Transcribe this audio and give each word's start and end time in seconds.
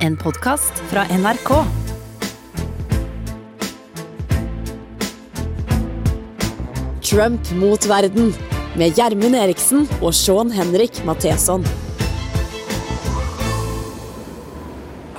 En 0.00 0.14
podkast 0.16 0.78
fra 0.88 1.02
NRK. 1.12 1.50
Trump 7.04 7.50
mot 7.60 7.84
verden 7.90 8.30
med 8.80 8.96
Gjermund 8.96 9.36
Eriksen 9.36 9.84
og 10.00 10.14
Sean 10.16 10.54
Henrik 10.56 11.02
Matheson. 11.04 11.68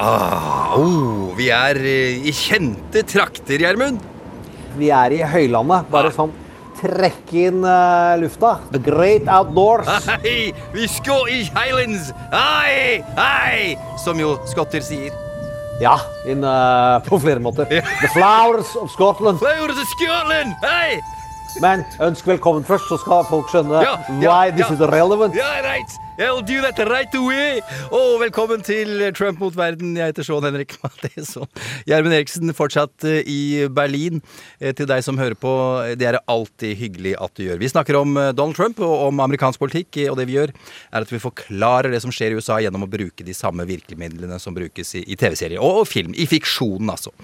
Ah, 0.01 0.73
oh, 0.73 1.29
vi 1.37 1.51
er 1.53 1.77
eh, 1.77 2.25
i 2.25 2.33
kjente 2.33 3.05
trakter, 3.05 3.61
Gjermund. 3.61 4.01
Vi 4.81 4.89
er 4.89 5.13
i 5.13 5.21
høylandet. 5.21 5.93
Bare 5.93 6.09
sånn 6.15 6.33
trekke 6.81 7.47
inn 7.47 7.65
uh, 7.65 8.17
lufta. 8.21 8.57
The 8.73 8.81
great 8.81 9.27
outdoors. 9.29 9.87
Hei, 10.23 10.51
vi 10.73 10.87
i 11.29 11.41
Highlands. 11.53 12.11
Hei, 12.33 13.03
hei, 13.17 13.77
som 14.01 14.19
jo 14.19 14.37
skotter 14.49 14.81
sier. 14.81 15.13
Ja, 15.81 15.97
in, 16.29 16.43
uh, 16.43 17.01
på 17.05 17.19
flere 17.19 17.39
måter. 17.39 17.65
The 17.65 18.09
flowers 18.13 18.75
of 18.75 18.91
Scotland. 18.91 19.39
Flowers 19.39 19.77
of 19.77 19.87
Scotland. 19.97 20.53
Hei. 20.61 20.99
Men 21.59 21.83
ønsk 21.99 22.27
velkommen 22.27 22.63
først, 22.63 22.87
så 22.87 22.97
skal 23.01 23.25
folk 23.27 23.49
skjønne 23.51 23.81
Ja, 23.83 23.97
ja, 24.07 24.19
why 24.21 24.51
this 24.51 24.69
ja. 24.69 24.73
is 24.77 24.85
relevant. 24.93 25.35
Ja, 25.35 25.57
right. 25.65 25.97
I'll 26.21 26.43
do 26.45 26.61
that 26.61 26.77
right 26.85 27.13
away! 27.17 27.61
Og 27.89 28.19
velkommen 28.21 28.61
til 28.61 28.99
Trump 29.17 29.39
mot 29.41 29.55
verden. 29.57 29.95
Jeg 29.97 30.11
heter 30.11 30.25
Sean 30.27 30.45
Henrik 30.45 30.75
Matheson. 30.83 31.47
Gjermund 31.89 32.13
Eriksen, 32.13 32.51
fortsatt 32.53 33.07
eh, 33.09 33.23
i 33.25 33.39
Berlin. 33.73 34.19
Eh, 34.59 34.69
til 34.77 34.85
deg 34.89 35.01
som 35.01 35.17
hører 35.17 35.33
på, 35.33 35.53
eh, 35.81 35.95
det 35.97 36.05
er 36.05 36.17
det 36.19 36.21
alltid 36.29 36.75
hyggelig 36.77 37.15
at 37.25 37.33
du 37.39 37.47
gjør. 37.47 37.57
Vi 37.63 37.71
snakker 37.71 37.97
om 37.97 38.19
Donald 38.37 38.53
Trump 38.59 38.83
og 38.85 39.07
om 39.07 39.23
amerikansk 39.25 39.63
politikk, 39.63 39.97
og 40.11 40.19
det 40.19 40.27
vi 40.29 40.35
gjør, 40.37 40.53
er 40.91 41.07
at 41.07 41.09
vi 41.09 41.21
forklarer 41.23 41.89
det 41.95 42.03
som 42.05 42.13
skjer 42.13 42.35
i 42.35 42.37
USA, 42.37 42.59
gjennom 42.61 42.85
å 42.85 42.91
bruke 42.91 43.25
de 43.25 43.35
samme 43.37 43.65
virkemidlene 43.65 44.37
som 44.43 44.53
brukes 44.53 44.93
i 45.01 45.17
TV-serier 45.17 45.57
og 45.57 45.87
film. 45.89 46.13
I 46.13 46.29
fiksjonen, 46.29 46.93
altså. 46.93 47.15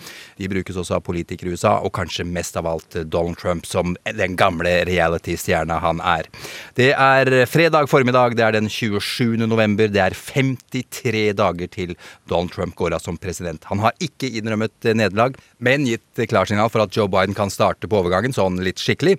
De 0.41 0.49
brukes 0.49 0.73
også 0.73 0.97
av 0.97 1.05
politikere 1.05 1.53
i 1.53 1.59
USA, 1.59 1.75
og 1.83 1.93
kanskje 1.99 2.25
mest 2.25 2.57
av 2.57 2.65
alt 2.73 2.97
Donald 3.05 3.37
Trump, 3.37 3.69
som 3.69 3.93
den 4.09 4.39
gamle 4.39 4.73
reality-stjerna 4.89 5.77
han 5.85 6.01
er. 6.01 6.33
Det 6.73 6.91
er 6.95 7.45
fredag 7.45 7.91
formiddag. 7.93 8.33
det 8.37 8.45
er 8.47 8.57
den 8.57 8.71
20 8.71 8.86
27.11. 8.95 9.91
Det 9.93 10.01
er 10.01 10.15
53 10.15 11.23
dager 11.37 11.71
til 11.73 11.93
Donald 12.29 12.53
Trump 12.55 12.75
går 12.79 12.95
av 12.95 13.03
som 13.03 13.19
president. 13.21 13.67
Han 13.69 13.83
har 13.83 13.95
ikke 14.03 14.29
innrømmet 14.39 14.89
nederlag, 14.97 15.37
men 15.59 15.87
gitt 15.89 16.23
klarsignal 16.31 16.71
for 16.73 16.85
at 16.85 16.95
Joe 16.95 17.09
Biden 17.11 17.37
kan 17.37 17.51
starte 17.53 17.89
på 17.89 17.99
overgangen 17.99 18.35
sånn 18.35 18.61
litt 18.63 18.81
skikkelig. 18.81 19.17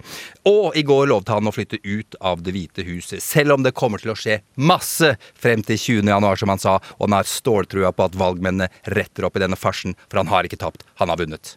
Og 0.48 0.76
i 0.78 0.84
går 0.86 1.10
lovte 1.12 1.36
han 1.36 1.48
å 1.48 1.54
flytte 1.54 1.80
ut 1.84 2.18
av 2.20 2.42
Det 2.42 2.54
hvite 2.54 2.84
huset, 2.86 3.22
selv 3.22 3.56
om 3.56 3.64
det 3.66 3.76
kommer 3.76 4.00
til 4.00 4.14
å 4.14 4.18
skje 4.18 4.40
masse 4.56 5.14
frem 5.36 5.62
til 5.66 5.78
20.1, 6.04 6.28
som 6.40 6.52
han 6.54 6.62
sa, 6.62 6.78
og 6.98 7.08
han 7.08 7.18
har 7.18 7.28
ståltrua 7.28 7.92
på 7.92 8.08
at 8.08 8.18
valgmennene 8.18 8.70
retter 8.94 9.26
opp 9.28 9.36
i 9.36 9.44
denne 9.44 9.58
farsen, 9.58 9.96
for 10.08 10.22
han 10.22 10.30
har 10.32 10.48
ikke 10.48 10.60
tapt, 10.60 10.86
han 11.02 11.12
har 11.12 11.20
vunnet. 11.20 11.56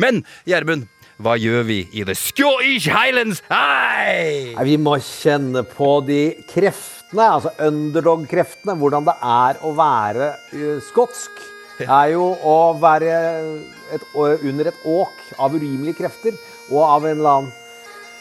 Men 0.00 0.22
Gjermund, 0.48 0.88
hva 1.20 1.34
gjør 1.36 1.66
vi 1.68 1.80
i 1.92 2.04
The 2.06 2.14
Scottish 2.16 2.88
Highlands? 2.88 3.42
Hei! 3.50 4.54
Vi 4.64 4.78
må 4.80 4.94
kjenne 5.04 5.62
på 5.68 5.98
de 6.06 6.20
kreftene, 6.48 7.26
altså 7.26 7.52
underdog-kreftene. 7.66 8.76
Hvordan 8.80 9.08
det 9.08 9.16
er 9.20 9.60
å 9.66 9.74
være 9.76 10.30
skotsk. 10.88 11.42
Det 11.76 11.88
er 11.88 12.14
jo 12.14 12.24
å 12.44 12.56
være 12.80 13.12
et, 13.96 14.02
under 14.16 14.72
et 14.72 14.82
åk 14.88 15.20
av 15.40 15.56
urimelige 15.56 16.00
krefter 16.00 16.36
og 16.70 16.82
av 16.86 17.06
en 17.08 17.16
eller 17.18 17.36
annen 17.36 17.54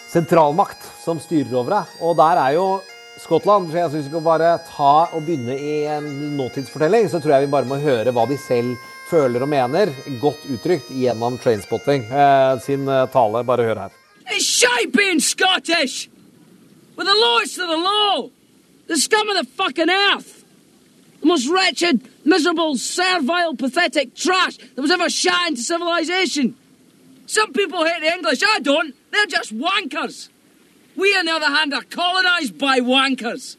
sentralmakt 0.09 0.83
som 1.03 1.19
styrer 1.23 1.55
over 1.55 1.77
deg. 1.77 1.97
Og 2.03 2.15
der 2.19 2.43
er 2.43 2.55
jo 2.57 2.69
Skottland. 3.19 3.67
Så 3.67 3.79
jeg 3.79 3.91
syns 3.91 4.05
vi 4.07 4.11
skal 4.13 4.23
bare 4.23 4.53
ta 4.69 4.93
og 5.11 5.25
begynne 5.25 5.55
i 5.55 5.81
en 5.91 6.07
nåtidsfortelling. 6.37 7.09
Så 7.11 7.19
tror 7.19 7.35
jeg 7.35 7.47
vi 7.47 7.53
bare 7.55 7.67
må 7.67 7.79
høre 7.81 8.13
hva 8.15 8.23
de 8.29 8.37
selv 8.39 8.75
føler 9.09 9.43
og 9.43 9.49
mener. 9.49 9.91
Godt 10.21 10.45
uttrykt 10.53 10.91
gjennom 10.93 11.37
Trainspotting 11.41 12.05
eh, 12.09 12.53
sin 12.63 12.87
eh, 12.87 13.07
tale. 13.13 13.43
Bare 13.47 13.67
hør 13.69 13.83
her. 13.87 13.95
Scottish! 15.19 16.09
The 16.95 17.05
lowest 17.05 17.57
of 17.57 17.67
the 17.67 17.77
low! 17.77 18.31
The 18.87 18.97
scum 18.97 19.29
of 19.29 19.37
the 19.37 19.45
fucking 19.45 19.89
earth! 19.89 20.43
The 21.21 21.27
most 21.27 21.49
wretched, 21.49 22.01
miserable, 22.25 22.77
servile, 22.77 23.55
pathetic 23.55 24.15
trash 24.15 24.57
that 24.57 24.81
was 24.81 24.91
ever 24.91 25.09
shot 25.09 25.47
into 25.47 25.61
civilization! 25.61 26.55
Some 27.25 27.53
people 27.53 27.85
hate 27.85 28.01
the 28.01 28.11
English, 28.11 28.41
I 28.43 28.59
don't. 28.59 28.95
They're 29.11 29.25
just 29.27 29.55
wankers. 29.55 30.29
We, 30.95 31.15
on 31.15 31.25
the 31.25 31.31
other 31.31 31.45
hand, 31.45 31.73
are 31.73 31.83
colonized 31.83 32.57
by 32.57 32.79
wankers. 32.79 33.55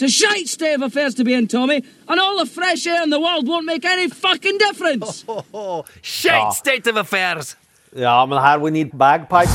It's 0.00 0.16
a 0.16 0.26
shite 0.26 0.48
state 0.48 0.76
of 0.76 0.80
affairs 0.80 1.14
to 1.16 1.24
be 1.24 1.34
in, 1.34 1.46
Tommy, 1.46 1.84
and 2.08 2.18
all 2.18 2.38
the 2.38 2.46
fresh 2.46 2.86
air 2.86 3.02
in 3.02 3.10
the 3.10 3.20
world 3.20 3.46
won't 3.46 3.66
make 3.66 3.84
any 3.84 4.08
fucking 4.08 4.56
difference. 4.56 5.26
Shite 6.00 6.54
state 6.54 6.86
of 6.86 6.96
affairs! 6.96 7.54
Ja, 7.94 8.24
men 8.24 8.40
her 8.40 8.58
we 8.58 8.70
need 8.70 8.96
bagpipes. 8.96 9.52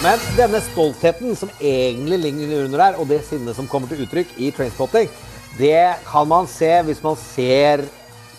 Men 0.00 0.18
denne 0.38 0.62
stoltheten 0.64 1.36
som 1.36 1.52
egentlig 1.60 2.18
ligger 2.24 2.64
under 2.64 2.84
her, 2.86 2.96
og 2.96 3.10
det 3.12 3.20
sinnet 3.28 3.56
som 3.58 3.68
kommer 3.68 3.92
til 3.92 4.06
uttrykk 4.06 4.32
i 4.40 4.48
Trainspotting, 4.50 5.10
det 5.58 5.98
kan 6.08 6.28
man 6.28 6.48
se 6.48 6.70
hvis 6.88 7.02
man 7.04 7.20
ser 7.20 7.84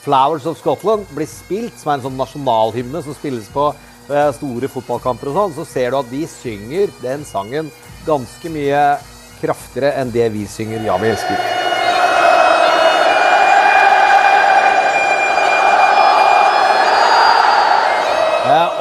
Flowers 0.02 0.48
of 0.50 0.58
Scotland 0.58 1.06
bli 1.14 1.30
spilt, 1.30 1.78
som 1.78 1.92
er 1.92 2.00
en 2.00 2.08
sånn 2.08 2.18
nasjonalhymne 2.18 3.04
som 3.06 3.14
spilles 3.14 3.52
på 3.54 3.68
eh, 4.10 4.32
store 4.40 4.72
fotballkamper 4.74 5.30
og 5.30 5.38
sånn, 5.38 5.56
så 5.60 5.68
ser 5.70 5.94
du 5.94 6.00
at 6.02 6.10
de 6.10 6.24
synger 6.32 6.90
den 7.04 7.28
sangen 7.28 7.70
ganske 8.07 8.51
mye 8.51 8.84
kraftigere 9.41 9.94
enn 10.01 10.12
det 10.16 10.31
vi 10.34 10.47
synger 10.50 10.88
Ja, 10.88 10.97
vi 11.01 11.13
elsker. 11.13 11.66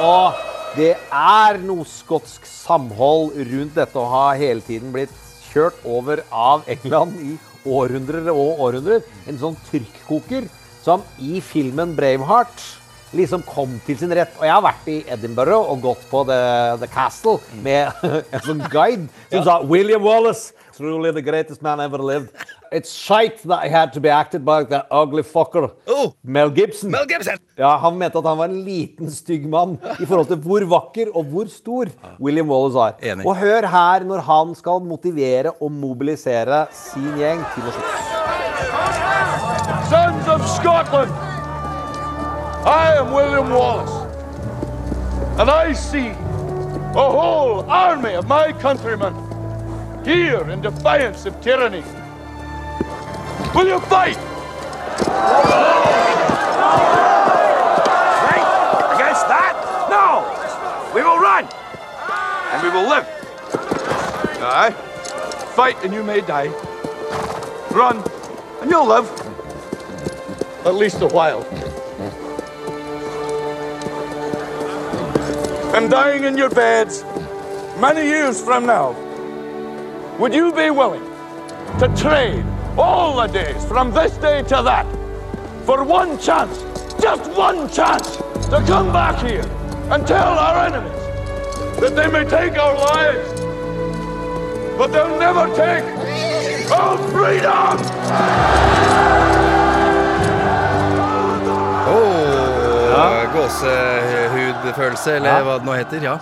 Og 0.07 0.37
det 0.77 0.93
er 1.11 1.57
noe 1.65 1.85
skotsk 1.89 2.45
samhold 2.47 3.33
rundt 3.49 3.77
dette 3.77 3.97
å 3.97 4.09
ha 4.11 4.25
hele 4.37 4.61
tiden 4.65 4.91
blitt 4.93 5.13
kjørt 5.49 5.79
over 5.87 6.21
av 6.29 6.67
England 6.69 7.17
i 7.23 7.33
århundrer 7.67 8.29
og 8.33 8.61
århundrer. 8.67 9.01
En 9.27 9.39
sånn 9.41 9.57
trykkoker 9.71 10.47
som 10.83 11.03
i 11.17 11.41
filmen 11.43 11.95
Braveheart 11.97 12.61
liksom 13.15 13.43
kom 13.47 13.77
til 13.85 13.97
sin 13.99 14.11
rett. 14.15 14.33
Og 14.39 14.45
jeg 14.47 14.53
har 14.53 14.63
vært 14.65 14.87
i 14.91 14.99
Edinburgh 15.13 15.71
og 15.71 15.81
gått 15.85 16.05
på 16.11 16.23
The, 16.27 16.41
the 16.81 16.89
Castle 16.91 17.37
med 17.63 17.91
en 18.33 18.45
sånn 18.45 18.63
guide 18.73 19.07
som 19.31 19.43
sa 19.47 19.59
William 19.63 20.03
Wallace, 20.03 20.53
truly 20.77 21.11
the 21.15 21.23
greatest 21.25 21.63
man 21.65 21.79
ever 21.79 21.97
lived. 22.03 22.29
It's 22.71 22.91
shite 22.91 23.39
that 23.47 23.63
I 23.63 23.69
had 23.71 23.93
to 23.93 24.01
be 24.03 24.09
acted 24.09 24.43
by 24.43 24.63
that 24.65 24.87
ugly 24.91 25.23
fucker. 25.23 25.71
Oh. 25.87 26.13
Mel 26.23 26.49
Gibson. 26.51 26.91
Mel 26.91 27.05
Gibson! 27.07 27.39
Ja, 27.55 27.77
Han 27.79 27.97
mente 27.97 28.19
at 28.19 28.25
han 28.27 28.37
var 28.37 28.51
en 28.51 28.59
liten, 28.65 29.09
stygg 29.11 29.47
mann 29.49 29.77
i 29.97 30.05
forhold 30.05 30.27
til 30.27 30.41
hvor 30.43 30.65
vakker 30.67 31.13
og 31.15 31.31
hvor 31.31 31.47
stor 31.47 31.87
William 32.19 32.51
Wallace 32.51 32.89
er. 32.89 33.13
Enig. 33.13 33.25
Og 33.25 33.39
hør 33.39 33.69
her 33.71 34.03
når 34.09 34.25
han 34.27 34.53
skal 34.59 34.83
motivere 34.83 35.55
og 35.61 35.71
mobilisere 35.71 36.65
sin 36.75 37.07
gjeng 37.17 37.39
til 37.55 37.71
å 37.71 37.75
slutte. 37.77 38.03
Sons 39.87 40.27
of 40.27 40.43
Scotland, 40.51 41.11
I 42.67 42.95
am 42.95 43.13
William 43.13 43.49
Wallace, 43.49 43.93
and 45.39 45.49
I 45.49 45.71
see 45.71 46.09
a 46.09 47.09
whole 47.17 47.61
army 47.61 48.15
of 48.15 48.27
my 48.27 48.51
countrymen 48.51 49.13
here 50.03 50.49
in 50.49 50.59
defiance 50.59 51.25
of 51.25 51.39
tyranny. 51.39 51.81
Will 53.55 53.69
you 53.69 53.79
fight? 53.79 54.17
Fight 58.27 58.47
against 58.95 59.27
that? 59.31 59.55
No! 59.89 60.25
We 60.93 61.01
will 61.03 61.19
run, 61.19 61.47
and 62.51 62.63
we 62.63 62.69
will 62.69 62.89
live. 62.89 63.07
Aye. 64.43 64.71
Fight, 65.55 65.81
and 65.85 65.93
you 65.93 66.03
may 66.03 66.19
die. 66.19 66.49
Run, 67.71 68.03
and 68.59 68.69
you'll 68.69 68.87
live. 68.87 69.09
At 70.65 70.75
least 70.75 71.01
a 71.01 71.07
while. 71.07 71.45
And 75.77 75.91
dying 75.91 76.23
in 76.23 76.35
your 76.35 76.49
beds 76.49 77.03
many 77.79 78.01
years 78.01 78.41
from 78.41 78.65
now, 78.65 78.93
would 80.17 80.33
you 80.33 80.51
be 80.51 80.71
willing 80.71 81.05
to 81.77 81.87
trade 81.95 82.43
all 82.75 83.21
the 83.21 83.27
days 83.27 83.63
from 83.63 83.91
this 83.91 84.17
day 84.17 84.41
to 84.41 84.63
that 84.63 84.87
for 85.67 85.83
one 85.83 86.17
chance, 86.17 86.63
just 86.99 87.29
one 87.37 87.69
chance, 87.69 88.17
to 88.49 88.63
come 88.65 88.91
back 88.91 89.23
here 89.23 89.45
and 89.91 90.07
tell 90.07 90.39
our 90.39 90.65
enemies 90.65 91.79
that 91.79 91.95
they 91.95 92.07
may 92.07 92.27
take 92.27 92.57
our 92.57 92.73
lives, 92.75 93.39
but 94.79 94.87
they'll 94.87 95.19
never 95.19 95.45
take 95.55 95.85
our 96.71 96.97
freedom! 97.11 97.77
Oh, 102.97 103.23
Gåsehudfølelse, 103.33 105.15
eller 105.19 105.29
Ja. 105.29 105.43
hva 105.45 105.57
det 105.59 105.65
nå 105.67 105.73
heter. 105.77 106.01
Ja. 106.03 106.17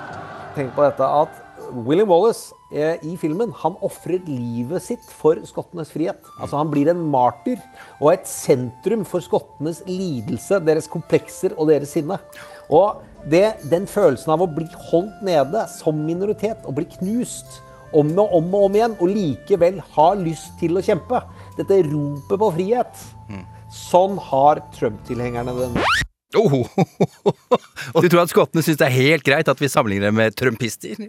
Tenk 0.56 0.74
på 0.76 0.84
dette 0.84 1.04
at 1.08 1.30
William 1.72 2.08
Wallace 2.10 2.54
eh, 2.72 2.98
i 3.04 3.16
filmen, 3.18 3.52
han 3.64 3.76
ofrer 3.82 4.20
livet 4.28 4.84
sitt 4.84 5.06
for 5.10 5.36
skottenes 5.48 5.90
frihet. 5.92 6.20
Altså 6.40 6.58
Han 6.58 6.70
blir 6.72 6.90
en 6.92 7.02
martyr 7.12 7.58
og 8.02 8.14
et 8.14 8.28
sentrum 8.28 9.06
for 9.06 9.20
skottenes 9.22 9.82
lidelse, 9.88 10.60
deres 10.66 10.88
komplekser 10.88 11.56
og 11.58 11.68
deres 11.70 11.90
sinne. 11.96 12.20
Og 12.70 13.02
det, 13.26 13.56
den 13.72 13.88
følelsen 13.88 14.32
av 14.36 14.42
å 14.42 14.48
bli 14.56 14.68
holdt 14.92 15.22
nede 15.26 15.68
som 15.70 15.96
minoritet 16.06 16.66
og 16.66 16.76
bli 16.76 16.86
knust 17.00 17.62
om 17.94 18.12
og 18.20 18.34
om 18.36 18.54
og 18.54 18.66
om 18.66 18.76
igjen, 18.76 18.96
og 19.00 19.08
likevel 19.08 19.80
ha 19.96 20.14
lyst 20.20 20.58
til 20.60 20.76
å 20.78 20.84
kjempe. 20.84 21.22
Dette 21.58 21.84
ropet 21.88 22.40
på 22.40 22.52
frihet. 22.58 23.06
Sånn 23.72 24.20
har 24.20 24.62
Trump-tilhengerne 24.76 25.56
den. 25.58 25.80
Oh. 26.38 26.66
Og 27.94 28.02
du 28.04 28.10
tror 28.10 28.26
at 28.26 28.32
skottene 28.32 28.64
syns 28.66 28.80
det 28.82 28.88
er 28.90 28.96
helt 28.96 29.26
greit 29.26 29.50
at 29.52 29.62
vi 29.62 29.72
sammenligner 29.72 30.12
dem 30.12 30.20
med 30.20 30.38
trumpister? 30.38 31.00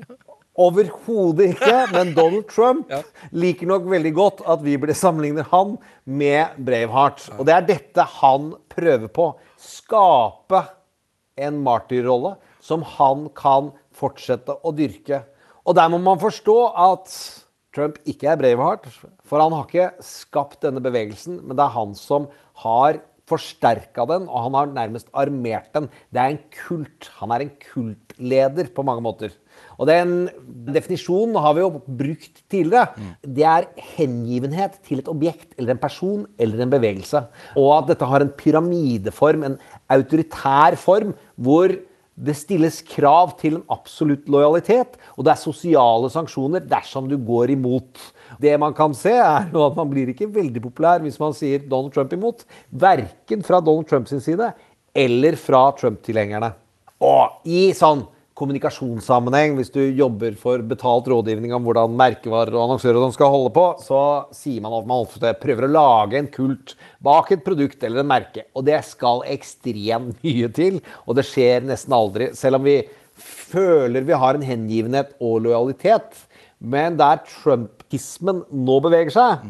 Overhodet 0.57 1.51
ikke, 1.53 1.75
men 1.93 2.15
Donald 2.17 2.47
Trump 2.49 2.93
liker 3.37 3.69
nok 3.69 3.91
veldig 3.93 4.13
godt 4.17 4.39
at 4.49 4.63
vi 4.65 4.79
blir 4.81 4.97
sammenligner 4.97 5.45
han 5.51 5.75
med 6.09 6.57
Braveheart. 6.65 7.27
Og 7.37 7.45
det 7.45 7.53
er 7.59 7.67
dette 7.69 8.07
han 8.23 8.55
prøver 8.73 9.11
på. 9.13 9.27
Skape 9.61 10.63
en 11.37 11.61
martyrrolle 11.61 12.39
som 12.65 12.87
han 12.97 13.29
kan 13.37 13.69
fortsette 13.97 14.57
å 14.65 14.73
dyrke. 14.73 15.27
Og 15.69 15.77
der 15.77 15.91
må 15.93 16.01
man 16.01 16.23
forstå 16.23 16.57
at 16.73 17.13
Trump 17.77 18.01
ikke 18.09 18.31
er 18.33 18.41
Braveheart, 18.41 18.89
for 19.29 19.43
han 19.43 19.53
har 19.53 19.69
ikke 19.69 20.05
skapt 20.05 20.63
denne 20.65 20.81
bevegelsen, 20.81 21.43
men 21.45 21.59
det 21.59 21.67
er 21.67 21.77
han 21.77 21.93
som 21.99 22.31
har 22.63 23.03
forsterka 23.27 24.05
den, 24.07 24.29
og 24.31 24.45
han 24.47 24.55
har 24.55 24.71
nærmest 24.71 25.09
armert 25.15 25.73
den. 25.75 25.89
Det 26.15 26.23
er 26.23 26.35
en 26.35 26.43
kult. 26.55 27.09
Han 27.19 27.35
er 27.35 27.43
en 27.45 27.51
kultleder 27.73 28.71
på 28.75 28.85
mange 28.87 29.03
måter. 29.03 29.35
Og 29.81 29.89
den 29.89 30.29
definisjonen 30.69 31.37
har 31.41 31.57
vi 31.57 31.65
jo 31.65 31.81
brukt 31.81 32.43
tidligere. 32.53 32.93
Det 33.25 33.45
er 33.45 33.69
hengivenhet 33.97 34.79
til 34.87 35.03
et 35.03 35.11
objekt 35.11 35.57
eller 35.59 35.75
en 35.75 35.83
person 35.83 36.25
eller 36.39 36.63
en 36.63 36.73
bevegelse. 36.73 37.25
Og 37.57 37.73
at 37.79 37.91
dette 37.91 38.09
har 38.09 38.23
en 38.23 38.33
pyramideform, 38.39 39.45
en 39.45 39.59
autoritær 39.91 40.79
form, 40.81 41.15
hvor 41.35 41.75
det 42.17 42.37
stilles 42.37 42.81
krav 42.89 43.35
til 43.41 43.59
en 43.59 43.67
absolutt 43.69 44.29
lojalitet, 44.33 44.95
og 45.17 45.27
det 45.27 45.35
er 45.35 45.41
sosiale 45.41 46.09
sanksjoner 46.13 46.65
dersom 46.65 47.11
du 47.11 47.19
går 47.21 47.53
imot. 47.53 48.01
Det 48.43 48.57
man 48.61 48.75
kan 48.77 48.95
se, 48.97 49.15
er 49.17 49.49
jo 49.53 49.65
at 49.67 49.77
man 49.79 49.91
blir 49.91 50.11
ikke 50.13 50.29
veldig 50.33 50.63
populær 50.69 51.05
hvis 51.05 51.21
man 51.23 51.37
sier 51.37 51.65
Donald 51.65 51.95
Trump 51.95 52.13
imot. 52.17 52.45
Verken 52.71 53.45
fra 53.47 53.63
Donald 53.65 53.89
Trumps 53.91 54.15
side 54.25 54.53
eller 54.97 55.37
fra 55.41 55.69
Trump-tilhengerne. 55.77 56.53
Og 57.05 57.49
i 57.49 57.69
sånn 57.77 58.07
kommunikasjonssammenheng, 58.37 59.55
hvis 59.57 59.73
du 59.73 59.81
jobber 59.97 60.35
for 60.37 60.61
betalt 60.69 61.07
rådgivning 61.09 61.55
om 61.57 61.65
hvordan 61.65 61.95
merkevarer 61.97 62.53
og 62.53 62.67
annonsører 62.67 62.99
og 62.99 63.07
sånn 63.07 63.17
skal 63.17 63.33
holde 63.33 63.53
på, 63.55 63.65
så 63.81 64.01
sier 64.37 64.61
man 64.65 64.77
at 64.77 64.89
man 64.89 65.07
ofte 65.07 65.33
prøver 65.41 65.65
å 65.67 65.73
lage 65.73 66.21
en 66.21 66.29
kult 66.33 66.75
bak 67.05 67.33
et 67.33 67.45
produkt 67.47 67.85
eller 67.87 68.03
en 68.03 68.11
merke. 68.11 68.45
Og 68.53 68.67
det 68.69 68.83
skal 68.89 69.25
ekstremt 69.33 70.21
mye 70.25 70.53
til, 70.57 70.83
og 71.07 71.17
det 71.17 71.25
skjer 71.31 71.65
nesten 71.65 71.97
aldri. 71.97 72.31
Selv 72.37 72.61
om 72.61 72.69
vi 72.69 72.83
føler 73.17 74.05
vi 74.05 74.21
har 74.21 74.37
en 74.37 74.45
hengivenhet 74.45 75.17
og 75.25 75.41
lojalitet. 75.47 76.27
Men 76.61 76.97
der 76.99 77.21
trumpismen 77.29 78.45
nå 78.51 78.79
beveger 78.85 79.13
seg, 79.13 79.47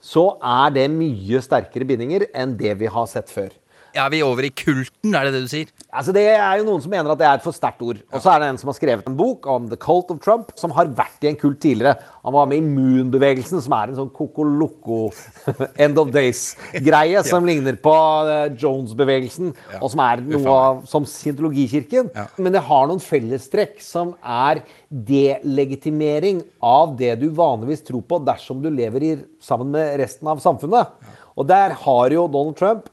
så 0.00 0.24
er 0.38 0.72
det 0.74 0.86
mye 0.94 1.40
sterkere 1.44 1.86
bindinger 1.88 2.28
enn 2.32 2.56
det 2.58 2.76
vi 2.80 2.90
har 2.90 3.08
sett 3.10 3.32
før. 3.32 3.50
Er 3.96 4.10
vi 4.12 4.20
over 4.24 4.44
i 4.44 4.50
kulten, 4.52 5.14
er 5.16 5.26
det 5.26 5.32
det 5.34 5.42
du 5.46 5.50
sier? 5.50 5.70
Altså 5.88 6.12
Det 6.12 6.24
er 6.28 6.60
jo 6.60 6.66
noen 6.66 6.82
som 6.84 6.92
mener 6.92 7.12
at 7.12 7.20
det 7.20 7.26
er 7.28 7.38
et 7.38 7.44
for 7.44 7.56
sterkt 7.56 7.80
ord. 7.84 8.00
Og 8.12 8.20
så 8.22 8.32
er 8.34 8.42
det 8.42 8.50
en 8.52 8.58
som 8.60 8.70
har 8.70 8.76
skrevet 8.76 9.06
en 9.08 9.16
bok 9.16 9.46
om 9.48 9.68
The 9.70 9.78
Cult 9.80 10.12
of 10.12 10.20
Trump, 10.24 10.52
som 10.60 10.74
har 10.76 10.90
vært 10.98 11.24
i 11.24 11.30
en 11.30 11.38
kult 11.40 11.60
tidligere. 11.62 11.96
Han 12.26 12.36
var 12.36 12.50
med 12.50 12.60
i 12.60 12.66
Moon-bevegelsen, 12.66 13.62
som 13.64 13.76
er 13.78 13.92
en 13.92 13.98
sånn 14.02 14.12
kokoloko 14.14 15.08
end 15.84 16.00
of 16.00 16.12
days-greie, 16.14 17.22
som 17.26 17.46
ligner 17.48 17.78
på 17.80 17.94
eh, 18.28 18.50
Jones-bevegelsen, 18.60 19.54
og 19.80 19.88
som 19.94 20.04
er 20.04 20.24
noe 20.26 20.58
av, 20.58 20.82
som 20.90 21.08
scientologikirken. 21.08 22.12
Men 22.36 22.56
det 22.56 22.64
har 22.68 22.90
noen 22.90 23.02
fellestrekk 23.02 23.80
som 23.84 24.12
er 24.20 24.62
delegitimering 24.88 26.42
av 26.64 26.94
det 27.00 27.14
du 27.22 27.28
vanligvis 27.36 27.86
tror 27.88 28.04
på 28.08 28.20
dersom 28.28 28.60
du 28.64 28.70
lever 28.72 29.08
i, 29.08 29.14
sammen 29.44 29.72
med 29.72 29.96
resten 30.02 30.28
av 30.30 30.44
samfunnet. 30.44 30.94
Og 31.38 31.46
der 31.48 31.74
har 31.84 32.14
jo 32.14 32.28
Donald 32.30 32.56
Trump 32.58 32.88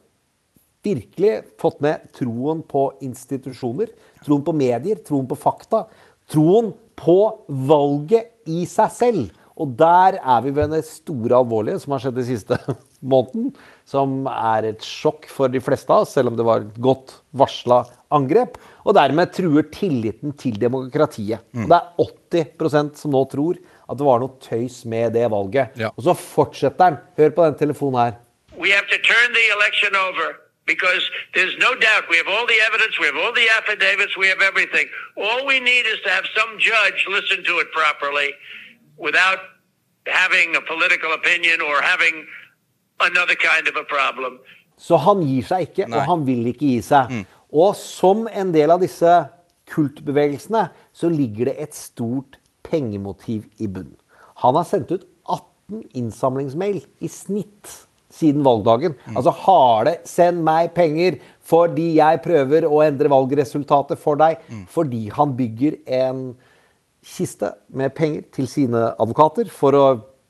virkelig 0.86 1.34
fått 1.62 1.82
med 1.84 2.06
troen 2.16 2.62
på 2.66 2.88
institusjoner, 3.06 3.92
troen 4.26 4.46
på 4.46 4.56
medier, 4.56 5.02
troen 5.06 5.28
på 5.30 5.38
fakta, 5.40 5.86
troen 6.32 6.72
på 7.00 7.20
valget 7.48 8.32
i 8.50 8.64
seg 8.70 8.94
selv. 8.94 9.42
Og 9.56 9.72
der 9.80 10.18
er 10.20 10.42
vi 10.44 10.52
ved 10.52 10.74
det 10.76 10.82
store 10.84 11.38
alvorlige 11.38 11.80
som 11.80 11.94
har 11.96 12.04
skjedd 12.04 12.18
den 12.18 12.28
siste 12.28 12.58
måneden. 13.14 13.54
Som 13.88 14.26
er 14.28 14.72
et 14.72 14.84
sjokk 14.84 15.30
for 15.32 15.52
de 15.52 15.62
fleste 15.64 15.92
av 15.94 16.04
oss, 16.04 16.16
selv 16.18 16.34
om 16.34 16.40
det 16.40 16.48
var 16.48 16.66
et 16.66 16.80
godt 16.84 17.16
varsla 17.36 17.84
angrep. 18.16 18.60
Og 18.84 18.98
dermed 18.98 19.32
truer 19.36 19.70
tilliten 19.72 20.36
til 20.40 20.60
demokratiet. 20.60 21.46
Og 21.56 21.72
det 21.72 21.80
er 21.80 22.46
80% 22.52 23.00
som 23.00 23.16
nå 23.16 23.24
tror 23.32 23.62
at 23.86 24.00
det 24.00 24.08
var 24.08 24.22
noe 24.22 24.42
tøys 24.44 24.82
med 24.90 25.16
det 25.16 25.28
valget. 25.32 25.76
Ja. 25.80 25.94
Og 25.96 26.08
så 26.08 26.18
fortsetter 26.18 26.90
han. 26.90 27.04
Hør 27.20 27.36
på 27.38 27.48
den 27.48 27.60
telefonen 27.62 28.02
her. 28.02 28.18
We 28.60 28.72
have 28.72 28.88
to 28.92 29.00
turn 29.04 29.36
the 29.36 29.46
election 29.56 29.96
over 30.00 30.44
because 30.65 31.03
there's 31.35 31.57
no 31.57 31.75
doubt 31.75 32.09
we 32.09 32.17
have 32.17 32.27
all 32.27 32.45
the 32.47 32.59
evidence, 32.67 33.00
we 33.00 33.06
have 33.06 33.15
all 33.15 33.33
the 33.33 33.47
affidavits, 33.57 34.17
we 34.17 34.27
have 34.27 34.41
everything. 34.41 34.88
All 35.17 35.45
we 35.45 35.59
need 35.59 35.85
is 35.94 36.00
to 36.06 36.09
have 36.09 36.25
some 36.38 36.57
judge 36.57 37.06
listen 37.09 37.44
to 37.44 37.59
it 37.59 37.71
properly 37.71 38.33
without 38.97 39.39
having 40.07 40.56
a 40.56 40.62
political 40.62 41.13
opinion 41.13 41.62
or 41.62 41.81
having 41.81 42.25
another 43.00 43.35
kind 43.35 43.67
of 43.67 43.75
a 43.75 43.83
problem. 43.83 44.39
Så 44.77 44.97
han 45.00 45.21
gir 45.23 45.45
seg 45.47 45.69
ikke, 45.69 45.85
Nei. 45.88 45.97
og 45.97 46.09
han 46.09 46.25
vil 46.27 46.50
ikke 46.51 46.67
gi 46.67 46.81
seg. 46.83 47.13
Og 47.56 47.77
som 47.79 48.25
en 48.27 48.51
del 48.51 48.73
av 48.73 48.81
disse 48.83 49.12
kultbevegelsene, 49.71 50.67
så 50.94 51.09
ligger 51.09 51.51
det 51.51 51.56
et 51.63 51.77
stort 51.77 52.35
pengemotiv 52.67 53.45
i 53.62 53.69
bunnen. 53.71 53.95
Han 54.44 54.57
har 54.59 54.67
sendt 54.67 54.91
ut 54.91 55.06
18 55.31 55.85
innsamlingsmail 55.95 56.81
i 57.00 57.09
snitt 57.09 57.85
siden 58.15 58.44
valgdagen. 58.45 58.95
Altså 59.13 59.33
harde 59.44 59.97
'send 60.07 60.44
meg 60.44 60.73
penger' 60.73 61.19
fordi 61.45 61.95
jeg 62.00 62.23
prøver 62.23 62.65
å 62.65 62.81
endre 62.85 63.12
valgresultatet 63.12 64.00
for 64.01 64.15
deg. 64.15 64.39
Fordi 64.71 65.09
han 65.13 65.35
bygger 65.38 65.77
en 65.85 66.35
kiste 67.06 67.53
med 67.69 67.94
penger 67.94 68.23
til 68.33 68.47
sine 68.50 68.95
advokater 68.97 69.50
for 69.53 69.77
å 69.77 69.85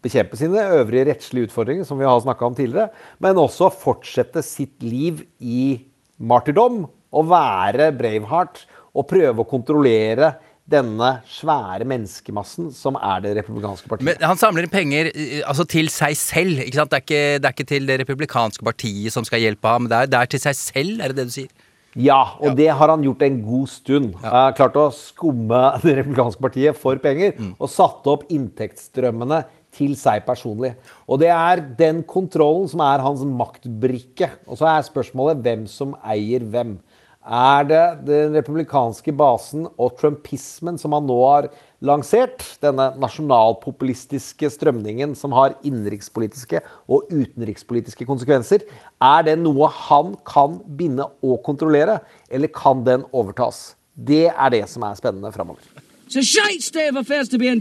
bekjempe 0.05 0.37
sine 0.37 0.61
øvrige 0.75 1.07
rettslige 1.09 1.49
utfordringer, 1.49 1.85
som 1.87 1.97
vi 1.97 2.05
har 2.05 2.19
snakka 2.21 2.45
om 2.45 2.55
tidligere, 2.57 2.91
men 3.23 3.39
også 3.41 3.71
fortsette 3.73 4.43
sitt 4.45 4.83
liv 4.83 5.23
i 5.39 5.81
martyrdom 6.19 6.83
og 7.15 7.29
være 7.31 7.89
Braveheart 7.95 8.65
og 8.95 9.07
prøve 9.09 9.43
å 9.43 9.49
kontrollere 9.49 10.35
denne 10.65 11.09
svære 11.29 11.85
menneskemassen 11.85 12.71
som 12.73 12.97
er 12.97 13.21
det 13.21 13.35
republikanske 13.37 13.89
partiet. 13.89 14.07
Men 14.07 14.23
han 14.25 14.39
samler 14.41 14.65
penger 14.71 15.11
eh, 15.11 15.43
altså 15.45 15.67
til 15.69 15.91
seg 15.93 16.17
selv. 16.17 16.63
ikke 16.63 16.79
sant? 16.79 16.91
Det 16.91 16.97
er 16.97 17.05
ikke, 17.05 17.25
det 17.37 17.49
er 17.49 17.55
ikke 17.55 17.69
til 17.69 17.85
det 17.89 17.99
republikanske 18.01 18.65
partiet 18.65 19.13
som 19.13 19.27
skal 19.27 19.43
hjelpe 19.43 19.69
ham. 19.69 19.89
Det 19.91 19.99
er, 19.99 20.09
det 20.09 20.19
er 20.19 20.31
til 20.33 20.41
seg 20.47 20.57
selv, 20.57 20.97
er 20.99 21.13
det 21.13 21.21
det 21.21 21.27
du 21.29 21.35
sier? 21.37 21.53
Ja, 21.95 22.35
og 22.43 22.57
det 22.57 22.67
har 22.75 22.91
han 22.91 23.03
gjort 23.05 23.21
en 23.23 23.37
god 23.45 23.69
stund. 23.71 24.15
Uh, 24.19 24.49
klart 24.57 24.75
å 24.75 24.89
skumme 24.91 25.61
det 25.85 25.99
republikanske 26.01 26.43
partiet 26.43 26.79
for 26.79 26.99
penger 26.99 27.37
og 27.55 27.71
satte 27.71 28.11
opp 28.11 28.25
inntektsstrømmene 28.33 29.45
til 29.75 29.93
seg 29.99 30.25
personlig. 30.27 30.73
Og 31.07 31.21
det 31.21 31.29
er 31.31 31.61
den 31.77 32.01
kontrollen 32.07 32.67
som 32.71 32.83
er 32.83 33.03
hans 33.03 33.23
maktbrikke. 33.27 34.31
Og 34.47 34.59
så 34.59 34.69
er 34.71 34.87
spørsmålet 34.87 35.43
hvem 35.45 35.65
som 35.71 35.95
eier 36.03 36.43
hvem. 36.43 36.77
Er 37.25 37.63
det 37.65 37.85
den 38.05 38.35
republikanske 38.37 39.09
basen 39.17 39.63
og 39.81 39.95
trumpismen 39.97 40.75
som 40.77 40.93
han 40.93 41.07
nå 41.09 41.15
har 41.23 41.47
lansert, 41.85 42.43
denne 42.61 42.91
nasjonalpopulistiske 43.01 44.51
strømningen 44.53 45.15
som 45.17 45.33
har 45.33 45.55
innenrikspolitiske 45.65 46.61
og 46.85 47.09
utenrikspolitiske 47.09 48.05
konsekvenser, 48.05 48.67
er 49.01 49.25
det 49.25 49.39
noe 49.41 49.71
han 49.87 50.13
kan 50.27 50.59
binde 50.77 51.09
og 51.25 51.41
kontrollere, 51.47 51.97
eller 52.29 52.53
kan 52.53 52.85
den 52.85 53.07
overtas? 53.09 53.73
Det 53.95 54.27
er 54.29 54.53
det 54.53 54.67
som 54.69 54.85
er 54.85 55.01
spennende 55.01 55.33
framover. 55.33 55.84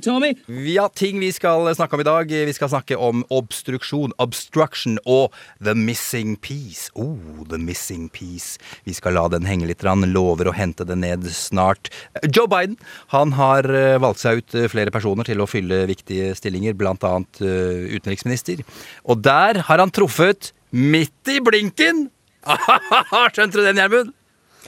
Tommy. 0.04 0.34
Vi 0.46 0.76
har 0.76 0.88
ting 0.88 1.20
vi 1.20 1.30
skal 1.32 1.70
snakke 1.74 1.96
om 1.96 2.02
i 2.02 2.06
dag. 2.06 2.32
Vi 2.48 2.52
skal 2.52 2.68
snakke 2.68 2.96
om 3.00 3.22
obstruksjon, 3.32 4.12
obstruction 4.20 4.98
og 5.04 5.32
the 5.64 5.74
missing 5.74 6.36
piece. 6.36 6.90
Oh, 6.94 7.44
the 7.48 7.58
missing 7.58 8.08
piece. 8.12 8.58
Vi 8.84 8.94
skal 8.96 9.16
la 9.16 9.26
den 9.32 9.48
henge 9.48 9.68
litt, 9.70 9.84
han 9.84 10.04
lover 10.12 10.50
å 10.50 10.56
hente 10.56 10.84
den 10.88 11.02
ned 11.04 11.24
snart. 11.32 11.90
Joe 12.28 12.50
Biden 12.50 12.76
han 13.14 13.32
har 13.38 13.68
eh, 13.70 13.98
valgt 14.02 14.22
seg 14.24 14.42
ut 14.42 14.58
eh, 14.58 14.68
flere 14.72 14.92
personer 14.94 15.26
til 15.28 15.40
å 15.40 15.48
fylle 15.48 15.84
viktige 15.90 16.34
stillinger, 16.38 16.76
annet 16.84 17.40
eh, 17.40 17.96
utenriksminister. 17.96 18.60
Og 19.08 19.24
der 19.24 19.64
har 19.68 19.80
han 19.80 19.94
truffet 19.94 20.52
midt 20.70 21.32
i 21.32 21.40
blinken! 21.44 22.08
Skjønte 23.34 23.56
du 23.56 23.64
den, 23.64 23.80
Gjermund? 23.80 24.12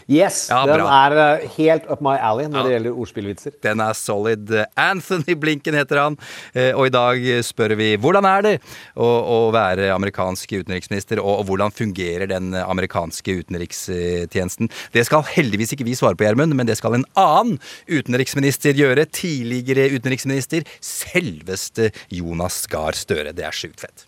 Yes, 0.09 0.49
Ja, 0.51 0.63
den 0.69 0.83
bra. 0.83 0.89
er 1.07 1.17
eh, 1.43 1.49
helt 1.57 1.87
up 1.91 2.01
my 2.05 2.17
alley 2.21 2.47
når 2.53 2.67
det 2.69 2.73
gjelder 2.77 2.99
ordspillvitser. 3.03 3.55
Den 3.65 3.81
er 3.81 3.93
solid. 3.97 4.53
Anthony 4.77 5.35
Blinken 5.41 5.75
heter 5.79 6.03
han. 6.03 6.19
Eh, 6.55 6.73
Og 6.77 6.87
i 6.87 6.93
dag 6.95 7.23
spør 7.47 7.75
vi 7.79 7.97
hvordan 7.97 8.27
er 8.29 8.43
det 8.47 8.55
å, 8.95 9.07
å 9.07 9.39
være 9.55 9.89
amerikansk 9.95 10.53
utenriksminister, 10.61 11.19
og, 11.23 11.41
og 11.41 11.47
hvordan 11.51 11.73
fungerer 11.75 12.27
den 12.31 12.53
amerikanske 12.55 13.39
utenrikstjenesten? 13.43 14.71
Det 14.93 15.07
skal 15.09 15.25
heldigvis 15.35 15.73
ikke 15.77 15.87
vi 15.89 15.95
svare 15.99 16.17
på, 16.19 16.27
Gjermund, 16.27 16.55
men 16.59 16.67
det 16.69 16.77
skal 16.79 16.95
en 16.99 17.07
annen 17.17 17.59
utenriksminister 17.89 18.77
gjøre. 18.77 19.07
Tidligere 19.17 19.89
utenriksminister, 19.97 20.67
selveste 20.85 21.91
Jonas 22.13 22.63
Gahr 22.71 22.97
Støre. 22.99 23.33
Det 23.37 23.47
er 23.47 23.57
sjukt 23.57 23.81
fett. 23.83 24.07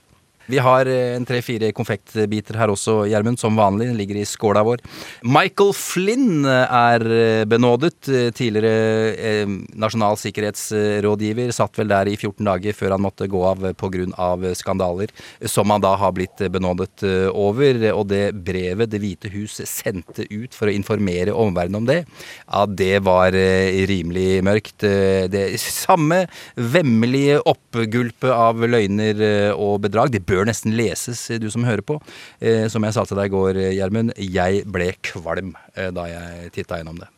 Vi 0.49 0.59
har 0.65 0.89
eh, 0.89 1.15
en 1.17 1.27
tre-fire 1.29 1.69
konfektbiter 1.77 2.57
her 2.57 2.73
også, 2.73 3.03
Gjermund, 3.11 3.37
som 3.41 3.57
vanlig. 3.59 3.91
Den 3.91 3.99
ligger 4.01 4.17
i 4.21 4.25
skåla 4.29 4.63
vår. 4.65 4.81
Michael 5.29 5.75
Flynn 5.77 6.47
er 6.49 7.05
eh, 7.13 7.45
benådet. 7.49 8.09
eh, 8.09 8.31
Tidligere 8.33 9.13
eh, 9.19 9.51
nasjonal 9.79 10.17
sikkerhetsrådgiver. 10.21 11.53
Satt 11.53 11.77
vel 11.79 11.91
der 11.93 12.09
i 12.09 12.17
14 12.17 12.45
dager 12.49 12.77
før 12.77 12.95
han 12.97 13.05
måtte 13.05 13.29
gå 13.29 13.43
av 13.45 13.67
pga. 13.79 14.55
skandaler, 14.57 15.13
som 15.45 15.71
han 15.71 15.85
da 15.85 15.95
har 16.01 16.13
blitt 16.17 16.41
benådet 16.53 17.05
eh, 17.05 17.29
over. 17.33 17.83
Og 17.95 18.07
det 18.09 18.25
brevet 18.45 18.89
Det 18.91 19.01
hvite 19.03 19.29
hus 19.35 19.59
sendte 19.69 20.25
ut 20.33 20.55
for 20.57 20.69
å 20.71 20.75
informere 20.75 21.35
omverdenen 21.37 21.83
om 21.83 21.87
det, 21.89 21.99
ja, 22.49 22.65
det 22.67 23.03
var 23.05 23.35
eh, 23.37 23.85
rimelig 23.89 24.41
mørkt. 24.47 24.85
Eh, 24.89 25.29
Det 25.29 25.45
samme 25.61 26.25
vemmelige 26.57 27.41
oppgulpet 27.45 28.33
av 28.33 28.65
løgner 28.65 29.21
eh, 29.21 29.53
og 29.53 29.83
bedrag. 29.85 30.13
Det 30.15 30.25
bør 30.27 30.38
nesten 30.47 30.77
leses, 30.77 31.31
eh, 31.31 31.39
du 31.39 31.51
som 31.51 31.65
hører 31.65 31.83
på. 31.83 32.01
Eh, 32.41 32.69
Som 32.69 32.85
jeg 32.85 32.95
sa 32.95 33.05
til 33.05 33.17
deg 33.17 33.27
i 33.27 33.37
går, 33.37 33.57
eh, 33.57 33.75
Gjermund, 33.75 34.13
jeg 34.17 34.65
ble 34.67 34.93
kvalm 35.03 35.55
da 35.75 36.05
jeg 36.07 36.53
titta 36.53 36.77
gjennom 36.79 36.99
det. 36.99 37.09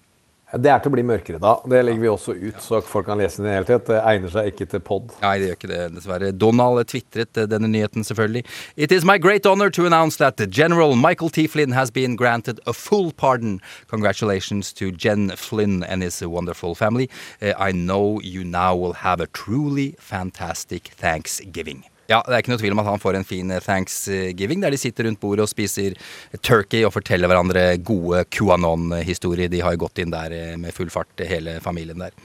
Det 0.53 0.67
er 0.67 0.81
til 0.83 0.91
å 0.91 0.95
bli 0.97 1.03
mørkere 1.07 1.39
da. 1.39 1.53
Det 1.63 1.79
legger 1.85 2.01
vi 2.01 2.09
også 2.11 2.35
ut, 2.35 2.57
så 2.59 2.81
folk 2.83 3.07
kan 3.07 3.19
lese 3.19 3.37
den 3.39 3.47
i 3.47 3.51
det 3.51 3.55
hele 3.55 3.69
tatt. 3.69 3.87
Det 3.87 3.99
egner 4.03 4.33
seg 4.33 4.49
ikke 4.51 4.67
til 4.69 4.81
pod. 4.81 5.13
Nei, 5.23 5.39
det 5.39 5.47
gjør 5.47 5.59
ikke 5.59 5.71
det, 5.71 5.95
dessverre. 5.95 6.31
Donald 6.37 6.87
tvitret 6.91 7.39
denne 7.49 7.71
nyheten, 7.71 8.03
selvfølgelig. 8.03 8.43
It 8.77 8.91
is 8.91 9.05
my 9.05 9.17
great 9.17 9.47
honor 9.47 9.71
to 9.71 9.87
announce 9.87 10.17
that 10.17 10.37
General 10.51 10.97
Michael 10.97 11.31
T. 11.31 11.47
Flynn 11.47 11.71
has 11.71 11.93
been 11.93 12.17
granted 12.17 12.59
a 12.67 12.73
full 12.73 13.13
pardon. 13.13 13.61
Congratulations 13.87 14.73
to 14.73 14.91
Jen 14.91 15.31
Flynn 15.37 15.85
and 15.85 16.03
his 16.03 16.21
wonderful 16.21 16.75
family. 16.75 17.09
I 17.41 17.71
know 17.71 18.21
you 18.21 18.43
now 18.43 18.75
will 18.75 18.95
have 19.07 19.21
a 19.21 19.29
truly 19.29 19.95
fantastic 20.01 20.89
Thanksgiving. 20.97 21.85
Ja, 22.11 22.25
Det 22.27 22.35
er 22.35 22.43
ikke 22.43 22.51
noe 22.51 22.59
tvil 22.59 22.75
om 22.75 22.81
at 22.83 22.89
han 22.91 23.03
får 23.03 23.17
en 23.21 23.27
fin 23.27 23.53
eh, 23.55 23.63
thanksgiving, 23.63 24.63
der 24.65 24.75
de 24.75 24.79
sitter 24.81 25.07
rundt 25.07 25.21
bordet 25.23 25.45
og 25.45 25.51
spiser 25.53 25.95
turkey 26.43 26.83
og 26.83 26.95
forteller 26.97 27.31
hverandre 27.31 27.65
gode 27.87 28.25
QAnon-historier. 28.35 29.51
De 29.53 29.61
har 29.63 29.77
jo 29.77 29.85
gått 29.85 30.01
inn 30.03 30.11
der 30.11 30.35
eh, 30.35 30.57
med 30.59 30.75
full 30.75 30.91
fart, 30.91 31.23
hele 31.31 31.61
familien 31.63 32.03
der. 32.03 32.17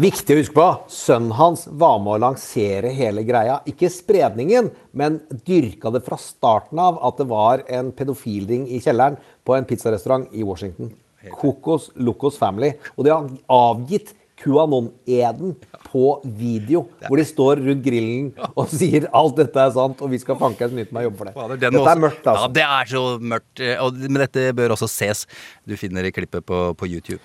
Viktig 0.00 0.32
å 0.32 0.40
huske 0.40 0.56
på, 0.56 0.66
sønnen 0.92 1.36
hans 1.36 1.66
var 1.68 2.00
med 2.00 2.16
å 2.16 2.22
lansere 2.24 2.94
hele 2.96 3.26
greia. 3.28 3.60
Ikke 3.68 3.92
spredningen, 3.92 4.70
men 4.96 5.20
dyrka 5.44 5.92
det 5.92 6.04
fra 6.08 6.16
starten 6.20 6.80
av 6.80 7.00
at 7.04 7.20
det 7.20 7.28
var 7.28 7.64
en 7.68 7.92
pedofilring 7.96 8.70
i 8.72 8.80
kjelleren 8.84 9.20
på 9.44 9.56
en 9.56 9.68
pizzarestaurant 9.68 10.32
i 10.32 10.44
Washington. 10.48 10.94
Kokos 11.36 11.90
Locos 12.00 12.38
Family. 12.40 12.72
Og 12.96 13.04
de 13.04 13.12
har 13.12 13.28
avgitt 13.52 14.14
QAnon-eden 14.42 15.54
på 15.86 16.04
video, 16.38 16.84
hvor 17.06 17.20
de 17.20 17.24
står 17.26 17.62
rundt 17.64 17.84
grillen 17.86 18.28
og 18.52 18.68
sier 18.72 19.08
alt 19.16 19.38
dette 19.38 19.62
er 19.62 19.72
sant, 19.76 20.02
og 20.04 20.12
vi 20.12 20.20
skal 20.22 20.38
fanke 20.40 20.68
som 20.68 20.76
med 20.92 21.04
å 21.04 21.06
jobbe 21.08 21.22
for 21.22 21.30
det. 21.56 21.58
Dette 21.64 21.82
er 21.94 22.02
mørkt, 22.02 22.22
altså. 22.26 22.44
Ja, 22.44 22.52
det 22.58 22.66
er 22.66 22.92
så 22.92 23.04
mørkt. 23.32 23.64
eh, 23.64 23.82
men 24.06 24.20
dette 24.26 24.50
bør 24.56 24.76
også 24.76 24.88
ses. 24.90 25.24
Du 25.66 25.76
finner 25.80 26.08
klippet 26.14 26.44
på, 26.48 26.62
på 26.76 26.88
YouTube. 26.90 27.22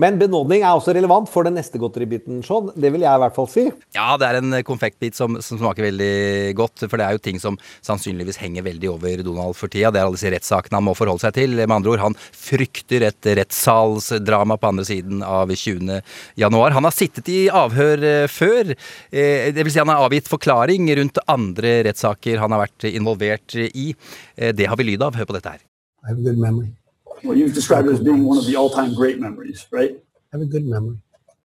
Men 0.00 0.16
benådning 0.20 0.62
er 0.64 0.72
også 0.72 0.94
relevant 0.96 1.28
for 1.28 1.44
den 1.44 1.58
neste 1.58 1.78
godteribiten, 1.80 2.40
Sean. 2.46 2.70
Det 2.72 2.88
vil 2.94 3.04
jeg 3.04 3.18
i 3.18 3.20
hvert 3.20 3.36
fall 3.36 3.48
si. 3.52 3.66
Ja, 3.96 4.14
det 4.20 4.28
er 4.28 4.38
en 4.38 4.56
konfektbit 4.64 5.18
som, 5.18 5.36
som 5.44 5.60
smaker 5.60 5.84
veldig 5.90 6.54
godt. 6.56 6.86
For 6.86 6.96
det 6.96 7.06
er 7.06 7.16
jo 7.16 7.22
ting 7.26 7.40
som 7.42 7.58
sannsynligvis 7.84 8.40
henger 8.40 8.64
veldig 8.64 8.90
over 8.94 9.24
Donald 9.26 9.58
for 9.58 9.72
tida. 9.72 9.92
Det 9.92 10.00
er 10.00 10.08
alle 10.08 10.16
disse 10.16 10.32
rettssakene 10.32 10.80
han 10.80 10.86
må 10.88 10.96
forholde 10.96 11.24
seg 11.26 11.36
til. 11.36 11.58
Med 11.60 11.76
andre 11.76 11.92
ord, 11.92 12.04
han 12.06 12.16
frykter 12.16 13.04
et 13.10 13.30
rettssalsdrama 13.40 14.56
på 14.60 14.72
andre 14.72 14.88
siden 14.88 15.24
av 15.26 15.52
20. 15.52 16.00
januar. 16.40 16.76
Han 16.78 16.88
har 16.88 16.96
sittet 16.96 17.28
i 17.32 17.40
avhør 17.52 18.06
eh, 18.08 18.26
før. 18.30 18.74
Eh, 19.12 19.50
det 19.52 19.66
vil 19.66 19.74
si 19.74 19.82
han 19.82 19.92
har 19.92 20.06
avgitt 20.06 20.30
forklaring 20.32 20.88
rundt 20.96 21.20
andre 21.28 21.80
rettssaker 21.90 22.40
han 22.40 22.56
har 22.56 22.64
vært 22.64 22.88
involvert 22.94 23.58
i. 23.68 23.90
Eh, 24.36 24.54
det 24.56 24.70
har 24.70 24.80
vi 24.80 24.92
lyd 24.92 25.04
av. 25.04 25.20
Hør 25.20 25.28
på 25.28 25.36
dette 25.36 25.58
her. 25.58 25.66
I 26.00 26.08
have 26.08 26.18
a 26.18 26.22
good 26.22 26.38
memory. 26.38 26.79
Well, 27.24 27.36
you've 27.36 27.54
described 27.54 27.88
it 27.88 27.92
as 27.92 28.00
being 28.00 28.24
one 28.24 28.38
of 28.38 28.46
the 28.46 28.56
all-time 28.56 28.94
great 28.94 29.18
memories, 29.20 29.66
right? 29.70 29.92
I 30.32 30.36
have 30.36 30.40
a 30.42 30.46
good 30.46 30.64
memory. 30.66 30.96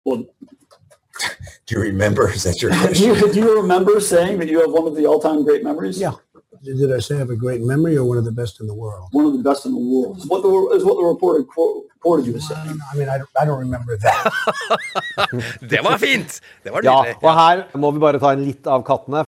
Well, 0.05 0.25
Do 1.67 1.75
you 1.75 1.81
remember? 1.81 2.29
Is 2.31 2.43
that 2.43 2.61
your 2.61 2.71
do 2.75 2.77
question? 2.77 3.15
you, 3.15 3.33
do 3.33 3.39
you 3.39 3.55
remember 3.61 3.99
saying 3.99 4.39
that 4.39 4.47
you 4.49 4.59
have 4.61 4.71
one 4.71 4.87
of 4.87 4.95
the 4.95 5.05
all-time 5.05 5.43
great 5.43 5.63
memories? 5.63 5.99
Yeah. 5.99 6.13
Did 6.63 6.93
I 6.93 6.99
say 6.99 7.15
I 7.15 7.19
have 7.19 7.31
a 7.31 7.35
great 7.35 7.61
memory 7.61 7.97
or 7.97 8.05
one 8.05 8.17
of 8.19 8.25
the 8.25 8.31
best 8.31 8.59
in 8.61 8.67
the 8.67 8.73
world? 8.73 9.07
One 9.11 9.25
of 9.25 9.33
the 9.33 9.39
best 9.49 9.65
in 9.65 9.71
the 9.71 9.79
world 9.79 10.17
is 10.19 10.27
what 10.27 10.41
the, 10.43 10.49
is 10.77 10.83
what 10.85 10.95
the 10.95 11.03
reporter 11.03 11.43
quote, 11.43 11.85
quoted 11.99 12.27
you 12.27 12.35
as 12.35 12.51
I 12.51 12.53
don't 12.55 12.65
saying. 12.65 12.77
know. 12.77 12.85
I 12.93 12.97
mean, 12.97 13.09
I 13.09 13.17
don't, 13.17 13.29
I 13.41 13.45
don't 13.45 13.59
remember 13.59 13.97
that. 13.97 14.31
Det 15.69 15.81
var 15.83 15.97
fint! 15.97 16.41
Det 16.63 16.69
var 16.71 16.81
Ja, 16.83 17.01
nydelig. 17.03 17.17
og 17.23 17.33
her 17.39 17.63
må 17.77 17.91
vi 17.91 17.99
bare 17.99 18.19
ta 18.21 18.33
inn 18.33 18.45
litt 18.45 18.67
av 18.67 18.83
kattene. 18.85 19.23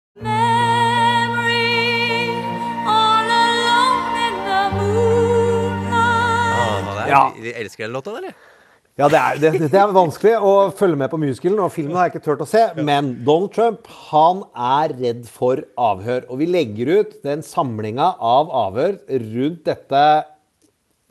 Ja. 7.13 7.53
Elsker 7.61 7.85
den 7.85 7.95
låta, 7.95 8.17
eller? 8.17 8.33
Ja, 8.93 9.07
det 9.09 9.17
er, 9.17 9.39
det, 9.41 9.69
det 9.73 9.79
er 9.79 9.89
vanskelig 9.89 10.35
å 10.37 10.49
følge 10.77 10.99
med 11.01 11.09
på 11.09 11.17
musicalen, 11.17 11.63
og 11.65 11.71
filmen 11.73 11.97
har 11.97 12.05
jeg 12.05 12.13
ikke 12.13 12.27
turt 12.27 12.43
å 12.45 12.49
se. 12.49 12.61
Men 12.85 13.07
Donald 13.25 13.49
Trump 13.55 13.87
han 14.11 14.43
er 14.53 14.93
redd 14.99 15.23
for 15.25 15.63
avhør. 15.81 16.27
Og 16.29 16.43
vi 16.43 16.49
legger 16.53 16.91
ut 16.99 17.15
den 17.25 17.41
samlinga 17.45 18.11
av 18.21 18.53
avhør 18.53 18.99
rundt 19.09 19.63
dette 19.65 20.03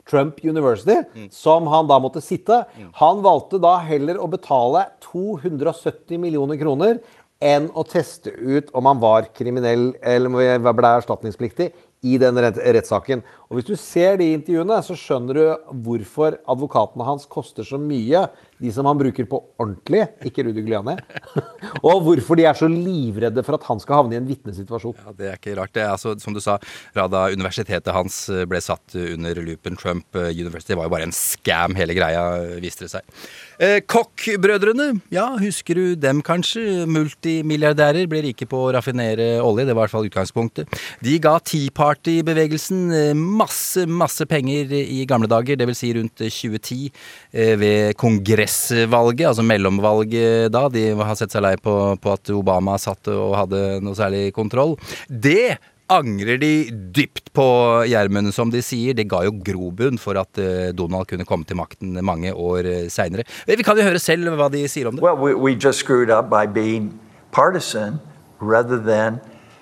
Trump 0.07 0.39
University, 0.43 0.95
som 1.31 1.67
han 1.71 1.91
da 1.91 1.99
måtte 2.03 2.23
sitte. 2.23 2.61
Han 2.99 3.21
valgte 3.23 3.59
da 3.63 3.75
heller 3.83 4.19
å 4.19 4.29
betale 4.31 4.85
270 5.03 6.19
millioner 6.23 6.59
kroner 6.59 7.03
enn 7.43 7.67
å 7.75 7.83
teste 7.83 8.31
ut 8.31 8.71
om 8.71 8.87
han 8.87 8.99
var 9.03 9.27
kriminell 9.35 9.89
eller 9.99 10.59
ble 10.63 10.91
erstatningspliktig 11.01 11.73
i 12.03 12.17
den 12.19 12.39
rettssaken. 12.39 13.23
Og 13.47 13.59
Hvis 13.59 13.67
du 13.69 13.75
ser 13.79 14.17
de 14.19 14.31
intervjuene, 14.35 14.79
så 14.83 14.95
skjønner 14.97 15.37
du 15.37 15.73
hvorfor 15.85 16.35
advokatene 16.49 17.05
hans 17.07 17.27
koster 17.29 17.65
så 17.67 17.79
mye. 17.79 18.25
De 18.63 18.71
som 18.73 18.87
han 18.87 18.99
bruker 18.99 19.27
på 19.29 19.39
ordentlig, 19.61 20.05
ikke 20.27 20.45
Rudi 20.47 20.63
Giuliani. 20.63 20.95
og 21.87 22.03
hvorfor 22.05 22.39
de 22.39 22.47
er 22.49 22.57
så 22.57 22.69
livredde 22.71 23.43
for 23.45 23.57
at 23.57 23.67
han 23.69 23.81
skal 23.83 24.01
havne 24.01 24.17
i 24.17 24.19
en 24.19 24.27
vitnesituasjon. 24.27 24.97
Ja, 24.99 25.15
Det 25.15 25.29
er 25.29 25.39
ikke 25.39 25.55
rart. 25.59 25.73
Det 25.75 25.85
altså, 25.87 26.15
som 26.23 26.35
du 26.35 26.41
sa, 26.43 26.57
Rada, 26.97 27.25
universitetet 27.33 27.93
hans 27.95 28.23
eh, 28.33 28.43
ble 28.49 28.61
satt 28.63 28.97
under 28.99 29.43
loopen 29.43 29.79
Trump 29.79 30.19
eh, 30.19 30.31
University, 30.33 30.75
var 30.75 30.89
jo 30.89 30.95
bare 30.95 31.07
en 31.07 31.15
scam, 31.15 31.77
hele 31.79 31.95
greia, 31.97 32.25
eh, 32.41 32.59
viste 32.63 32.87
det 32.87 32.93
seg. 32.95 33.23
Eh, 33.61 33.79
Koch-brødrene, 33.85 34.87
ja, 35.13 35.27
husker 35.37 35.77
du 35.77 35.95
dem 35.99 36.21
kanskje? 36.25 36.85
Multimilliardærer, 36.89 38.07
ble 38.09 38.23
rike 38.25 38.47
på 38.49 38.63
å 38.65 38.71
raffinere 38.73 39.37
olje, 39.45 39.67
det 39.67 39.75
var 39.75 39.83
i 39.83 39.85
hvert 39.85 39.93
fall 39.93 40.09
utgangspunktet. 40.09 40.79
De 41.05 41.17
ga 41.21 41.35
Tea 41.45 41.69
Party-bevegelsen 41.75 42.81
eh, 42.97 43.11
masse, 43.13 43.85
masse 43.85 44.25
penger 44.29 44.73
i 44.81 45.03
gamle 45.09 45.29
dager, 45.29 45.59
dvs. 45.59 45.83
Si 45.83 45.91
rundt 45.97 46.23
2010 46.23 46.87
eh, 46.87 47.53
ved 47.59 47.97
kongressvalget, 47.99 49.27
altså 49.29 49.45
mellomvalget 49.45 50.49
da. 50.53 50.65
De 50.73 50.87
har 50.97 51.19
sett 51.19 51.33
seg 51.33 51.45
lei 51.45 51.53
på, 51.61 51.75
på 52.01 52.15
at 52.15 52.33
Obama 52.33 52.79
satt 52.81 53.11
og 53.13 53.37
hadde 53.37 53.61
noe 53.83 53.97
særlig 53.97 54.31
kontroll. 54.33 54.77
Det 55.07 55.59
angrer 55.91 56.37
de 56.39 56.53
dypt 56.95 57.33
på, 57.33 57.45
Gjermund, 57.87 58.33
som 58.33 58.51
de 58.51 58.61
sier. 58.63 58.95
Det 58.95 59.07
ga 59.11 59.23
jo 59.25 59.33
grobunn 59.45 59.99
for 59.99 60.17
at 60.19 60.39
eh, 60.39 60.71
Donald 60.75 61.09
kunne 61.09 61.25
komme 61.27 61.45
til 61.47 61.59
makten 61.59 61.97
mange 62.05 62.33
år 62.33 62.69
uh, 62.69 62.87
seinere. 62.89 63.25
Vi 63.47 63.63
kan 63.63 63.77
jo 63.77 63.85
høre 63.85 63.99
selv 63.99 64.31
hva 64.39 64.49
de 64.53 64.63
sier 64.67 64.87
om 64.87 64.95
det. 64.95 65.03
Well, 65.03 65.17
we, 65.17 65.35
we 65.35 65.55
just 65.55 65.79
screwed 65.79 66.09
up 66.09 66.29
by 66.29 66.45
being 66.45 66.99
partisan 67.31 67.99
rather 68.39 68.77
than 68.77 69.19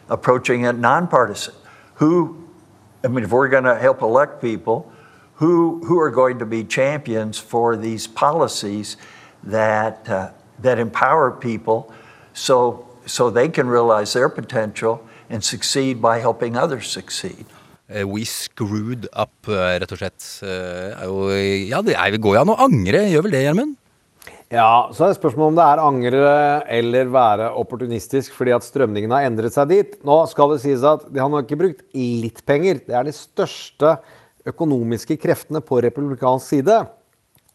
approaching 0.10 0.66
it 0.66 0.78
nonpartisan. 0.78 1.54
Who, 1.96 2.38
I 3.04 3.08
mean, 3.08 3.24
if 3.24 3.32
we're 3.32 3.50
going 3.50 3.64
to 3.64 3.76
help 3.76 4.02
elect 4.02 4.44
who, 5.42 5.82
who 5.86 6.00
are 6.00 6.12
going 6.12 6.38
to 6.40 6.46
be 6.46 6.64
champions 6.64 7.40
for 7.40 7.76
these 7.76 8.06
policies 8.06 8.96
that, 9.44 10.08
uh, 10.08 10.30
that 10.60 10.78
empower 10.78 11.32
people 11.32 11.92
so, 12.34 12.88
so 13.08 13.32
they 13.32 13.50
can 13.50 13.68
realize 13.68 14.14
their 14.14 14.30
potential 14.30 15.04
and 15.32 15.44
succeed 15.44 16.02
by 16.04 16.20
helping 16.20 16.58
others 16.58 16.92
succeed? 16.92 17.46
Eh, 17.88 18.04
We 18.04 18.26
screwed 18.26 19.08
up, 19.14 19.34
eh, 19.48 19.80
rett 19.80 19.92
og 19.92 20.00
slett. 20.00 20.24
Eh, 20.44 21.06
jo, 21.06 21.30
ja, 21.72 21.82
det 21.82 21.96
er, 21.96 22.18
går 22.18 22.38
jo 22.38 22.42
an 22.42 22.54
å 22.54 22.60
angre, 22.68 23.06
gjør 23.10 23.28
vel 23.28 23.36
det, 23.36 23.46
Gjermund? 23.48 23.78
Ja, 24.52 24.92
så 24.92 25.08
er 25.08 25.16
spørsmålet 25.16 25.54
om 25.54 25.56
det 25.56 25.66
er 25.66 25.80
angre 25.80 26.32
eller 26.68 27.08
være 27.08 27.46
opportunistisk 27.56 28.34
fordi 28.36 28.52
at 28.52 28.66
strømningen 28.68 29.14
har 29.16 29.24
endret 29.24 29.56
seg 29.56 29.70
dit. 29.72 29.94
Nå 30.04 30.18
skal 30.28 30.52
det 30.52 30.60
sies 30.66 30.84
at 30.84 31.06
de 31.08 31.22
har 31.24 31.32
nok 31.32 31.48
ikke 31.48 31.60
brukt 31.62 31.86
litt 31.96 32.42
penger. 32.46 32.82
Det 32.84 32.98
er 33.00 33.08
de 33.08 33.16
største 33.16 33.96
økonomiske 34.52 35.16
kreftene 35.24 35.62
på 35.64 35.80
republikansk 35.86 36.52
side 36.52 36.82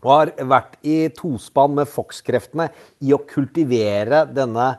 og 0.07 0.13
har 0.13 0.33
vært 0.49 0.77
i 0.87 0.97
tospann 1.13 1.77
med 1.77 1.91
Fox-kreftene 1.91 2.71
i 3.05 3.13
å 3.13 3.21
kultivere 3.29 4.25
denne 4.33 4.71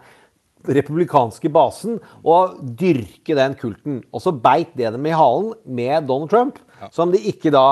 republikanske 0.65 1.51
basen 1.53 1.99
og 2.25 2.57
dyrke 2.79 3.35
den 3.37 3.55
kulten. 3.59 4.01
Og 4.11 4.23
så 4.23 4.33
beit 4.33 4.73
det 4.77 4.93
dem 4.95 5.05
i 5.07 5.15
halen 5.15 5.53
med 5.65 6.07
Donald 6.09 6.31
Trump, 6.33 6.59
som 6.91 7.13
de 7.13 7.21
ikke 7.31 7.53
da 7.53 7.67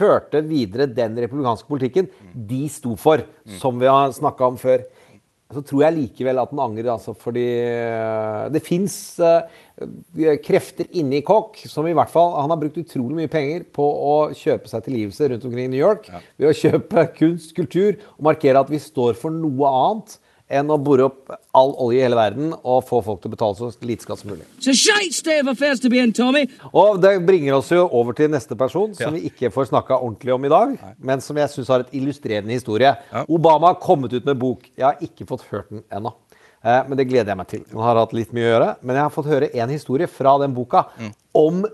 førte 0.00 0.40
videre 0.46 0.88
den 0.88 1.18
republikanske 1.18 1.68
politikken 1.68 2.08
de 2.32 2.64
sto 2.72 2.96
for, 2.98 3.24
som 3.60 3.80
vi 3.80 3.90
har 3.90 4.14
snakka 4.16 4.52
om 4.52 4.58
før. 4.60 4.86
Så 5.50 5.64
tror 5.66 5.82
jeg 5.82 5.96
likevel 5.96 6.38
at 6.38 6.52
den 6.52 6.60
angrer, 6.62 6.92
altså, 6.92 7.10
fordi 7.18 7.42
øh, 7.66 8.44
det 8.54 8.62
fins 8.62 9.18
krefter 10.46 10.86
inni 10.94 11.22
Koch 11.26 11.64
som 11.66 11.86
i 11.88 11.94
hvert 11.96 12.12
fall 12.12 12.34
Han 12.36 12.52
har 12.52 12.58
brukt 12.60 12.76
utrolig 12.78 13.16
mye 13.16 13.30
penger 13.32 13.64
på 13.74 13.82
å 13.82 14.14
kjøpe 14.36 14.70
seg 14.70 14.84
tilgivelse 14.84 15.30
rundt 15.32 15.46
omkring 15.48 15.66
i 15.66 15.72
New 15.72 15.80
York 15.80 16.06
ved 16.36 16.50
å 16.50 16.54
kjøpe 16.54 17.06
kunst, 17.16 17.54
kultur 17.56 17.96
og 18.18 18.26
markere 18.28 18.60
at 18.60 18.70
vi 18.70 18.78
står 18.78 19.16
for 19.18 19.34
noe 19.34 19.72
annet 19.80 20.18
enn 20.50 20.70
å 20.72 20.76
bore 20.82 21.06
opp 21.06 21.30
all 21.56 21.72
olje 21.78 22.00
i 22.00 22.02
hele 22.04 22.18
verden 22.18 22.52
og 22.58 22.82
få 22.88 23.00
folk 23.06 23.20
til 23.22 23.30
å 23.30 23.34
betale 23.36 23.56
så 23.58 23.70
lite 23.86 24.06
skatt 24.06 24.22
som 24.22 24.32
mulig. 24.32 24.46
It's 24.58 24.70
a 24.70 24.74
shite 24.74 25.14
state 25.14 25.44
of 25.44 25.52
affairs 25.52 25.80
to 25.80 25.90
be 25.90 25.98
in, 26.02 26.12
Og 26.72 27.00
det 27.00 27.14
bringer 27.26 27.54
oss 27.54 27.70
jo 27.70 27.86
over 27.86 28.12
til 28.12 28.30
neste 28.30 28.56
person, 28.58 28.94
som 28.94 29.14
vi 29.14 29.30
ikke 29.30 29.52
får 29.54 29.70
snakka 29.70 30.00
ordentlig 30.00 30.34
om 30.34 30.44
i 30.44 30.48
dag, 30.52 30.74
men 30.98 31.20
som 31.20 31.36
jeg 31.36 31.48
syns 31.54 31.68
har 31.68 31.80
et 31.80 31.94
illustrerende 31.94 32.52
historie. 32.52 32.96
Obama 33.28 33.72
har 33.72 33.80
kommet 33.80 34.12
ut 34.12 34.24
med 34.24 34.38
bok. 34.38 34.66
Jeg 34.76 34.84
har 34.84 34.98
ikke 35.00 35.26
fått 35.26 35.46
hørt 35.52 35.70
den 35.70 35.84
ennå. 35.90 36.14
Eh, 36.62 36.82
Men 36.88 36.96
det 36.98 37.08
gleder 37.08 37.32
jeg 37.32 37.36
meg 37.40 37.48
til. 37.48 37.64
Han 37.72 37.82
har 37.82 37.96
hatt 38.02 38.12
litt 38.12 38.32
mye 38.36 38.44
å 38.44 38.50
gjøre. 38.52 38.76
Men 38.82 38.96
jeg 38.96 39.02
har 39.06 39.10
fått 39.14 39.30
høre 39.30 39.54
en 39.54 39.70
historie 39.72 40.06
fra 40.06 40.38
den 40.42 40.52
boka 40.52 40.86
om 41.32 41.64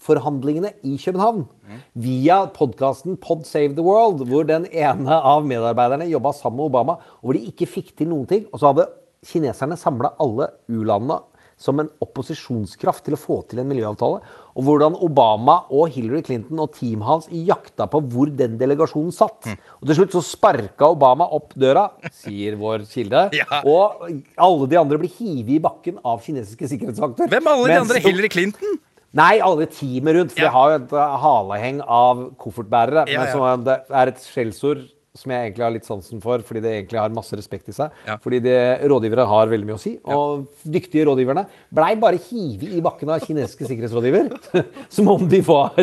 miljøforhandlingene 0.00 0.72
i 0.82 0.96
København. 0.98 1.46
Via 1.94 2.46
podkasten 2.46 3.16
Pod 3.20 3.44
Save 3.44 3.74
the 3.74 3.82
World, 3.82 4.26
hvor 4.28 4.44
den 4.46 4.66
ene 4.72 5.12
av 5.22 5.44
medarbeiderne 5.46 6.08
jobba 6.10 6.32
sammen 6.32 6.58
med 6.58 6.70
Obama, 6.70 6.98
og 7.20 7.30
hvor 7.30 7.34
de 7.34 7.46
ikke 7.50 7.68
fikk 7.68 7.96
til 7.96 8.08
noen 8.08 8.26
ting. 8.26 8.46
Og 8.52 8.60
så 8.60 8.72
hadde 8.72 8.88
kineserne 9.26 9.76
samla 9.76 10.14
alle 10.18 10.50
u-landene 10.68 11.20
som 11.60 11.76
en 11.76 11.90
opposisjonskraft 12.00 13.04
til 13.04 13.12
å 13.12 13.20
få 13.20 13.42
til 13.50 13.60
en 13.60 13.68
miljøavtale. 13.68 14.22
Og 14.56 14.64
hvordan 14.64 14.94
Obama 15.04 15.58
og 15.68 15.92
Hillary 15.92 16.22
Clinton 16.24 16.62
og 16.64 16.72
teamet 16.72 17.04
hans 17.04 17.26
jakta 17.28 17.84
på 17.92 18.00
hvor 18.00 18.32
den 18.32 18.56
delegasjonen 18.56 19.12
satt. 19.12 19.44
Og 19.76 19.84
til 19.90 19.98
slutt 19.98 20.16
så 20.16 20.22
sparka 20.24 20.88
Obama 20.88 21.28
opp 21.36 21.52
døra, 21.52 21.90
sier 22.16 22.56
vår 22.60 22.88
kilde. 22.88 23.28
Ja. 23.40 23.60
Og 23.68 24.08
alle 24.40 24.66
de 24.72 24.76
andre 24.80 24.96
blir 25.00 25.12
hivet 25.20 25.58
i 25.58 25.62
bakken 25.62 26.00
av 26.00 26.24
kinesiske 26.24 26.66
sikkerhetsvakter. 26.72 27.28
Hvem 27.28 27.52
alle 27.52 27.68
de 27.68 27.76
andre? 27.84 28.00
Hillary 28.08 28.32
Clinton? 28.32 28.80
Nei, 29.12 29.40
alle 29.42 29.66
teamet 29.66 30.14
rundt. 30.14 30.32
For 30.36 30.40
Ja. 30.44 30.46
jeg 30.46 30.52
har 30.54 30.70
jo 30.70 30.84
et 30.84 30.92
uh, 30.94 31.18
haleheng 31.24 31.80
av 31.82 32.24
koffertbærere. 32.38 33.08
Ja, 33.10 33.18
Men 33.20 33.26
ja. 33.26 33.32
som 33.32 33.42
er- 33.42 33.64
det 33.66 33.78
er 33.90 34.06
et 34.12 34.18
skjellsord 34.22 34.88
som 35.12 35.32
jeg 35.32 35.50
egentlig 35.50 35.64
har 35.64 35.72
litt 35.74 35.84
sansen 35.84 36.20
for, 36.22 36.38
fordi 36.38 36.60
det 36.62 36.70
egentlig 36.70 37.00
har 37.00 37.10
masse 37.10 37.34
respekt 37.34 37.66
i 37.68 37.72
seg. 37.74 37.90
Ja. 38.06 38.14
Fordi 38.22 38.38
det, 38.40 38.54
rådgivere 38.86 39.26
har 39.26 39.48
veldig 39.50 39.66
mye 39.66 39.74
å 39.74 39.80
si. 39.82 39.96
Og 40.06 40.46
dyktige 40.62 41.02
rådgiverne 41.04 41.42
blei 41.74 41.96
bare 41.98 42.16
hivet 42.16 42.76
i 42.78 42.80
bakken 42.80 43.10
av 43.10 43.18
kinesiske 43.26 43.66
sikkerhetsrådgiver. 43.66 44.30
som 44.88 45.08
om 45.10 45.26
de 45.28 45.40
var 45.42 45.74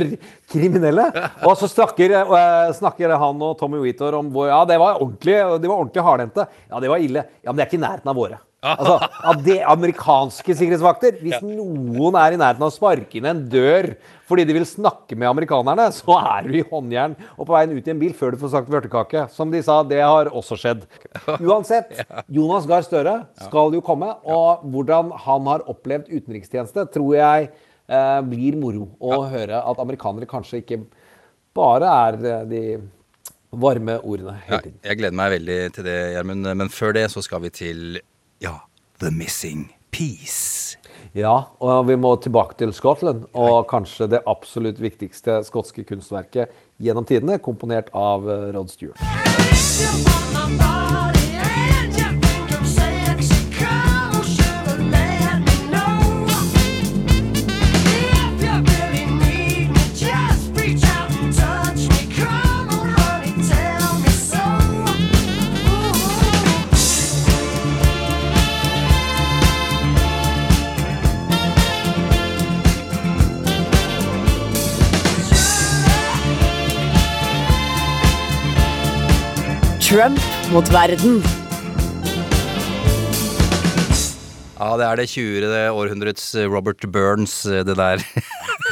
kriminelle. 0.50 1.10
Og 1.43 1.57
så 1.60 1.67
snakker, 1.67 2.15
eh, 2.24 2.72
snakker 2.79 3.17
han 3.19 3.41
og 3.43 3.57
Tommy 3.60 3.84
Whitor 3.84 4.15
om 4.15 4.31
hvor 4.31 4.48
Ja, 4.48 4.63
det 4.63 4.79
var 4.79 5.01
ordentlig, 5.03 5.36
de 5.62 5.67
var 5.67 5.84
ordentlig 5.84 6.03
hardhendte. 6.07 6.48
Ja, 6.72 6.79
det 6.79 6.89
var 6.96 6.98
ille. 7.03 7.25
Ja, 7.43 7.51
men 7.51 7.57
det 7.60 7.67
er 7.67 7.72
ikke 7.74 7.84
i 7.84 7.86
nærheten 7.86 8.07
av 8.07 8.15
våre. 8.15 8.39
Altså, 8.66 8.96
av 9.30 9.42
det 9.46 9.60
amerikanske 9.70 10.56
sikkerhetsvakter 10.58 11.20
Hvis 11.22 11.44
noen 11.46 12.16
er 12.18 12.34
i 12.34 12.40
nærheten 12.42 12.64
av 12.66 12.72
å 12.72 12.74
sparke 12.74 13.20
inn 13.20 13.28
en 13.30 13.44
dør 13.52 13.92
fordi 14.28 14.44
de 14.50 14.56
vil 14.58 14.66
snakke 14.68 15.16
med 15.16 15.30
amerikanerne, 15.30 15.86
så 15.96 16.18
er 16.18 16.50
du 16.50 16.58
i 16.58 16.64
håndjern 16.68 17.14
og 17.38 17.46
på 17.46 17.54
veien 17.54 17.78
ut 17.78 17.86
i 17.86 17.94
en 17.94 18.02
bil 18.02 18.16
før 18.18 18.34
du 18.34 18.42
får 18.42 18.52
sagt 18.58 18.74
vørtekake. 18.74 19.22
Som 19.32 19.54
de 19.54 19.62
sa, 19.64 19.78
det 19.88 20.02
har 20.04 20.28
også 20.36 20.58
skjedd. 20.60 20.82
Uansett, 21.38 21.94
Jonas 22.36 22.68
Gahr 22.68 22.84
Støre 22.84 23.14
skal 23.46 23.78
jo 23.78 23.80
komme, 23.86 24.10
og 24.28 24.66
hvordan 24.68 25.14
han 25.24 25.48
har 25.48 25.64
opplevd 25.72 26.12
utenrikstjeneste, 26.12 26.90
tror 26.92 27.16
jeg 27.16 27.48
eh, 27.54 28.20
blir 28.28 28.60
moro 28.60 28.90
å 29.00 29.22
høre 29.32 29.64
at 29.64 29.80
amerikanere 29.86 30.28
kanskje 30.28 30.60
ikke 30.65 30.82
bare 31.56 31.96
er 32.10 32.20
eh, 32.20 32.46
de 32.52 32.65
varme 33.56 33.96
ordene 34.04 34.36
hele 34.50 34.74
Ja, 34.74 34.76
jeg 34.91 35.00
gleder 35.06 35.22
meg 35.24 35.38
veldig 35.38 35.60
til 35.78 35.88
det, 35.88 35.98
Gjermund. 36.17 36.52
Men 36.65 36.74
før 36.74 37.00
det 37.00 37.08
så 37.15 37.24
skal 37.24 37.48
vi 37.48 37.56
til 37.63 38.02
ja, 38.39 38.62
The 39.00 39.12
Missing 39.12 39.73
Piece. 39.91 40.78
Ja, 41.17 41.47
og 41.60 41.88
vi 41.88 41.95
må 41.97 42.15
tilbake 42.21 42.58
til 42.60 42.73
Scotland, 42.73 43.26
og 43.34 43.67
kanskje 43.71 44.10
det 44.12 44.23
absolutt 44.30 44.82
viktigste 44.82 45.39
skotske 45.47 45.86
kunstverket 45.88 46.54
gjennom 46.82 47.08
tidene, 47.08 47.39
komponert 47.41 47.89
av 47.97 48.30
eh, 48.30 48.50
Rod 48.54 48.69
Stewart. 48.73 49.02
Trump 79.88 80.19
mot 80.52 80.67
verden. 80.73 81.21
Ja, 84.58 84.73
det 84.78 84.86
er 84.88 84.95
det 85.00 85.06
20. 85.10 85.52
århundrets 85.71 86.26
Robert 86.50 86.84
Burns, 86.91 87.43
det 87.43 87.76
der. 87.78 88.02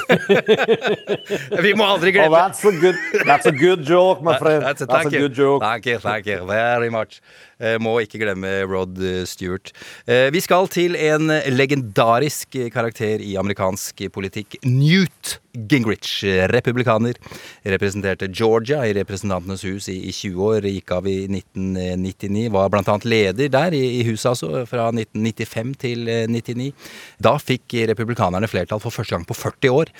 vi 1.65 1.71
må 1.77 1.85
aldri 1.87 2.11
Oh, 2.11 2.17
glemme 2.17 2.41
that's 2.41 2.65
a 2.67 2.71
good, 2.81 2.99
that's 3.25 3.47
a 3.47 3.51
good 3.53 3.85
joke, 3.87 4.21
my 4.25 4.35
friend. 4.41 4.63
That's 4.63 4.81
a, 4.81 4.85
That's 4.85 5.07
a 5.07 5.19
good 5.19 5.37
joke. 5.37 5.63
Thank 5.63 5.85
you, 5.85 5.99
thank 5.99 6.27
you 6.27 6.45
very 6.45 6.89
much. 6.89 7.21
Eh, 7.55 7.77
må 7.79 7.95
ikke 8.03 8.19
glemme 8.19 8.51
Rod 8.67 8.99
eh, 8.99 9.23
Stewart. 9.29 9.71
Eh, 10.07 10.27
vi 10.35 10.43
skal 10.43 10.67
til 10.71 10.97
en 10.99 11.31
legendarisk 11.53 12.57
karakter 12.73 13.23
i 13.23 13.35
amerikansk 13.39 14.07
politikk. 14.15 14.59
Newt 14.67 15.39
Gingrich, 15.55 16.25
republikaner. 16.51 17.15
Representerte 17.63 18.27
Georgia 18.27 18.81
i 18.83 18.91
Representantenes 18.97 19.63
hus 19.63 19.87
i, 19.87 20.01
i 20.09 20.11
20 20.11 20.41
år. 20.43 20.67
Gikk 20.67 20.91
av 20.97 21.07
i 21.07 21.15
1999. 21.29 22.49
Var 22.51 22.75
annet 22.81 23.07
leder 23.07 23.53
der 23.53 23.77
i 23.77 24.03
huset, 24.03 24.33
altså. 24.33 24.65
Fra 24.67 24.89
1995 24.91 25.71
til 25.79 26.03
1999. 26.09 26.67
Da 27.23 27.37
fikk 27.39 27.77
republikanerne 27.93 28.49
flertall 28.51 28.83
for 28.83 28.91
første 28.91 29.15
gang 29.15 29.23
på 29.27 29.37
40 29.37 29.71
år. 29.79 29.93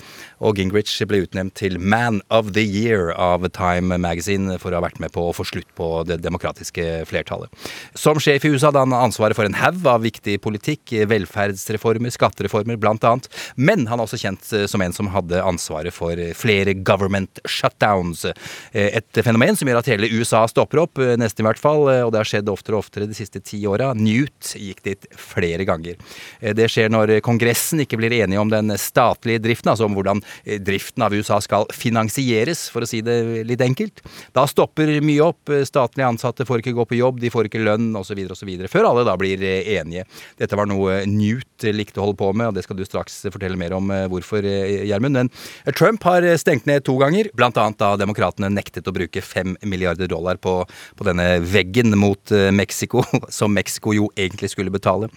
Og 0.44 0.60
Gingrich 0.60 0.92
ble 1.08 1.22
utnevnt 1.24 1.56
til 1.56 1.80
Man 1.80 2.20
of 2.28 2.52
the 2.52 2.64
Year 2.66 3.14
av 3.16 3.48
Time 3.56 3.96
Magazine 3.96 4.60
for 4.60 4.74
å 4.74 4.82
ha 4.82 4.84
vært 4.84 5.00
med 5.00 5.14
på 5.16 5.24
å 5.24 5.34
få 5.36 5.48
slutt 5.48 5.72
på 5.78 6.04
det 6.04 6.20
demokratiske 6.26 7.06
flertallet. 7.08 7.45
Som 7.94 8.20
sjef 8.22 8.44
i 8.44 8.52
USA 8.54 8.68
hadde 8.70 8.84
han 8.84 8.92
ansvaret 8.96 9.36
for 9.36 9.44
en 9.48 9.54
haug 9.60 9.86
av 9.86 10.02
viktig 10.04 10.38
politikk, 10.44 10.92
velferdsreformer, 11.08 12.12
skattereformer 12.14 12.78
annet. 12.86 13.28
Men 13.56 13.86
han 13.90 14.00
er 14.00 14.06
også 14.06 14.18
kjent 14.20 14.52
eh, 14.52 14.66
som 14.70 14.82
en 14.82 14.92
som 14.92 15.10
hadde 15.12 15.42
ansvaret 15.42 15.94
for 15.94 16.16
flere 16.38 16.74
government 16.74 17.40
shutdowns. 17.46 18.24
Eh, 18.72 18.96
Et 18.96 19.22
fenomen 19.24 19.56
som 19.56 19.68
gjør 19.68 19.80
at 19.82 19.90
hele 19.90 20.08
USA 20.12 20.44
stopper 20.48 20.80
opp, 20.84 20.98
eh, 20.98 21.16
nesten 21.20 21.44
i 21.44 21.48
hvert 21.48 21.60
fall, 21.60 21.88
eh, 21.92 22.02
og 22.06 22.12
det 22.12 22.22
har 22.22 22.30
skjedd 22.30 22.48
oftere 22.52 22.76
og 22.78 22.84
oftere 22.84 23.06
de 23.08 23.14
siste 23.14 23.42
ti 23.44 23.62
åra. 23.66 23.92
Newt 23.96 24.54
gikk 24.56 24.82
dit 24.86 25.06
flere 25.16 25.64
ganger. 25.68 25.96
Eh, 26.40 26.52
Det 26.56 26.68
skjer 26.70 26.88
når 26.90 27.20
Kongressen 27.20 27.80
ikke 27.84 27.98
blir 28.00 28.12
enige 28.22 28.40
om 28.40 28.48
den 28.48 28.68
statlige 28.80 29.42
driften, 29.42 29.70
altså 29.72 29.84
om 29.84 29.94
hvordan 29.94 30.22
eh, 30.46 30.58
driften 30.58 31.02
av 31.02 31.12
USA 31.12 31.40
skal 31.40 31.66
finansieres, 31.72 32.70
for 32.70 32.80
å 32.82 32.88
si 32.88 33.00
det 33.02 33.44
litt 33.46 33.60
enkelt. 33.60 34.00
Da 34.32 34.46
stopper 34.46 34.88
mye 35.00 35.20
opp. 35.22 35.48
eh, 35.50 35.64
Statlige 35.66 36.06
ansatte 36.08 36.46
får 36.46 36.62
ikke 36.62 36.74
gå 36.74 36.84
på 36.88 36.96
jobb, 36.96 37.20
de 37.20 37.28
får 37.30 37.35
ikke 37.44 37.60
lønn 37.60 37.90
osv. 37.98 38.18
osv. 38.32 38.50
Før 38.72 38.88
alle 38.88 39.04
da 39.06 39.16
blir 39.20 39.42
eh, 39.44 39.74
enige. 39.76 40.06
Dette 40.40 40.56
var 40.58 40.68
noe 40.70 41.02
Newt 41.10 41.66
eh, 41.66 41.74
likte 41.74 42.00
å 42.00 42.06
holde 42.06 42.18
på 42.20 42.30
med, 42.32 42.48
og 42.48 42.56
det 42.56 42.64
skal 42.64 42.78
du 42.78 42.84
straks 42.86 43.18
fortelle 43.28 43.58
mer 43.60 43.74
om 43.76 43.90
eh, 43.92 44.06
hvorfor, 44.10 44.46
Gjermund. 44.46 45.18
Men 45.20 45.30
Trump 45.76 46.04
har 46.08 46.24
stengt 46.40 46.66
ned 46.68 46.86
to 46.86 46.96
ganger, 47.00 47.28
annet 47.36 47.78
da 47.80 47.92
demokratene 48.00 48.50
nektet 48.52 48.88
å 48.88 48.94
bruke 48.94 49.22
fem 49.22 49.54
milliarder 49.62 50.08
dollar 50.10 50.40
på, 50.40 50.58
på 50.96 51.06
denne 51.06 51.38
veggen 51.44 51.94
mot 51.98 52.32
Mexico, 52.52 53.04
som 53.38 53.54
Mexico 53.54 53.94
jo 53.96 54.08
egentlig 54.16 54.50
skulle 54.52 54.72
betale. 54.74 55.08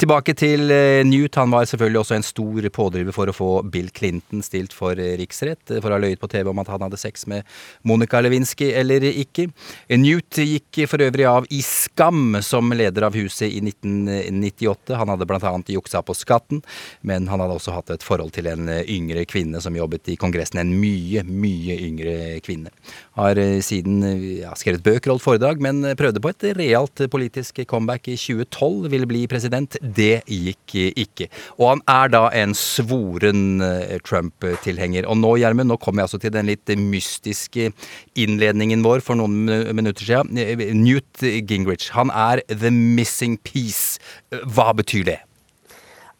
Tilbake 0.00 0.34
til 0.38 0.70
Newt. 1.06 1.38
Han 1.38 1.52
var 1.54 1.66
selvfølgelig 1.68 2.00
også 2.02 2.18
en 2.18 2.26
stor 2.26 2.68
pådriver 2.74 3.14
for 3.14 3.30
å 3.30 3.36
få 3.36 3.50
Bill 3.70 3.90
Clinton 3.94 4.42
stilt 4.44 4.74
for 4.76 4.98
riksrett, 4.98 5.76
for 5.76 5.90
å 5.90 5.96
ha 5.96 6.02
løyet 6.02 6.22
på 6.22 6.30
TV 6.30 6.50
om 6.50 6.62
at 6.62 6.70
han 6.72 6.86
hadde 6.86 7.00
sex 7.00 7.26
med 7.30 7.46
Monica 7.86 8.20
Lewinsky 8.22 8.70
eller 8.76 9.04
ikke. 9.10 9.48
Newt 9.98 10.40
gikk 10.42 10.84
for 10.90 11.04
øvrig 11.04 11.26
av 11.28 11.48
i 11.54 11.62
skam 11.64 12.38
som 12.42 12.72
leder 12.72 13.02
av 13.02 13.14
huset 13.14 13.48
i 13.48 13.60
1998. 13.60 14.94
Han 14.94 15.08
hadde 15.08 15.26
annet 15.34 15.72
juksa 15.74 16.02
på 16.02 16.14
skatten, 16.14 16.62
men 17.00 17.28
han 17.28 17.42
hadde 17.42 17.56
også 17.58 17.74
hatt 17.74 17.92
et 17.94 18.04
forhold 18.04 18.34
til 18.36 18.48
en 18.50 18.68
eh, 18.70 18.84
yngre 18.90 19.24
kvinne 19.28 19.60
som 19.62 19.76
jobbet 19.76 20.12
i 20.12 20.16
Kongressen. 20.20 20.60
En 20.62 20.72
mye, 20.80 21.24
mye 21.26 21.76
yngre 21.88 22.16
kvinne. 22.44 22.72
Har 23.18 23.38
eh, 23.40 23.58
siden 23.64 24.02
eh, 24.06 24.26
ja, 24.44 24.54
skrevet 24.58 24.84
bøker, 24.84 25.12
holdt 25.12 25.24
foredrag, 25.24 25.62
men 25.64 25.82
prøvde 25.98 26.22
på 26.22 26.32
et 26.32 26.48
realt 26.58 27.04
politisk 27.12 27.62
comeback 27.70 28.08
i 28.12 28.18
2012. 28.20 28.90
Ville 28.94 29.10
bli 29.10 29.24
president. 29.30 29.78
Det 29.80 30.22
gikk 30.30 30.76
ikke. 30.94 31.30
Og 31.58 31.74
han 31.74 31.84
er 31.90 32.12
da 32.14 32.24
en 32.34 32.54
svoren 32.58 33.62
Trump-tilhenger. 34.04 35.08
Og 35.10 35.18
nå, 35.20 35.34
Gjermund, 35.40 35.70
nå 35.70 35.78
kommer 35.82 36.02
jeg 36.02 36.10
altså 36.10 36.22
til 36.22 36.34
den 36.34 36.50
litt 36.50 36.74
mystiske 36.78 37.70
innledningen 38.18 38.84
vår 38.84 39.04
for 39.04 39.18
noen 39.18 39.44
minutter 39.76 40.06
siden. 40.06 40.34
Newt 40.84 41.22
Gingrich. 41.22 41.53
Han 41.94 42.10
er 42.10 42.42
the 42.48 42.70
missing 42.70 43.38
piece. 43.38 44.00
Hva 44.30 44.72
betyr 44.74 45.04
det? 45.04 45.20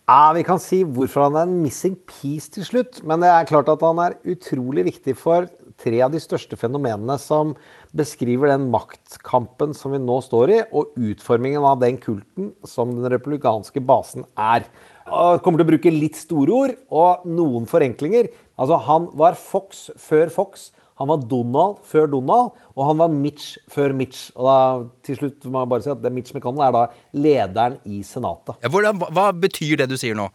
Ja, 0.08 0.32
Vi 0.36 0.42
kan 0.44 0.60
si 0.60 0.82
hvorfor 0.84 1.30
han 1.30 1.36
er 1.36 1.46
en 1.48 1.62
missing 1.62 1.96
piece 2.06 2.50
til 2.52 2.64
slutt. 2.64 3.02
Men 3.02 3.20
det 3.20 3.28
er 3.32 3.48
klart 3.48 3.68
at 3.72 3.80
han 3.80 3.98
er 3.98 4.18
utrolig 4.28 4.84
viktig 4.84 5.16
for 5.16 5.48
tre 5.80 6.00
av 6.04 6.12
de 6.12 6.20
største 6.22 6.56
fenomenene 6.60 7.16
som 7.18 7.54
beskriver 7.96 8.52
den 8.52 8.68
maktkampen 8.70 9.74
som 9.74 9.94
vi 9.94 9.98
nå 10.02 10.20
står 10.22 10.52
i, 10.52 10.60
og 10.70 10.92
utformingen 10.94 11.64
av 11.66 11.80
den 11.82 11.96
kulten 11.98 12.52
som 12.68 12.92
den 12.94 13.10
republikanske 13.10 13.80
basen 13.80 14.26
er. 14.36 14.68
Jeg 15.04 15.42
kommer 15.44 15.60
til 15.60 15.66
å 15.66 15.72
bruke 15.72 15.92
litt 15.92 16.16
store 16.20 16.54
ord 16.54 16.76
og 16.94 17.26
noen 17.28 17.66
forenklinger. 17.68 18.30
Altså, 18.58 18.78
Han 18.86 19.10
var 19.16 19.34
Fox 19.34 19.90
før 19.96 20.30
Fox. 20.32 20.70
Han 21.00 21.10
var 21.10 21.24
Donald 21.30 21.80
før 21.90 22.06
Donald, 22.12 22.52
og 22.74 22.86
han 22.88 23.00
var 23.00 23.10
Mitch 23.10 23.56
før 23.72 23.94
Mitch. 23.96 24.28
Og 24.38 24.46
da, 24.46 24.58
til 25.06 25.18
slutt 25.18 25.48
må 25.50 25.64
jeg 25.64 25.72
bare 25.72 25.86
si 25.86 25.92
at 25.94 26.06
Mitch 26.14 26.34
McConnell 26.34 26.68
er 26.68 26.76
da 26.76 26.84
lederen 27.18 27.80
i 27.84 28.04
Senatet. 28.06 28.60
Ja, 28.62 28.70
hvordan, 28.70 29.02
hva 29.02 29.28
betyr 29.34 29.82
det 29.82 29.90
du 29.90 29.98
sier 30.00 30.16
nå? 30.18 30.30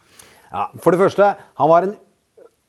Ja, 0.50 0.68
for 0.82 0.92
det 0.92 1.00
første, 1.00 1.32
han 1.60 1.70
var 1.70 1.86
en 1.86 1.96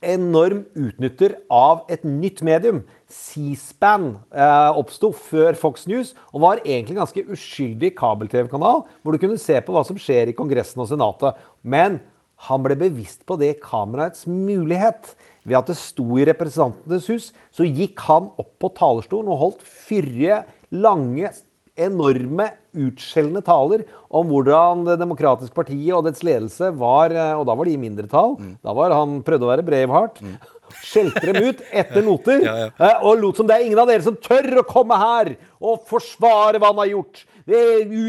enorm 0.02 0.64
utnytter 0.78 1.36
av 1.54 1.84
et 1.92 2.04
nytt 2.08 2.42
medium. 2.46 2.82
C-SPAN 3.12 4.08
eh, 4.34 4.80
oppsto 4.80 5.12
før 5.14 5.58
Fox 5.60 5.86
News 5.90 6.14
og 6.32 6.46
var 6.46 6.62
egentlig 6.64 6.96
en 6.96 7.04
ganske 7.04 7.26
uskyldig 7.36 7.92
kabel-TV-kanal 8.00 8.86
hvor 8.88 9.14
du 9.14 9.22
kunne 9.22 9.42
se 9.42 9.60
på 9.62 9.76
hva 9.76 9.84
som 9.86 10.00
skjer 10.00 10.32
i 10.32 10.38
Kongressen 10.38 10.82
og 10.82 10.90
Senatet. 10.90 11.38
Men 11.62 12.00
han 12.48 12.64
ble 12.66 12.78
bevisst 12.80 13.22
på 13.30 13.38
det 13.38 13.60
kameraets 13.62 14.26
mulighet. 14.26 15.14
Ved 15.48 15.58
at 15.58 15.70
det 15.72 15.78
sto 15.80 16.06
i 16.20 16.26
Representantenes 16.30 17.08
hus, 17.10 17.30
så 17.54 17.66
gikk 17.66 18.02
han 18.06 18.30
opp 18.42 18.54
på 18.62 18.70
talerstolen 18.78 19.32
og 19.34 19.42
holdt 19.42 19.64
fyrige, 19.66 20.44
lange, 20.72 21.32
enorme, 21.80 22.52
utskjellende 22.72 23.42
taler 23.44 23.82
om 24.16 24.30
hvordan 24.32 24.86
Det 24.88 24.98
demokratiske 25.02 25.56
partiet 25.56 25.92
og 25.96 26.06
dets 26.06 26.24
ledelse 26.24 26.70
var 26.80 27.12
eh, 27.12 27.34
Og 27.36 27.44
da 27.48 27.56
var 27.58 27.68
de 27.68 27.74
i 27.76 27.80
mindretall. 27.80 28.38
Mm. 28.40 28.54
Da 28.64 28.76
var 28.76 28.96
han 28.96 29.18
prøvde 29.28 29.48
å 29.48 29.52
være 29.52 29.66
Braveheart. 29.68 30.22
Mm. 30.24 30.38
Skjelte 30.88 31.26
dem 31.28 31.50
ut 31.50 31.64
etter 31.68 32.06
noter. 32.06 32.44
ja, 32.48 32.56
ja. 32.64 32.70
Eh, 32.72 33.04
og 33.04 33.20
lot 33.20 33.42
som 33.42 33.50
det 33.50 33.58
er 33.58 33.68
ingen 33.68 33.82
av 33.82 33.92
dere 33.92 34.06
som 34.06 34.20
tør 34.20 34.62
å 34.62 34.68
komme 34.68 35.00
her 35.00 35.34
og 35.60 35.84
forsvare 35.90 36.62
hva 36.62 36.72
han 36.72 36.82
har 36.84 36.94
gjort. 36.94 37.26
Det 37.52 37.62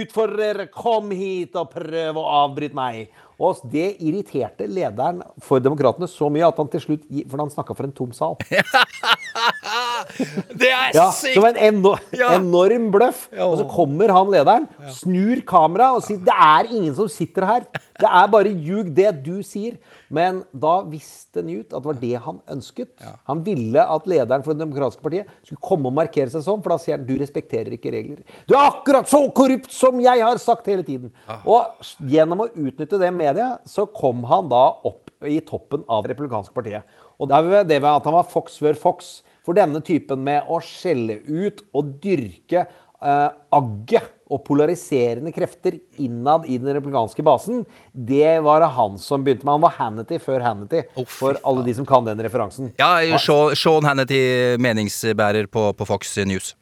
utfordrer 0.02 0.66
Kom 0.74 1.10
hit 1.16 1.56
og 1.58 1.72
prøv 1.72 2.20
å 2.20 2.28
avbryte 2.44 2.78
meg. 2.78 3.10
Og 3.40 3.62
det 3.72 3.96
irriterte 4.02 4.66
lederen 4.68 5.22
for 5.42 5.62
Demokratene 5.62 6.08
så 6.10 6.28
mye 6.32 6.46
at 6.48 6.58
han 6.60 6.70
til 6.72 6.84
slutt 6.84 7.06
For 7.30 7.40
han 7.40 7.52
snakka 7.52 7.76
for 7.76 7.88
en 7.88 7.94
tom 7.96 8.12
sal. 8.16 8.36
det 10.60 10.70
er 10.70 10.96
ja, 10.96 11.06
sykt! 11.14 11.36
Det 11.36 11.44
var 11.44 11.54
en 11.54 11.62
enorm, 11.68 12.12
enorm 12.28 12.90
bløff. 12.94 13.24
Og 13.46 13.56
så 13.60 13.66
kommer 13.70 14.12
han 14.14 14.30
lederen, 14.32 14.68
snur 14.98 15.42
kameraet 15.48 16.00
og 16.00 16.06
sier 16.06 16.22
det 16.26 16.36
er 16.36 16.70
ingen 16.70 16.94
som 16.98 17.10
sitter 17.12 17.48
her. 17.48 17.66
Det 18.02 18.08
er 18.08 18.30
bare 18.32 18.50
ljug, 18.50 18.90
det 18.96 19.10
du 19.24 19.34
sier. 19.46 19.76
Men 20.12 20.42
da 20.52 20.82
visste 20.84 21.40
Newt 21.44 21.70
at 21.72 21.78
det 21.80 21.88
var 21.88 22.00
det 22.02 22.16
han 22.26 22.40
ønsket. 22.52 22.90
Han 23.30 23.40
ville 23.46 23.80
at 23.80 24.08
lederen 24.10 24.44
for 24.44 24.52
Det 24.52 24.60
demokratiske 24.60 25.04
partiet 25.04 25.30
skulle 25.46 25.62
komme 25.64 25.88
og 25.88 25.96
markere 25.96 26.28
seg 26.32 26.44
sånn, 26.44 26.60
for 26.64 26.74
da 26.74 26.80
sier 26.82 26.98
han 26.98 27.06
du 27.08 27.14
respekterer 27.20 27.72
ikke 27.78 27.94
regler. 27.94 28.20
Du 28.44 28.52
er 28.56 28.66
akkurat 28.66 29.08
så 29.08 29.22
korrupt 29.32 29.72
som 29.72 30.00
jeg 30.02 30.20
har 30.20 30.40
sagt 30.42 30.68
hele 30.68 30.84
tiden! 30.86 31.14
Og 31.48 31.80
gjennom 32.12 32.44
å 32.44 32.50
utnytte 32.50 33.00
det 33.00 33.12
mediet, 33.16 33.64
så 33.68 33.86
kom 33.88 34.26
han 34.28 34.50
da 34.52 34.66
opp 34.84 35.08
i 35.24 35.38
toppen 35.46 35.86
av 35.88 36.04
Det 36.04 36.12
republikanske 36.12 36.54
partiet. 36.54 37.00
Og 37.16 37.30
det 37.30 37.38
er 37.38 37.68
det 37.68 37.78
ved 37.80 37.92
at 37.92 38.08
han 38.08 38.16
var 38.18 38.28
Fox 38.28 38.58
før 38.60 38.76
Fox. 38.78 39.12
For 39.42 39.58
denne 39.58 39.82
typen 39.84 40.22
med 40.22 40.46
å 40.50 40.60
skjelle 40.62 41.18
ut 41.26 41.64
og 41.74 41.96
dyrke 42.02 42.62
eh, 42.62 43.30
agget 43.58 44.10
og 44.32 44.40
polariserende 44.46 45.32
krefter 45.34 45.76
innad 46.00 46.46
i 46.48 46.56
den 46.60 46.72
republikanske 46.76 47.24
basen, 47.26 47.64
det 47.92 48.38
var 48.46 48.62
det 48.62 48.70
han 48.76 48.96
som 49.02 49.24
begynte 49.24 49.44
med. 49.44 49.58
Han 49.58 49.64
var 49.66 49.74
Hannity 49.76 50.20
før 50.22 50.44
Hannity, 50.46 50.84
oh, 50.96 51.08
for 51.08 51.40
alle 51.44 51.66
de 51.66 51.74
som 51.76 51.88
kan 51.88 52.06
den 52.06 52.22
referansen. 52.24 52.70
Ja, 52.80 52.94
Sean 53.18 53.88
Hannity, 53.88 54.22
meningsbærer 54.62 55.50
på, 55.52 55.66
på 55.76 55.88
Fox 55.90 56.14
News. 56.24 56.54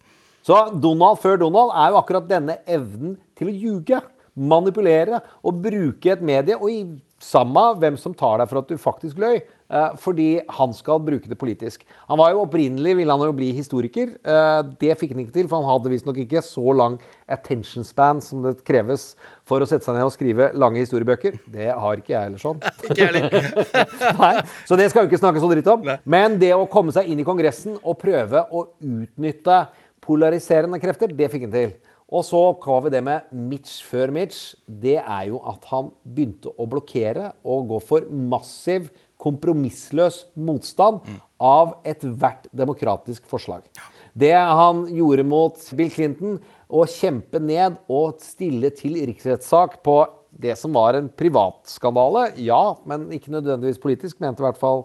Så 0.47 0.57
Donald 0.83 1.21
før 1.23 1.37
Donald 1.38 1.75
er 1.77 1.93
jo 1.93 2.01
akkurat 2.01 2.27
denne 2.27 2.59
evnen 2.64 3.14
til 3.38 3.53
å 3.53 3.55
ljuge, 3.55 4.01
manipulere 4.40 5.21
og 5.45 5.59
bruke 5.61 6.14
et 6.14 6.23
medie. 6.25 6.57
og 6.57 6.71
i 6.73 6.85
samme 7.21 7.62
hvem 7.77 7.99
som 8.01 8.14
tar 8.16 8.40
deg 8.40 8.49
for 8.51 8.62
at 8.62 8.71
du 8.71 8.81
faktisk 8.81 9.21
løy. 9.21 9.43
Eh, 9.70 9.90
fordi 10.02 10.28
han 10.50 10.72
skal 10.74 10.98
bruke 11.06 11.30
det 11.30 11.38
politisk. 11.38 11.85
Han 12.11 12.18
var 12.18 12.33
jo 12.33 12.40
Opprinnelig 12.42 12.96
ville 12.98 13.14
han 13.14 13.22
jo 13.22 13.35
bli 13.37 13.52
historiker. 13.54 14.16
Eh, 14.18 14.62
det 14.80 14.96
fikk 14.98 15.12
han 15.14 15.22
ikke 15.22 15.37
til, 15.37 15.50
for 15.50 15.61
han 15.61 15.70
hadde 15.70 15.92
visstnok 15.92 16.16
ikke 16.24 16.42
så 16.42 16.74
lang 16.74 16.96
attention 17.30 17.87
span 17.87 18.22
som 18.24 18.42
det 18.42 18.56
kreves 18.66 19.12
for 19.46 19.62
å 19.62 19.68
sette 19.68 19.87
seg 19.87 19.94
ned 19.94 20.09
og 20.09 20.14
skrive 20.14 20.48
lange 20.59 20.83
historiebøker. 20.83 21.38
Det 21.52 21.68
har 21.70 22.00
ikke 22.00 22.16
jeg 22.16 22.26
heller 22.26 22.42
sånn. 22.42 22.64
ikke 22.88 23.11
heller. 23.12 24.42
Så 24.68 24.78
det 24.78 24.88
skal 24.90 25.04
vi 25.04 25.12
ikke 25.12 25.20
snakke 25.22 25.42
så 25.42 25.50
dritt 25.52 25.70
om. 25.70 25.87
Men 26.02 26.38
det 26.40 26.50
å 26.56 26.66
komme 26.70 26.94
seg 26.94 27.06
inn 27.11 27.22
i 27.22 27.26
Kongressen 27.26 27.78
og 27.80 28.00
prøve 28.00 28.42
å 28.50 28.64
utnytte 28.78 29.61
polariserende 30.02 30.80
krefter, 30.83 31.12
det 31.14 31.30
fikk 31.30 31.46
han 31.46 31.54
til. 31.54 31.76
Og 32.11 32.24
så 32.26 32.40
har 32.64 32.80
vi 32.83 32.90
det 32.90 33.02
med 33.06 33.28
Mitch 33.30 33.85
før 33.87 34.11
Mitch. 34.14 34.56
Det 34.66 34.96
er 34.98 35.28
jo 35.28 35.38
at 35.46 35.68
han 35.70 35.92
begynte 36.02 36.50
å 36.50 36.66
blokkere 36.70 37.30
og 37.46 37.68
gå 37.70 37.78
for 37.87 38.09
massiv, 38.11 38.88
kompromissløs 39.20 40.24
motstand 40.35 41.04
av 41.40 41.76
ethvert 41.88 42.48
demokratisk 42.56 43.26
forslag. 43.30 43.64
Det 44.12 44.35
han 44.35 44.87
gjorde 44.90 45.24
mot 45.26 45.61
Bill 45.76 45.92
Clinton, 45.92 46.40
å 46.70 46.85
kjempe 46.87 47.40
ned 47.42 47.80
og 47.90 48.20
stille 48.22 48.70
til 48.74 48.98
riksrettssak 49.11 49.80
på 49.87 49.96
det 50.30 50.54
som 50.59 50.74
var 50.76 50.96
en 50.96 51.09
privatskandale, 51.11 52.30
ja, 52.38 52.61
men 52.88 53.09
ikke 53.14 53.33
nødvendigvis 53.35 53.83
politisk, 53.83 54.20
mente 54.22 54.42
i 54.42 54.46
hvert 54.46 54.61
fall 54.61 54.85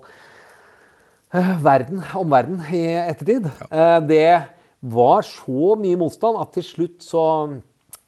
uh, 1.36 1.54
verden, 1.62 2.02
omverden 2.18 2.64
i 2.74 2.84
ettertid. 3.06 3.48
Uh, 3.70 4.00
det 4.02 4.42
var 4.82 5.26
så 5.28 5.76
mye 5.80 6.02
motstand 6.02 6.42
at 6.42 6.54
til 6.58 6.66
slutt 6.66 7.06
så 7.06 7.26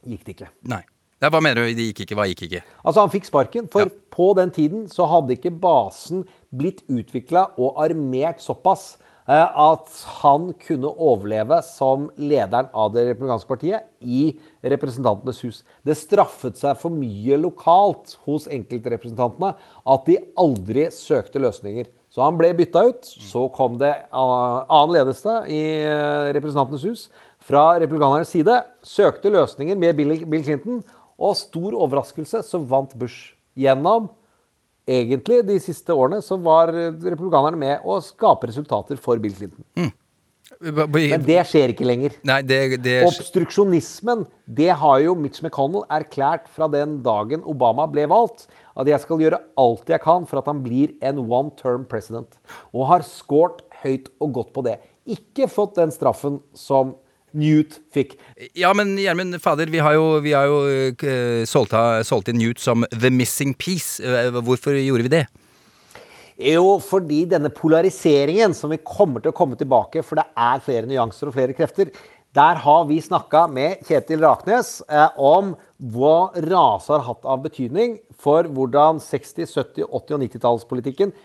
gikk 0.08 0.26
det 0.26 0.38
ikke. 0.38 0.52
Nei. 0.74 0.84
Ja, 1.18 1.32
hva 1.34 1.40
mener 1.42 1.66
du? 1.66 1.74
Det 1.74 1.90
gikk 1.90 2.04
ikke? 2.06 2.16
Hva 2.18 2.28
gikk 2.30 2.46
ikke? 2.46 2.62
Altså, 2.84 3.02
Han 3.02 3.14
fikk 3.14 3.26
sparken. 3.26 3.68
For 3.74 3.88
ja. 3.88 3.94
på 4.14 4.30
den 4.38 4.54
tiden 4.54 4.86
så 4.92 5.08
hadde 5.10 5.34
ikke 5.34 5.56
basen 5.64 6.28
blitt 6.54 6.84
utvikla 6.86 7.50
og 7.58 7.80
armert 7.82 8.44
såpass 8.44 9.00
eh, 9.26 9.34
at 9.42 9.90
han 10.22 10.52
kunne 10.62 10.94
overleve 10.94 11.58
som 11.66 12.12
lederen 12.22 12.70
av 12.70 12.94
det 12.94 13.08
republikanske 13.10 13.50
partiet 13.50 13.90
i 14.00 14.38
Representantenes 14.62 15.42
hus. 15.42 15.64
Det 15.82 15.98
straffet 15.98 16.62
seg 16.62 16.78
for 16.78 16.94
mye 16.94 17.42
lokalt 17.42 18.14
hos 18.30 18.46
enkeltrepresentantene 18.54 19.56
at 19.90 20.06
de 20.06 20.22
aldri 20.38 20.86
søkte 20.94 21.42
løsninger. 21.42 21.90
Så 22.14 22.22
han 22.24 22.38
ble 22.38 22.54
bytta 22.58 22.86
ut. 22.88 23.06
Så 23.06 23.48
kom 23.58 23.82
det 23.82 23.92
annen 24.14 24.94
ledelse 24.94 25.42
i 25.50 25.64
eh, 25.82 26.30
Representantenes 26.38 26.86
hus 26.86 27.10
fra 27.48 27.78
republikanernes 27.80 28.32
side. 28.34 28.62
Søkte 28.86 29.32
løsninger 29.34 29.78
med 29.80 29.98
Bill 29.98 30.44
Clinton, 30.44 30.82
og 31.18 31.38
stor 31.40 31.76
overraskelse 31.76 32.44
så 32.46 32.62
vant 32.62 32.94
Bush. 32.98 33.34
Gjennom 33.58 34.12
egentlig 34.88 35.42
de 35.48 35.58
siste 35.62 35.94
årene 35.94 36.22
så 36.24 36.38
var 36.40 36.72
republikanerne 36.72 37.58
med 37.60 37.88
å 37.88 37.98
skape 38.06 38.52
resultater 38.52 39.00
for 39.02 39.20
Bill 39.22 39.34
Clinton. 39.36 39.66
Mm. 39.78 39.90
Men 40.64 41.26
det 41.26 41.42
skjer 41.50 41.74
ikke 41.74 41.86
lenger. 41.86 42.16
Nei, 42.26 42.40
det, 42.46 42.60
det... 42.82 43.02
Obstruksjonismen 43.06 44.24
det 44.46 44.70
har 44.80 45.02
jo 45.04 45.16
Mitch 45.20 45.44
McConnell 45.44 45.84
erklært 45.94 46.48
fra 46.54 46.70
den 46.72 46.98
dagen 47.06 47.44
Obama 47.46 47.86
ble 47.92 48.08
valgt 48.10 48.48
at 48.78 48.88
jeg 48.90 49.02
skal 49.04 49.22
gjøre 49.22 49.42
alt 49.60 49.92
jeg 49.92 50.02
kan 50.06 50.26
for 50.30 50.42
at 50.42 50.48
han 50.50 50.62
blir 50.64 50.94
en 51.06 51.20
one 51.26 51.52
term 51.60 51.84
president. 51.90 52.40
Og 52.72 52.88
har 52.90 53.06
scoret 53.06 53.66
høyt 53.84 54.08
og 54.24 54.38
godt 54.40 54.54
på 54.56 54.64
det. 54.70 54.78
Ikke 55.08 55.50
fått 55.52 55.78
den 55.78 55.94
straffen 55.94 56.40
som 56.58 56.96
Newt 57.36 57.80
fikk. 57.94 58.16
Ja, 58.58 58.72
men 58.78 58.96
Gjermund 59.02 59.36
fader, 59.44 59.68
vi 59.72 59.82
har 59.84 59.98
jo, 59.98 60.06
vi 60.24 60.32
har 60.38 60.48
jo 60.48 60.62
uh, 60.68 61.44
solgt, 61.50 61.76
solgt 62.08 62.32
inn 62.32 62.40
Newt 62.40 62.62
som 62.64 62.88
the 62.94 63.12
missing 63.14 63.56
piece. 63.58 64.00
Uh, 64.00 64.40
hvorfor 64.40 64.78
gjorde 64.80 65.10
vi 65.10 65.14
det? 65.20 65.26
Jo, 66.38 66.78
fordi 66.86 67.24
denne 67.26 67.50
polariseringen 67.50 68.54
som 68.54 68.70
vi 68.70 68.78
kommer 68.86 69.24
til 69.24 69.34
å 69.34 69.38
komme 69.38 69.58
tilbake, 69.58 70.04
for 70.06 70.20
det 70.20 70.28
er 70.38 70.62
flere 70.62 70.86
nyanser 70.86 71.32
og 71.32 71.34
flere 71.34 71.56
krefter, 71.58 71.90
der 72.38 72.60
har 72.62 72.84
vi 72.86 73.00
snakka 73.02 73.48
med 73.50 73.82
Kjetil 73.88 74.22
Raknes 74.22 74.84
eh, 74.86 75.08
om 75.18 75.56
hva 75.96 76.30
rase 76.46 76.94
har 76.94 77.06
hatt 77.08 77.26
av 77.26 77.42
betydning 77.42 77.98
for 78.22 78.46
hvordan 78.46 79.02
60-, 79.02 79.50
70-, 79.50 79.88
80- 79.88 80.14
og 80.14 80.22
90-tallspolitikken 80.26 81.16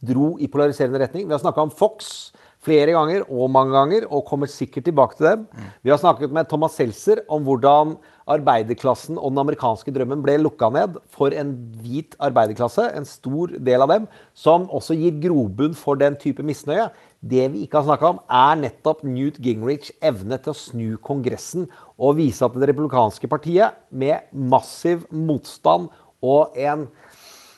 dro 0.00 0.34
i 0.40 0.48
polariserende 0.48 1.02
retning. 1.02 1.26
Vi 1.28 1.36
har 1.36 1.42
snakka 1.42 1.66
om 1.66 1.74
Fox 1.74 2.32
flere 2.64 2.94
ganger 2.96 3.24
og 3.28 3.52
mange 3.52 3.74
ganger, 3.76 4.08
og 4.08 4.24
kommer 4.28 4.50
sikkert 4.50 4.86
tilbake 4.88 5.18
til 5.18 5.28
dem. 5.28 5.46
Vi 5.84 5.92
har 5.92 6.00
snakket 6.00 6.32
med 6.34 6.48
Thomas 6.50 6.76
Seltzer 6.78 7.22
om 7.28 7.44
hvordan 7.46 7.96
arbeiderklassen 8.30 9.18
og 9.20 9.34
den 9.34 9.42
amerikanske 9.42 9.92
drømmen 9.92 10.22
ble 10.24 10.38
lukka 10.40 10.70
ned 10.72 10.96
for 11.12 11.34
en 11.36 11.52
hvit 11.82 12.16
arbeiderklasse, 12.24 12.86
en 12.96 13.04
stor 13.08 13.52
del 13.66 13.84
av 13.84 13.92
dem, 13.92 14.06
som 14.32 14.64
også 14.72 14.96
gir 14.96 15.18
grobunn 15.26 15.76
for 15.76 16.00
den 16.00 16.16
type 16.20 16.44
misnøye. 16.46 16.88
Det 17.20 17.46
vi 17.52 17.64
ikke 17.64 17.82
har 17.82 17.88
snakka 17.90 18.14
om, 18.14 18.22
er 18.32 18.60
nettopp 18.62 19.04
Newt 19.04 19.40
Gingrichs 19.44 19.92
evne 20.04 20.40
til 20.40 20.54
å 20.54 20.58
snu 20.58 20.88
Kongressen 21.04 21.68
og 22.00 22.18
vise 22.20 22.44
at 22.44 22.56
det 22.56 22.70
republikanske 22.72 23.28
partiet, 23.28 23.76
med 23.92 24.24
massiv 24.32 25.04
motstand 25.12 25.90
og 26.24 26.56
en 26.56 26.88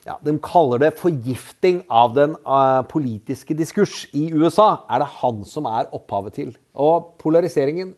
ja, 0.07 0.17
De 0.23 0.37
kaller 0.43 0.85
det 0.85 0.93
forgifting 1.01 1.83
av 1.91 2.15
den 2.15 2.37
uh, 2.47 2.83
politiske 2.87 3.57
diskurs 3.59 4.05
i 4.15 4.29
USA. 4.31 4.87
Er 4.91 5.03
det 5.03 5.11
han 5.19 5.43
som 5.49 5.67
er 5.71 5.91
opphavet 5.97 6.39
til. 6.39 6.55
Og 6.79 7.13
polariseringen 7.23 7.95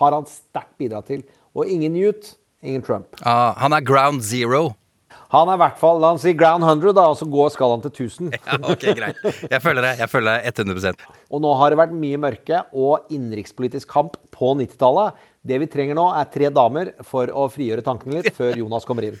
har 0.00 0.16
han 0.16 0.26
sterkt 0.28 0.74
bidratt 0.80 1.10
til. 1.10 1.22
Og 1.54 1.70
ingen 1.70 1.94
Newt, 1.94 2.34
ingen 2.62 2.82
Trump. 2.82 3.14
Ah, 3.22 3.54
han 3.62 3.74
er 3.74 3.86
ground 3.86 4.24
zero. 4.26 4.72
Han 5.30 5.46
er 5.46 5.54
i 5.54 5.60
hvert 5.62 5.78
fall 5.78 6.00
La 6.02 6.10
oss 6.16 6.24
si 6.26 6.32
ground 6.34 6.66
100, 6.66 6.90
da, 6.98 7.04
og 7.12 7.18
så 7.18 7.26
går 7.30 7.52
skal 7.54 7.76
han 7.76 7.84
til 7.84 7.92
1000. 8.08 8.32
Ja, 8.50 8.58
ok, 8.58 8.86
greit. 8.98 9.20
Jeg 9.46 9.62
følger 9.62 9.86
deg. 9.86 10.02
Jeg 10.02 10.10
følger 10.10 10.42
deg 10.42 10.66
100 10.66 11.06
Og 11.30 11.44
nå 11.44 11.54
har 11.60 11.70
det 11.70 11.78
vært 11.84 11.94
mye 11.94 12.18
mørke 12.26 12.64
og 12.74 13.06
innenrikspolitisk 13.14 13.90
kamp 13.94 14.18
på 14.34 14.54
90-tallet. 14.58 15.14
Det 15.46 15.62
vi 15.62 15.70
trenger 15.70 15.98
nå, 15.98 16.10
er 16.18 16.30
tre 16.34 16.50
damer 16.50 16.92
for 17.06 17.30
å 17.30 17.46
frigjøre 17.52 17.86
tankene 17.86 18.18
litt 18.18 18.34
før 18.36 18.58
Jonas 18.58 18.88
kommer 18.88 19.06
inn. 19.12 19.20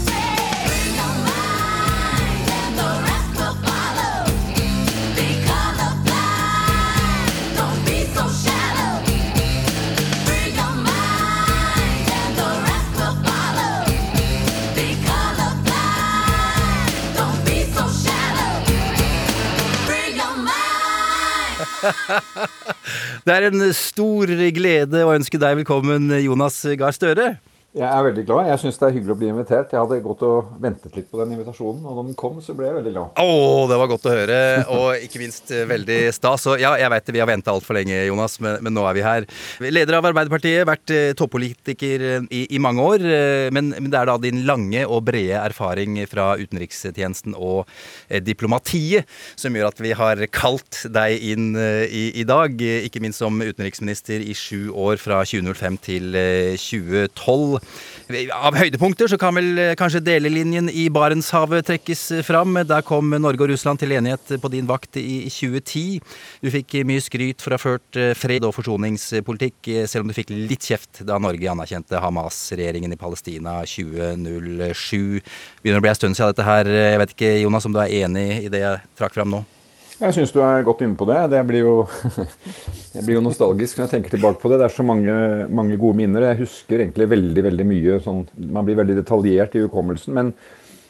Det 23.25 23.35
er 23.35 23.47
en 23.49 23.63
stor 23.77 24.31
glede 24.55 25.05
å 25.05 25.13
ønske 25.13 25.39
deg 25.41 25.61
velkommen, 25.61 26.09
Jonas 26.23 26.61
Gahr 26.79 26.95
Støre. 26.95 27.35
Jeg 27.71 27.87
er 27.87 28.01
veldig 28.03 28.23
glad. 28.27 28.49
Jeg 28.49 28.59
syns 28.59 28.77
det 28.81 28.83
er 28.83 28.95
hyggelig 28.97 29.13
å 29.13 29.19
bli 29.21 29.27
invitert. 29.31 29.71
Jeg 29.71 29.79
hadde 29.79 30.01
gått 30.03 30.23
og 30.27 30.47
ventet 30.59 30.95
litt 30.97 31.05
på 31.07 31.21
den 31.21 31.29
invitasjonen, 31.37 31.85
og 31.87 31.93
når 31.95 32.09
den 32.09 32.17
kom, 32.19 32.41
så 32.43 32.51
ble 32.57 32.65
jeg 32.67 32.75
veldig 32.81 32.91
glad. 32.91 33.21
Å, 33.23 33.35
det 33.71 33.77
var 33.79 33.87
godt 33.87 34.07
å 34.09 34.11
høre, 34.11 34.39
og 34.75 35.05
ikke 35.05 35.21
minst 35.21 35.53
eh, 35.55 35.63
veldig 35.69 35.99
stas. 36.11 36.49
Og 36.51 36.59
ja, 36.59 36.73
jeg 36.81 36.91
veit 36.91 37.11
vi 37.15 37.21
har 37.23 37.29
venta 37.29 37.53
altfor 37.55 37.77
lenge, 37.79 37.95
Jonas, 38.09 38.35
men, 38.43 38.57
men, 38.65 38.75
nå 38.75 38.83
er 38.89 38.97
vi 38.97 39.05
her. 39.05 39.27
Leder 39.63 39.99
av 40.01 40.09
Arbeiderpartiet, 40.09 40.65
vært 40.67 40.91
eh, 40.91 41.13
toppolitiker 41.15 42.03
eh, 42.09 42.27
i, 42.27 42.41
i, 42.57 42.59
mange 42.59 42.83
år. 42.83 43.07
Men, 43.55 43.71
men, 43.77 43.87
det 43.87 44.01
er 44.01 44.11
da 44.11 44.17
din 44.19 44.43
lange 44.49 44.83
og 44.83 45.05
brede 45.07 45.39
erfaring 45.39 45.95
fra 46.11 46.33
utenrikstjenesten 46.41 47.37
og 47.39 47.71
diplomatiet 48.27 49.07
som 49.39 49.55
gjør 49.55 49.69
at 49.69 49.79
vi 49.79 49.95
har 49.95 50.25
kalt 50.35 50.83
deg 50.91 51.23
inn 51.23 51.55
i, 51.55 52.03
i, 52.19 52.27
dag. 52.27 52.59
Ikke 52.59 52.99
minst 53.03 53.23
som 53.23 53.39
utenriksminister 53.39 54.19
i 54.19 54.35
sju 54.35 54.73
år, 54.75 54.99
fra 54.99 55.23
2005 55.23 55.79
til 55.87 56.19
eh, 56.19 56.59
2012. 56.59 57.60
Av 58.35 58.55
høydepunkter 58.57 59.07
så 59.07 59.17
kan 59.19 59.35
vel 59.37 59.59
eh, 59.61 59.73
kanskje 59.79 60.01
delelinjen 60.03 60.67
i 60.73 60.87
Barentshavet 60.91 61.67
trekkes 61.69 62.01
fram. 62.27 62.57
Der 62.67 62.83
kom 62.85 63.13
Norge 63.13 63.45
og 63.45 63.51
Russland 63.53 63.79
til 63.79 63.93
enighet 63.95 64.33
på 64.41 64.51
din 64.51 64.67
vakt 64.67 64.99
i 64.99 65.29
2010. 65.31 66.01
Du 66.43 66.49
fikk 66.51 66.81
mye 66.87 67.03
skryt 67.03 67.43
for 67.43 67.53
å 67.53 67.59
ha 67.59 67.63
ført 67.63 67.99
eh, 67.99 68.11
fred- 68.17 68.47
og 68.47 68.55
forsoningspolitikk, 68.57 69.61
eh, 69.71 69.87
selv 69.87 70.05
om 70.05 70.11
du 70.11 70.17
fikk 70.17 70.33
litt 70.33 70.67
kjeft 70.67 71.03
da 71.07 71.19
Norge 71.21 71.53
anerkjente 71.53 72.01
Hamas-regjeringen 72.03 72.91
i 72.91 72.99
Palestina 72.99 73.61
2007. 73.63 75.21
Begynner 75.61 75.79
å 75.79 75.87
bli 75.87 75.93
en 75.93 76.01
stund 76.01 76.19
siden 76.19 76.35
dette 76.35 76.49
her. 76.49 76.75
Jeg 76.91 77.01
vet 77.05 77.15
ikke, 77.15 77.33
Jonas, 77.45 77.69
om 77.69 77.75
du 77.75 77.81
er 77.83 77.97
enig 78.03 78.29
i 78.41 78.51
det 78.51 78.65
jeg 78.65 78.85
trakk 78.99 79.15
fram 79.15 79.37
nå? 79.37 79.45
Jeg 80.01 80.15
syns 80.15 80.31
du 80.33 80.39
er 80.41 80.63
godt 80.65 80.79
inne 80.81 80.97
på 80.97 81.05
det. 81.05 81.19
Det 81.29 81.41
blir 81.45 81.61
jo, 81.61 81.73
jeg 82.95 83.03
blir 83.05 83.19
jo 83.19 83.25
nostalgisk 83.27 83.77
når 83.77 83.85
jeg 83.85 83.91
tenker 83.91 84.15
tilbake 84.15 84.41
på 84.41 84.49
det. 84.49 84.57
Det 84.57 84.65
er 84.65 84.73
så 84.73 84.85
mange, 84.85 85.17
mange 85.53 85.77
gode 85.81 85.99
minner. 85.99 86.25
Jeg 86.31 86.41
husker 86.41 86.81
egentlig 86.81 87.09
veldig 87.11 87.43
veldig 87.45 87.67
mye. 87.69 87.99
Sånn, 88.01 88.23
man 88.55 88.65
blir 88.65 88.79
veldig 88.79 88.97
detaljert 88.97 89.53
i 89.57 89.61
hukommelsen. 89.67 90.15
Men, 90.17 90.31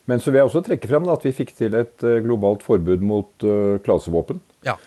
men, 0.08 0.24
så 0.24 0.32
vil 0.32 0.40
jeg 0.40 0.52
også 0.52 0.64
trekke 0.64 0.88
frem 0.88 1.10
da, 1.10 1.18
at 1.20 1.28
vi 1.28 1.36
fikk 1.36 1.52
til 1.60 1.76
et 1.82 2.08
eh, 2.08 2.22
globalt 2.24 2.64
forbud 2.64 3.04
mot 3.04 3.48
uh, 3.48 3.76
klasevåpen. 3.84 4.40
Ja. 4.68 4.78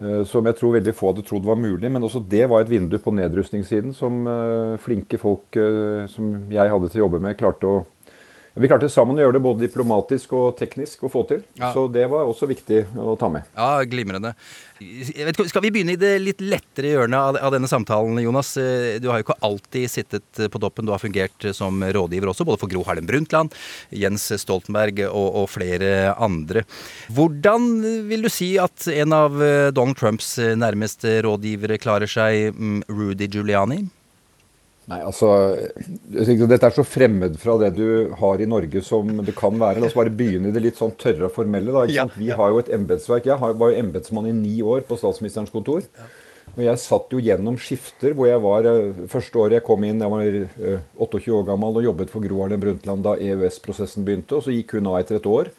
Uh, 0.00 0.22
som 0.28 0.48
jeg 0.48 0.56
tror 0.56 0.78
veldig 0.78 0.96
få 0.96 1.12
hadde 1.12 1.26
trodd 1.28 1.44
var 1.44 1.60
mulig. 1.60 1.92
Men 1.92 2.08
også 2.08 2.24
det 2.24 2.48
var 2.48 2.64
et 2.64 2.72
vindu 2.72 2.96
på 3.04 3.12
nedrustningssiden 3.20 3.92
som 3.96 4.24
uh, 4.24 4.80
flinke 4.80 5.20
folk 5.20 5.60
som 6.14 6.36
jeg 6.52 6.72
hadde 6.72 6.88
til 6.88 7.02
å 7.02 7.04
jobbe 7.04 7.20
med, 7.26 7.36
klarte 7.36 7.68
å 7.68 7.82
vi 8.54 8.68
klarte 8.70 8.86
sammen 8.92 9.18
å 9.18 9.24
gjøre 9.24 9.34
det 9.34 9.42
både 9.42 9.64
diplomatisk 9.64 10.32
og 10.38 10.52
teknisk 10.58 11.02
å 11.06 11.10
få 11.10 11.24
til. 11.26 11.40
Ja. 11.58 11.72
Så 11.74 11.88
det 11.90 12.04
var 12.10 12.28
også 12.28 12.46
viktig 12.46 12.84
å 13.02 13.16
ta 13.18 13.26
med. 13.32 13.48
Ja, 13.56 13.82
glimrende. 13.90 14.34
Vet, 14.78 15.40
skal 15.50 15.64
vi 15.64 15.72
begynne 15.74 15.96
i 15.96 15.98
det 15.98 16.12
litt 16.22 16.42
lettere 16.42 16.92
hjørnet 16.92 17.18
av, 17.18 17.38
av, 17.48 17.54
denne 17.54 17.70
samtalen, 17.70 18.20
Jonas? 18.22 18.52
Eh, 18.60 19.00
du 19.02 19.08
har 19.10 19.18
jo 19.18 19.26
ikke 19.26 19.38
alltid 19.48 19.90
sittet 19.90 20.42
på 20.50 20.62
toppen. 20.62 20.86
Du 20.86 20.94
har 20.94 21.02
fungert 21.02 21.48
som 21.56 21.82
rådgiver 21.82 22.30
også, 22.30 22.46
både 22.46 22.62
for 22.62 22.70
Gro 22.70 22.84
Harlem 22.86 23.08
Brundtland, 23.10 23.54
Jens 23.90 24.28
Stoltenberg 24.44 25.02
og, 25.08 25.28
og 25.42 25.50
flere 25.50 26.14
andre. 26.14 26.62
Hvordan 27.14 27.66
vil 28.06 28.22
du 28.22 28.30
si 28.30 28.52
at 28.62 28.86
en 28.94 29.18
av 29.18 29.42
eh, 29.42 29.72
Donald 29.74 29.98
Trumps 29.98 30.36
nærmeste 30.38 31.18
rådgivere 31.26 31.82
klarer 31.82 32.10
seg, 32.10 32.54
mm, 32.54 32.86
Rudy 32.86 33.30
Giuliani? 33.30 33.82
Nei, 34.90 34.98
altså, 35.00 35.28
Dette 36.12 36.68
er 36.68 36.74
så 36.76 36.84
fremmed 36.84 37.38
fra 37.40 37.54
det 37.62 37.70
du 37.78 38.12
har 38.20 38.40
i 38.42 38.48
Norge 38.48 38.82
som 38.84 39.08
det 39.24 39.32
kan 39.38 39.56
være. 39.60 39.80
La 39.80 39.88
oss 39.88 39.96
bare 39.96 40.12
begynne 40.12 40.50
i 40.50 40.54
det 40.54 40.60
litt 40.66 40.80
sånn 40.80 40.92
tørre 41.00 41.30
og 41.30 41.32
formelle. 41.36 41.72
da, 41.72 41.86
sant? 41.88 42.18
Vi 42.20 42.28
har 42.36 42.52
jo 42.52 42.60
et 42.60 42.68
embetsverk. 42.76 43.30
Jeg 43.30 43.40
var 43.40 43.72
jo 43.72 43.80
embetsmann 43.80 44.28
i 44.28 44.36
ni 44.36 44.58
år 44.60 44.84
på 44.88 44.98
statsministerens 45.00 45.54
kontor. 45.54 45.86
Og 46.54 46.60
jeg 46.62 46.82
satt 46.82 47.14
jo 47.14 47.22
gjennom 47.24 47.56
skifter 47.58 48.12
hvor 48.14 48.28
jeg 48.28 48.40
var 48.44 48.66
eh, 48.68 49.06
Første 49.10 49.40
året 49.40 49.56
jeg 49.56 49.64
kom 49.66 49.84
inn, 49.86 50.02
jeg 50.04 50.12
var 50.12 50.26
28 51.00 51.18
eh, 51.18 51.30
år 51.38 51.46
gammel 51.48 51.80
og 51.80 51.86
jobbet 51.88 52.12
for 52.12 52.26
Gro 52.26 52.42
Harlem 52.44 52.60
Brundtland 52.62 53.06
da 53.06 53.16
EØS-prosessen 53.16 54.04
begynte. 54.06 54.36
og 54.36 54.44
Så 54.44 54.54
gikk 54.54 54.76
hun 54.76 54.92
av 54.92 55.00
etter 55.00 55.18
et 55.18 55.30
år. 55.30 55.50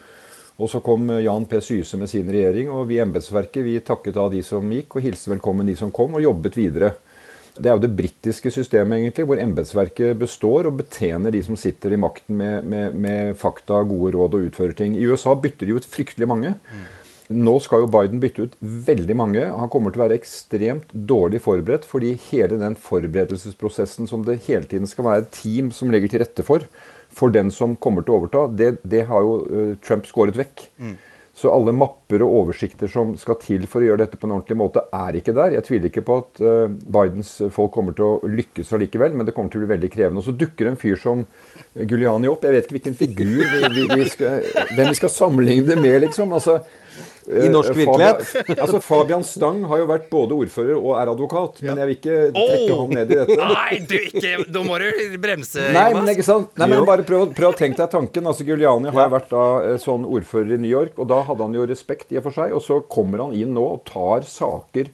Og 0.55 0.71
så 0.71 0.79
kom 0.85 1.09
eh, 1.09 1.25
Jan 1.25 1.49
P. 1.49 1.59
Syse 1.65 1.99
med 1.99 2.11
sin 2.11 2.29
regjering, 2.31 2.69
og 2.71 2.85
vi 2.91 2.99
i 2.99 3.03
embetsverket 3.03 3.65
vi 3.65 3.75
takket 3.83 4.21
av 4.21 4.31
de 4.31 4.43
som 4.45 4.71
gikk, 4.71 4.95
og 4.95 5.09
hilste 5.09 5.33
velkommen 5.33 5.67
de 5.67 5.75
som 5.79 5.91
kom, 5.91 6.15
og 6.15 6.23
jobbet 6.23 6.61
videre. 6.61 6.93
Det 7.55 7.69
er 7.69 7.77
jo 7.77 7.83
det 7.85 7.95
britiske 7.95 8.51
systemet, 8.51 8.99
egentlig, 8.99 9.25
hvor 9.29 9.39
embetsverket 9.39 10.17
består 10.19 10.67
og 10.67 10.81
betjener 10.81 11.31
de 11.31 11.39
som 11.45 11.55
sitter 11.59 11.95
i 11.95 11.99
makten 11.99 12.35
med, 12.39 12.67
med, 12.67 12.97
med, 12.99 13.31
fakta, 13.39 13.79
gode 13.87 14.11
råd 14.17 14.35
og 14.35 14.49
utfører 14.49 14.75
ting. 14.75 14.97
I 14.99 15.07
USA 15.07 15.35
bytter 15.39 15.69
de 15.69 15.77
ut 15.77 15.87
fryktelig 15.87 16.27
mange. 16.27 16.51
Nå 17.31 17.55
skal 17.63 17.81
jo 17.81 17.89
Biden 17.89 18.19
bytte 18.21 18.45
ut 18.45 18.57
veldig 18.61 19.15
mange. 19.17 19.45
Han 19.47 19.71
kommer 19.73 19.93
til 19.93 20.03
å 20.03 20.05
være 20.05 20.19
ekstremt 20.19 20.91
dårlig 20.93 21.41
forberedt, 21.41 21.87
fordi 21.89 22.13
hele 22.27 22.59
den 22.61 22.75
forberedelsesprosessen 22.77 24.09
som 24.11 24.27
det 24.27 24.43
hele 24.45 24.69
tiden 24.69 24.85
skal 24.89 25.07
være 25.07 25.25
et 25.25 25.33
team 25.39 25.71
som 25.73 25.89
legger 25.93 26.11
til 26.11 26.21
rette 26.21 26.45
for, 26.45 26.67
for 27.15 27.33
den 27.33 27.49
som 27.55 27.73
kommer 27.81 28.05
til 28.05 28.13
å 28.13 28.19
overta, 28.19 28.45
det, 28.51 28.75
det 28.83 29.07
har 29.09 29.25
jo 29.25 29.35
uh, 29.47 29.73
Trump 29.81 30.05
skåret 30.09 30.37
vekk. 30.37 30.67
Mm. 30.77 30.95
Så 31.35 31.51
alle 31.51 31.73
mapper 31.75 32.23
og 32.23 32.33
oversikter 32.39 32.87
som 32.87 33.11
skal 33.19 33.35
til 33.41 33.65
for 33.67 33.83
å 33.83 33.89
gjøre 33.89 34.05
dette 34.05 34.19
på 34.19 34.27
en 34.27 34.37
ordentlig 34.37 34.55
måte, 34.55 34.85
er 34.95 35.17
ikke 35.19 35.33
der. 35.35 35.57
Jeg 35.57 35.65
tviler 35.67 35.89
ikke 35.89 36.05
på 36.07 36.15
at 36.21 36.39
uh, 36.39 36.69
Bidens 36.71 37.33
folk 37.51 37.73
kommer 37.75 37.97
til 37.97 38.07
å 38.07 38.29
lykkes 38.31 38.71
allikevel, 38.77 39.17
men 39.19 39.27
det 39.27 39.33
kommer 39.35 39.51
til 39.51 39.59
å 39.59 39.65
bli 39.65 39.73
veldig 39.73 39.89
krevende. 39.91 40.23
Og 40.23 40.29
så 40.29 40.35
dukker 40.39 40.71
en 40.71 40.79
fyr 40.79 40.95
som 41.01 41.25
Guliani 41.75 42.31
opp. 42.31 42.47
Jeg 42.47 42.55
vet 42.55 42.69
ikke 42.69 42.77
hvilken 42.77 42.97
figur 43.01 43.35
vi, 43.35 43.61
vi, 43.75 43.85
vi 43.91 44.07
skal, 44.13 44.47
hvem 44.71 44.93
vi 44.93 44.99
skal 45.01 45.11
sammenligne 45.11 45.67
det 45.73 45.79
med, 45.83 45.97
liksom. 46.07 46.31
Altså, 46.39 46.61
i 47.25 47.49
norsk 47.49 47.71
eh, 47.71 47.77
virkelighet. 47.79 48.23
Fabian, 48.27 48.59
altså 48.63 48.79
Fabian 48.83 49.23
Stang 49.25 49.63
har 49.69 49.81
jo 49.81 49.87
vært 49.89 50.07
både 50.11 50.37
ordfører 50.37 50.75
og 50.75 50.91
er 50.99 51.11
advokat, 51.11 51.61
men 51.65 51.81
jeg 51.81 51.89
vil 51.89 51.97
ikke 51.97 52.17
trekke 52.35 52.73
oh! 52.73 52.81
ham 52.81 52.95
ned 52.97 53.13
i 53.13 53.19
dette. 53.21 53.49
Nei, 53.51 53.79
du 53.89 53.95
ikke, 53.99 54.33
da 54.57 54.63
må 54.67 54.79
du 54.81 55.17
bremse. 55.23 55.67
Nei, 55.75 55.87
men 55.97 56.11
ikke 56.13 56.27
sant? 56.27 56.51
Nei, 56.61 56.69
men 56.71 56.85
bare 56.87 57.05
prøv, 57.07 57.27
prøv 57.37 57.53
å 57.53 57.57
tenke 57.57 57.81
deg 57.81 57.91
tanken. 57.93 58.29
Altså 58.31 58.47
Giuliani 58.47 58.93
har 58.95 59.11
vært 59.13 59.31
da 59.33 59.45
eh, 59.63 59.77
sånn 59.81 60.07
ordfører 60.07 60.57
i 60.57 60.61
New 60.61 60.71
York, 60.71 60.99
og 61.01 61.09
da 61.11 61.21
hadde 61.27 61.47
han 61.47 61.57
jo 61.57 61.67
respekt 61.69 62.13
i 62.13 62.21
og 62.21 62.27
for 62.29 62.39
seg. 62.39 62.55
Og 62.55 62.63
så 62.65 62.81
kommer 62.91 63.25
han 63.25 63.35
inn 63.37 63.55
nå 63.57 63.65
og 63.77 63.85
tar 63.89 64.27
saker 64.29 64.91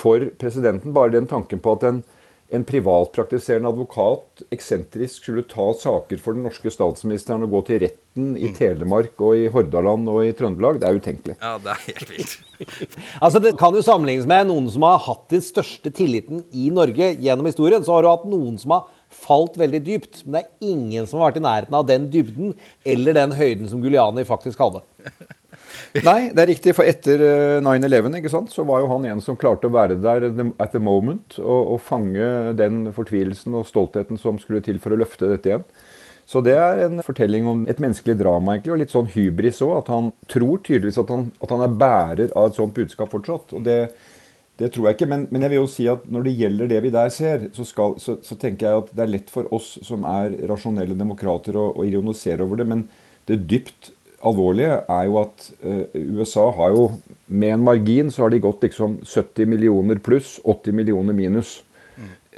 for 0.00 0.30
presidenten. 0.40 0.94
Bare 0.96 1.14
den 1.14 1.28
tanken 1.30 1.62
på 1.62 1.76
at 1.78 1.86
en 1.88 2.02
en 2.50 2.64
privatpraktiserende 2.66 3.70
advokat 3.70 4.42
eksentrisk 4.50 5.22
skulle 5.22 5.44
ta 5.48 5.68
saker 5.78 6.18
for 6.18 6.36
den 6.36 6.44
norske 6.48 6.72
statsministeren 6.72 7.46
og 7.46 7.54
gå 7.54 7.60
til 7.68 7.82
retten 7.84 8.32
i 8.34 8.50
Telemark 8.56 9.20
og 9.22 9.38
i 9.38 9.46
Hordaland 9.54 10.10
og 10.10 10.24
i 10.26 10.32
Trøndelag, 10.36 10.80
det 10.82 10.88
er 10.88 10.98
utenkelig. 10.98 11.36
Ja, 11.38 11.54
det 11.62 11.74
er 11.74 11.84
helt 11.86 12.10
vilt. 12.10 12.38
Altså, 13.24 13.40
Det 13.40 13.54
kan 13.58 13.74
jo 13.74 13.84
sammenlignes 13.84 14.28
med 14.28 14.50
noen 14.50 14.66
som 14.72 14.84
har 14.84 14.98
hatt 15.06 15.28
den 15.32 15.44
største 15.44 15.92
tilliten 15.94 16.42
i 16.52 16.68
Norge 16.74 17.14
gjennom 17.22 17.48
historien. 17.48 17.84
Så 17.86 17.94
har 17.94 18.04
du 18.04 18.10
hatt 18.10 18.26
noen 18.28 18.58
som 18.60 18.74
har 18.76 18.88
falt 19.10 19.56
veldig 19.60 19.80
dypt. 19.86 20.24
Men 20.26 20.40
det 20.40 20.42
er 20.42 20.72
ingen 20.74 21.08
som 21.08 21.20
har 21.20 21.30
vært 21.30 21.40
i 21.40 21.46
nærheten 21.46 21.78
av 21.78 21.86
den 21.88 22.10
dybden 22.12 22.54
eller 22.84 23.16
den 23.16 23.36
høyden 23.38 23.70
som 23.70 23.82
Guliani 23.82 24.26
faktisk 24.28 24.60
hadde. 24.60 24.82
Nei, 26.08 26.30
det 26.34 26.42
er 26.42 26.50
riktig, 26.50 26.74
for 26.78 26.88
etter 26.88 27.22
eh, 27.24 27.62
9-11 27.64 28.18
ikke 28.20 28.32
sant, 28.32 28.52
så 28.54 28.64
var 28.68 28.82
jo 28.82 28.90
han 28.92 29.06
en 29.10 29.22
som 29.24 29.38
klarte 29.38 29.70
å 29.70 29.74
være 29.74 29.98
der 30.02 30.28
at 30.30 30.74
the 30.74 30.82
moment 30.82 31.38
og, 31.42 31.76
og 31.76 31.80
fange 31.86 32.54
den 32.58 32.86
fortvilelsen 32.96 33.56
og 33.58 33.68
stoltheten 33.68 34.20
som 34.20 34.38
skulle 34.42 34.62
til 34.64 34.80
for 34.82 34.94
å 34.94 35.00
løfte 35.00 35.30
dette 35.30 35.52
igjen. 35.52 35.66
Så 36.30 36.38
det 36.46 36.54
er 36.54 36.84
en 36.84 37.02
fortelling 37.02 37.48
om 37.50 37.64
et 37.70 37.80
menneskelig 37.82 38.14
drama, 38.20 38.54
egentlig, 38.54 38.70
og 38.76 38.80
litt 38.84 38.92
sånn 38.92 39.08
hybris 39.10 39.58
òg. 39.66 39.72
At 39.80 39.88
han 39.90 40.12
tror 40.30 40.60
tydeligvis 40.62 41.00
at 41.02 41.10
han, 41.10 41.26
at 41.42 41.50
han, 41.50 41.64
er 41.64 41.76
bærer 41.80 42.34
av 42.38 42.50
et 42.50 42.58
sånt 42.60 42.76
budskap 42.76 43.10
fortsatt. 43.10 43.56
og 43.58 43.66
det 43.66 43.80
det 44.60 44.68
tror 44.74 44.90
jeg 44.90 44.98
ikke, 44.98 45.06
men, 45.08 45.22
men, 45.32 45.40
jeg 45.40 45.50
vil 45.54 45.62
jo 45.62 45.68
si 45.72 45.86
at 45.88 46.02
når 46.12 46.26
det 46.26 46.32
gjelder 46.36 46.68
det 46.68 46.80
vi 46.84 46.90
der 46.92 47.12
ser, 47.14 47.46
så, 47.56 47.64
skal, 47.64 47.94
så, 47.96 48.18
så, 48.20 48.36
tenker 48.36 48.66
jeg 48.66 48.82
at 48.82 48.90
det 48.92 49.04
er 49.06 49.12
lett 49.14 49.30
for 49.32 49.48
oss 49.56 49.70
som 49.86 50.04
er 50.04 50.34
rasjonelle 50.50 50.96
demokrater 50.98 51.56
å, 51.56 51.70
ironisere 51.88 52.44
over 52.44 52.60
det. 52.60 52.66
Men 52.68 52.82
det 53.30 53.38
dypt 53.48 53.88
alvorlige 54.26 54.80
er 54.88 55.08
jo 55.08 55.18
at 55.22 55.48
uh, 55.64 55.84
USA 56.20 56.50
har 56.56 56.74
jo 56.76 56.84
med 57.26 57.54
en 57.54 57.64
margin 57.64 58.10
så 58.10 58.24
har 58.24 58.34
de 58.34 58.42
gått 58.42 58.64
liksom 58.66 59.00
70 59.06 59.48
millioner 59.48 60.00
pluss, 60.02 60.38
80 60.44 60.76
millioner 60.76 61.16
minus. 61.16 61.60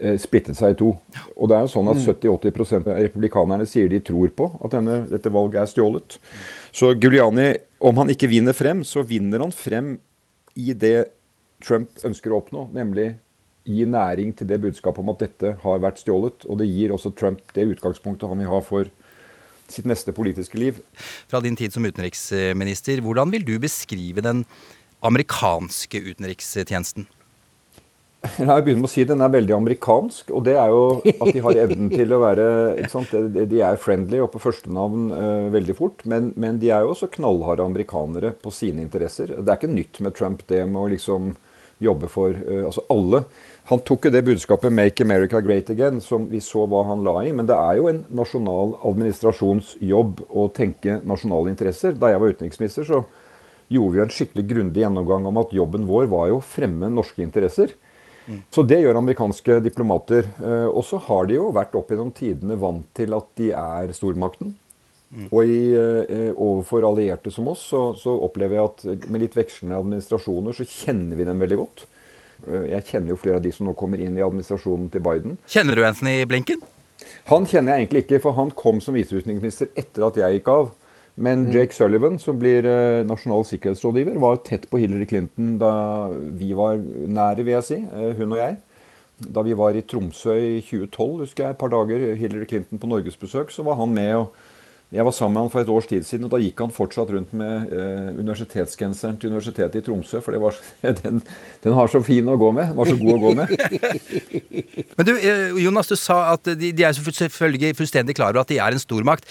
Uh, 0.03 0.16
splittet 0.18 0.59
seg 0.59 0.75
i 0.75 0.79
to. 0.81 0.92
Og 1.37 1.51
det 1.51 1.57
er 1.57 1.66
jo 1.66 1.73
sånn 1.75 1.90
at 1.92 2.01
70-80% 2.01 2.88
av 2.90 3.03
republikanerne 3.05 3.66
sier 3.68 3.90
de 3.92 4.01
tror 4.05 4.33
på 4.35 4.49
at 4.61 4.73
denne, 4.75 5.03
dette 5.11 5.33
valget 5.33 5.62
er 5.62 5.71
stjålet. 5.71 6.16
Så 6.75 6.95
Giuliani, 6.97 7.51
om 7.83 8.01
han 8.01 8.11
ikke 8.12 8.31
vinner 8.33 8.57
frem, 8.57 8.83
så 8.88 9.05
vinner 9.07 9.45
han 9.45 9.53
frem 9.55 9.97
i 10.59 10.73
det 10.77 11.12
Trump 11.62 12.03
ønsker 12.05 12.33
å 12.33 12.40
oppnå, 12.42 12.66
nemlig 12.75 13.12
gi 13.68 13.85
næring 13.87 14.33
til 14.35 14.49
det 14.51 14.59
budskapet 14.64 15.03
om 15.05 15.12
at 15.12 15.23
dette 15.23 15.55
har 15.62 15.83
vært 15.83 16.01
stjålet. 16.03 16.47
Og 16.51 16.59
det 16.59 16.71
gir 16.71 16.95
også 16.95 17.12
Trump 17.14 17.42
det 17.55 17.68
utgangspunktet 17.77 18.29
han 18.29 18.42
vil 18.42 18.51
ha 18.51 18.59
for 18.64 18.90
sitt 19.74 19.88
neste 19.88 20.14
politiske 20.16 20.61
liv. 20.61 20.78
Fra 21.30 21.40
din 21.44 21.56
tid 21.58 21.74
som 21.74 21.87
utenriksminister, 21.87 23.02
hvordan 23.04 23.32
vil 23.35 23.46
du 23.48 23.56
beskrive 23.62 24.24
den 24.24 24.44
amerikanske 25.02 26.00
utenrikstjenesten? 26.12 27.08
Jeg 28.22 28.46
har 28.46 28.61
begynt 28.62 28.78
med 28.78 28.87
å 28.87 28.92
si 28.92 29.02
Den 29.06 29.22
er 29.24 29.32
veldig 29.35 29.54
amerikansk. 29.56 30.30
Og 30.30 30.44
det 30.46 30.54
er 30.61 30.70
jo 30.70 30.82
at 31.02 31.32
de 31.35 31.42
har 31.42 31.58
evnen 31.64 31.90
til 31.92 32.14
å 32.14 32.20
være 32.22 32.46
De 33.50 33.62
er 33.66 33.80
friendly 33.82 34.20
og 34.22 34.30
på 34.35 34.42
førstenavn 34.44 35.08
uh, 35.11 35.48
veldig 35.54 35.76
fort. 35.78 36.04
Men, 36.08 36.30
men, 36.38 36.61
de 36.62 36.70
er 36.70 36.87
jo 36.87 36.92
også 36.94 37.11
knallharde 37.16 37.66
amerikanere 37.66 38.35
på 38.38 38.54
sine 38.54 38.85
interesser. 38.87 39.35
Det 39.35 39.48
er 39.48 39.58
ikke 39.58 39.72
nytt 39.74 40.02
med 40.04 40.14
Trump, 40.18 40.46
det 40.50 40.62
med 40.68 40.85
å 40.85 40.90
liksom 40.94 41.32
jobbe 41.82 42.11
for 42.12 42.37
uh, 42.37 42.68
altså 42.68 42.87
alle. 42.94 43.24
Han 43.70 43.81
tok 43.87 44.09
jo 44.09 44.11
det 44.11 44.25
budskapet 44.27 44.72
'Make 44.72 45.05
America 45.05 45.40
Great 45.40 45.70
Again', 45.70 46.01
som 46.01 46.27
vi 46.29 46.40
så 46.40 46.66
hva 46.66 46.83
han 46.87 47.05
la 47.05 47.22
i. 47.22 47.33
Men 47.33 47.46
det 47.46 47.55
er 47.55 47.77
jo 47.79 47.88
en 47.88 48.05
nasjonal 48.11 48.75
administrasjonsjobb 48.83 50.25
å 50.29 50.48
tenke 50.53 51.01
nasjonale 51.05 51.48
interesser. 51.51 51.92
Da 51.92 52.11
jeg 52.11 52.20
var 52.20 52.35
utenriksminister, 52.35 52.85
så 52.85 53.05
gjorde 53.70 53.92
vi 53.94 54.03
en 54.03 54.12
skikkelig 54.12 54.48
grundig 54.48 54.83
gjennomgang 54.83 55.27
om 55.27 55.38
at 55.38 55.55
jobben 55.55 55.87
vår 55.87 56.11
var 56.11 56.29
jo 56.29 56.40
å 56.40 56.44
fremme 56.44 56.90
norske 56.90 57.22
interesser. 57.22 57.72
Mm. 58.27 58.42
Så 58.51 58.62
det 58.66 58.81
gjør 58.83 58.98
amerikanske 59.01 59.61
diplomater. 59.62 60.27
Eh, 60.42 60.68
og 60.68 60.85
så 60.87 61.01
har 61.09 61.27
de 61.27 61.38
jo 61.38 61.53
vært 61.55 61.75
opp 61.79 61.90
gjennom 61.90 62.12
tidene 62.14 62.59
vant 62.59 62.87
til 62.94 63.14
at 63.14 63.31
de 63.38 63.51
er 63.53 63.94
stormakten. 63.96 64.55
Mm. 65.12 65.27
Og 65.29 65.40
i, 65.44 65.75
eh, 65.77 66.31
overfor 66.33 66.87
allierte 66.88 67.33
som 67.33 67.48
oss, 67.53 67.66
så, 67.68 67.92
så, 67.98 68.14
opplever 68.25 68.57
jeg 68.57 68.68
at 68.70 69.11
med 69.11 69.20
litt 69.20 69.37
vekslende 69.37 69.77
administrasjoner, 69.77 70.57
så 70.57 70.64
kjenner 70.64 71.18
vi 71.18 71.27
dem 71.29 71.42
veldig 71.42 71.59
godt. 71.61 71.85
Eh, 72.48 72.68
jeg 72.72 72.87
kjenner 72.90 73.14
jo 73.14 73.18
flere 73.20 73.40
av 73.40 73.44
de 73.44 73.52
som 73.55 73.68
nå 73.68 73.74
kommer 73.78 74.02
inn 74.02 74.18
i 74.18 74.24
administrasjonen 74.24 74.90
til 74.92 75.05
Biden. 75.05 75.38
Kjenner 75.50 75.78
du 75.78 75.85
Anthony 75.87 76.22
Blinken? 76.28 76.62
Han 77.31 77.46
kjenner 77.48 77.74
jeg 77.74 77.85
egentlig 77.85 78.05
ikke, 78.05 78.22
for 78.24 78.37
han 78.38 78.52
kom 78.59 78.81
som 78.83 78.96
viseutenriksminister 78.96 79.70
etter 79.78 80.07
at 80.07 80.18
jeg 80.20 80.38
gikk 80.38 80.50
av. 80.52 80.72
Men 81.14 81.46
mm. 81.46 81.52
Jake 81.52 81.76
Sullivan, 81.76 82.18
som 82.18 82.38
blir 82.40 82.64
uh, 82.64 83.02
nasjonal 83.05 83.44
sikkerhetsrådgiver, 83.44 84.16
var 84.22 84.40
tett 84.46 84.64
på 84.70 84.81
Hillary 84.81 85.07
Clinton 85.11 85.57
da 85.61 85.72
vi 86.09 86.55
var 86.57 86.78
nære, 86.81 87.44
vil 87.44 87.59
jeg 87.59 87.66
si, 87.68 87.81
uh, 87.85 88.14
hun 88.16 88.33
og 88.33 88.40
jeg. 88.40 88.57
Da 89.22 89.44
vi 89.44 89.55
var 89.59 89.76
i 89.76 89.85
Tromsø 89.87 90.35
i 90.38 90.62
2012, 90.64 91.26
husker 91.26 91.44
jeg, 91.44 91.55
et 91.55 91.61
par 91.61 91.70
dager, 91.74 92.07
Hillary 92.18 92.48
Clinton 92.48 92.81
på 92.81 92.90
norgesbesøk, 92.90 93.52
så 93.52 93.66
var 93.66 93.76
han 93.83 93.92
med 93.94 94.14
og 94.22 94.33
jeg 94.92 95.07
var 95.07 95.14
sammen 95.16 95.38
med 95.38 95.46
han 95.46 95.52
for 95.55 95.64
et 95.64 95.70
års 95.72 95.87
tid 95.88 96.05
siden, 96.05 96.26
og 96.26 96.35
da 96.35 96.38
gikk 96.42 96.59
han 96.61 96.72
fortsatt 96.74 97.11
rundt 97.14 97.31
med 97.37 97.70
eh, 97.72 98.11
universitetsgenseren 98.18 99.16
til 99.16 99.33
Universitetet 99.33 99.81
i 99.81 99.85
Tromsø. 99.87 100.20
For 100.20 100.37
var, 100.42 100.59
den, 101.00 101.22
den, 101.64 101.76
har 101.78 101.88
så 101.88 102.02
fin 102.05 102.28
å 102.28 102.37
gå 102.40 102.50
med. 102.52 102.74
Den 102.74 102.76
var 102.76 102.90
så 102.90 102.98
god 103.00 103.14
å 103.14 103.22
gå 103.22 103.33
med. 103.38 103.55
Men 104.98 105.09
du, 105.09 105.12
eh, 105.16 105.57
Jonas, 105.64 105.88
du 105.88 105.96
sa 105.96 106.18
at 106.35 106.52
de, 106.61 106.74
de 106.76 106.85
er 106.85 106.92
selvfølgelig 106.92 107.72
fullstendig 107.81 108.18
klar 108.18 108.35
over 108.35 108.44
at 108.44 108.52
de 108.52 108.61
er 108.61 108.76
en 108.76 108.85
stormakt. 108.85 109.28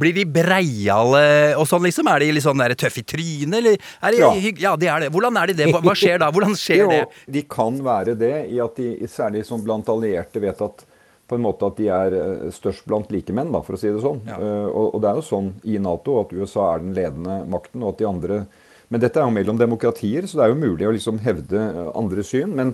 Blir 0.00 0.16
de 0.16 0.24
breiale 0.24 1.24
og 1.60 1.68
sånn, 1.68 1.84
liksom? 1.84 2.08
Er 2.08 2.24
de 2.24 2.32
litt 2.38 2.48
sånn 2.48 2.66
tøffe 2.80 3.04
i 3.04 3.08
trynet, 3.12 3.60
eller? 3.60 3.88
Er 4.00 4.16
de, 4.16 4.24
ja. 4.24 4.34
ja, 4.70 4.76
de 4.80 4.88
er 4.88 5.04
det. 5.04 5.12
Hvordan 5.12 5.42
er 5.42 5.52
de 5.52 5.60
det? 5.60 5.72
Hva 5.76 5.98
skjer 5.98 6.24
da? 6.24 6.32
Hvordan 6.32 6.56
skjer 6.56 6.86
jo, 6.86 6.92
det? 6.94 7.24
De 7.36 7.44
kan 7.44 7.76
være 7.84 8.16
det, 8.16 8.36
i 8.56 8.62
at 8.64 8.80
de 8.80 8.94
særlig 9.04 9.44
som 9.44 9.60
blant 9.60 9.92
allierte 9.92 10.40
vet 10.40 10.64
at 10.64 10.87
på 11.28 11.36
en 11.36 11.44
måte 11.44 11.68
at 11.68 11.76
de 11.78 11.88
er 11.92 12.14
eh, 12.16 12.46
størst 12.54 12.86
blant 12.88 13.10
likemenn, 13.12 13.52
for 13.64 13.76
å 13.76 13.80
si 13.80 13.90
det 13.92 14.02
sånn. 14.04 14.22
Ja. 14.28 14.38
Uh, 14.40 14.68
og, 14.68 14.86
og, 14.94 15.02
det 15.04 15.10
er 15.10 15.18
jo 15.20 15.26
sånn 15.28 15.50
i 15.68 15.76
Nato 15.82 16.16
at 16.22 16.32
USA 16.32 16.70
er 16.74 16.84
den 16.84 16.94
ledende 16.96 17.42
makten, 17.52 17.84
og 17.84 17.94
at 17.94 18.00
de 18.02 18.08
andre 18.08 18.40
Men 18.88 19.02
dette 19.02 19.20
er 19.20 19.26
jo 19.26 19.32
mellom 19.36 19.58
demokratier, 19.60 20.24
så 20.24 20.38
det 20.38 20.44
er 20.46 20.54
jo 20.54 20.62
mulig 20.62 20.86
å 20.88 20.94
liksom 20.96 21.18
hevde 21.20 21.60
eh, 21.60 21.90
andre 21.92 22.22
syn. 22.24 22.54
Men 22.56 22.72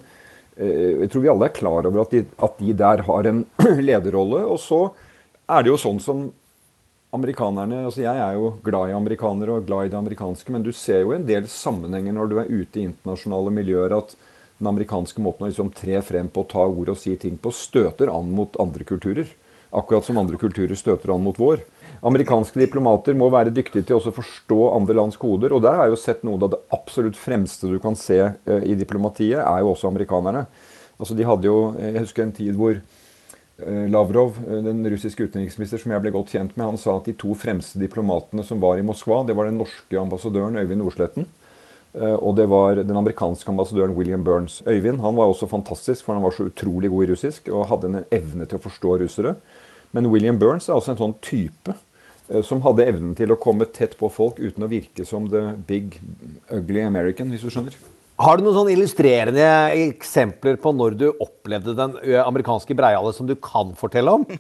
jeg 0.55 1.09
tror 1.11 1.25
vi 1.25 1.31
alle 1.33 1.49
er 1.49 1.57
klar 1.57 1.89
over 1.89 2.05
at 2.05 2.13
de, 2.15 2.21
at 2.47 2.61
de 2.61 2.75
der 2.79 3.01
har 3.09 3.27
en 3.27 3.41
lederrolle. 3.89 4.45
Og 4.47 4.61
så 4.63 4.79
er 5.51 5.65
det 5.65 5.73
jo 5.73 5.81
sånn 5.83 5.99
som 5.99 6.21
amerikanerne 7.15 7.81
altså 7.89 8.05
Jeg 8.05 8.21
er 8.23 8.37
jo 8.39 8.53
glad 8.63 8.93
i 8.93 8.95
amerikanere 8.95 9.57
og 9.59 9.67
glad 9.67 9.89
i 9.89 9.91
det 9.91 9.99
amerikanske, 9.99 10.55
men 10.55 10.63
du 10.63 10.71
ser 10.71 11.03
jo 11.03 11.17
en 11.17 11.27
del 11.27 11.51
sammenhenger 11.51 12.15
når 12.15 12.31
du 12.31 12.39
er 12.39 12.55
ute 12.63 12.79
i 12.79 12.87
internasjonale 12.93 13.51
miljøer. 13.59 13.99
at 13.99 14.15
den 14.59 14.71
amerikanske 14.71 15.23
måten 15.23 15.47
å 15.47 15.51
liksom 15.51 15.73
tre 15.75 16.01
frem 16.07 16.29
på, 16.31 16.45
ta 16.51 16.67
ord 16.67 16.93
og 16.93 16.99
si 17.01 17.15
ting 17.21 17.39
på, 17.41 17.53
støter 17.55 18.13
an 18.13 18.31
mot 18.35 18.55
andre 18.63 18.87
kulturer. 18.87 19.29
Akkurat 19.75 20.07
som 20.07 20.19
andre 20.21 20.39
kulturer 20.39 20.79
støter 20.79 21.11
an 21.15 21.25
mot 21.25 21.39
vår. 21.41 21.65
Amerikanske 22.07 22.61
diplomater 22.61 23.17
må 23.19 23.27
være 23.33 23.53
dyktige 23.55 23.89
til 23.89 23.99
å 23.99 24.15
forstå 24.15 24.59
andre 24.77 24.99
lands 25.01 25.19
koder. 25.19 25.55
Og 25.57 25.65
der 25.65 25.75
har 25.79 25.89
jeg 25.89 25.97
jo 25.97 26.03
sett 26.05 26.23
noe 26.27 26.39
av 26.39 26.53
det 26.53 26.61
absolutt 26.75 27.19
fremste 27.19 27.71
du 27.73 27.81
kan 27.83 27.99
se 27.99 28.21
uh, 28.23 28.61
i 28.63 28.77
diplomatiet, 28.79 29.41
er 29.43 29.65
jo 29.65 29.73
også 29.73 29.91
amerikanerne. 29.91 30.45
Altså 30.95 31.17
de 31.19 31.27
hadde 31.27 31.49
jo, 31.49 31.73
Jeg 31.81 32.05
husker 32.05 32.23
en 32.23 32.37
tid 32.37 32.55
hvor 32.55 32.77
uh, 32.79 33.87
Lavrov, 33.91 34.39
den 34.47 34.85
russiske 34.95 35.27
utenriksminister 35.27 35.83
som 35.83 35.97
jeg 35.97 36.05
ble 36.05 36.15
godt 36.15 36.37
kjent 36.37 36.55
med, 36.55 36.69
han 36.69 36.79
sa 36.79 37.01
at 37.01 37.11
de 37.11 37.17
to 37.19 37.35
fremste 37.35 37.83
diplomatene 37.83 38.47
som 38.47 38.63
var 38.63 38.79
i 38.79 38.87
Moskva, 38.87 39.25
det 39.27 39.35
var 39.35 39.51
den 39.51 39.59
norske 39.59 39.99
ambassadøren 39.99 40.63
Øyvind 40.63 40.85
Nordsletten 40.85 41.27
Eh, 41.27 41.44
og 41.95 42.33
det 42.35 42.49
var 42.51 42.81
den 42.81 42.97
amerikanske 42.99 43.47
ambassadøren 43.53 43.95
William 43.95 44.25
Burns. 44.27 44.63
Øyvind 44.67 44.99
han 44.99 45.15
var 45.15 45.31
også 45.31 45.47
fantastisk, 45.47 46.03
for 46.03 46.17
han 46.17 46.25
var 46.25 46.35
så 46.35 46.49
utrolig 46.49 46.91
god 46.91 47.05
i 47.05 47.11
russisk 47.13 47.51
og 47.53 47.69
hadde 47.71 47.91
en 47.91 48.01
evne 48.11 48.49
til 48.51 48.59
å 48.59 48.65
forstå 48.65 48.97
russere. 49.05 49.37
Men 49.95 50.11
William 50.11 50.39
Burns 50.39 50.67
er 50.69 50.75
også 50.75 50.95
en 50.95 50.99
sånn 50.99 51.15
type 51.23 51.71
eh, 51.71 52.43
som 52.43 52.65
hadde 52.67 52.89
evnen 52.91 53.15
til 53.15 53.31
å 53.31 53.39
komme 53.39 53.69
tett 53.71 53.95
på 54.01 54.11
folk 54.11 54.41
uten 54.43 54.67
å 54.67 54.71
virke 54.71 55.07
som 55.07 55.29
the 55.31 55.53
big 55.69 56.01
ugly 56.51 56.83
American, 56.83 57.31
hvis 57.31 57.47
du 57.47 57.53
skjønner. 57.55 57.79
Har 58.19 58.39
du 58.39 58.45
noen 58.45 58.59
sånn 58.59 58.73
illustrerende 58.75 59.47
eksempler 59.87 60.59
på 60.63 60.75
når 60.75 60.99
du 60.99 61.09
opplevde 61.13 61.75
den 61.79 61.97
amerikanske 62.23 62.75
breiale 62.79 63.15
som 63.15 63.27
du 63.27 63.35
kan 63.39 63.73
fortelle 63.79 64.19
om? 64.19 64.27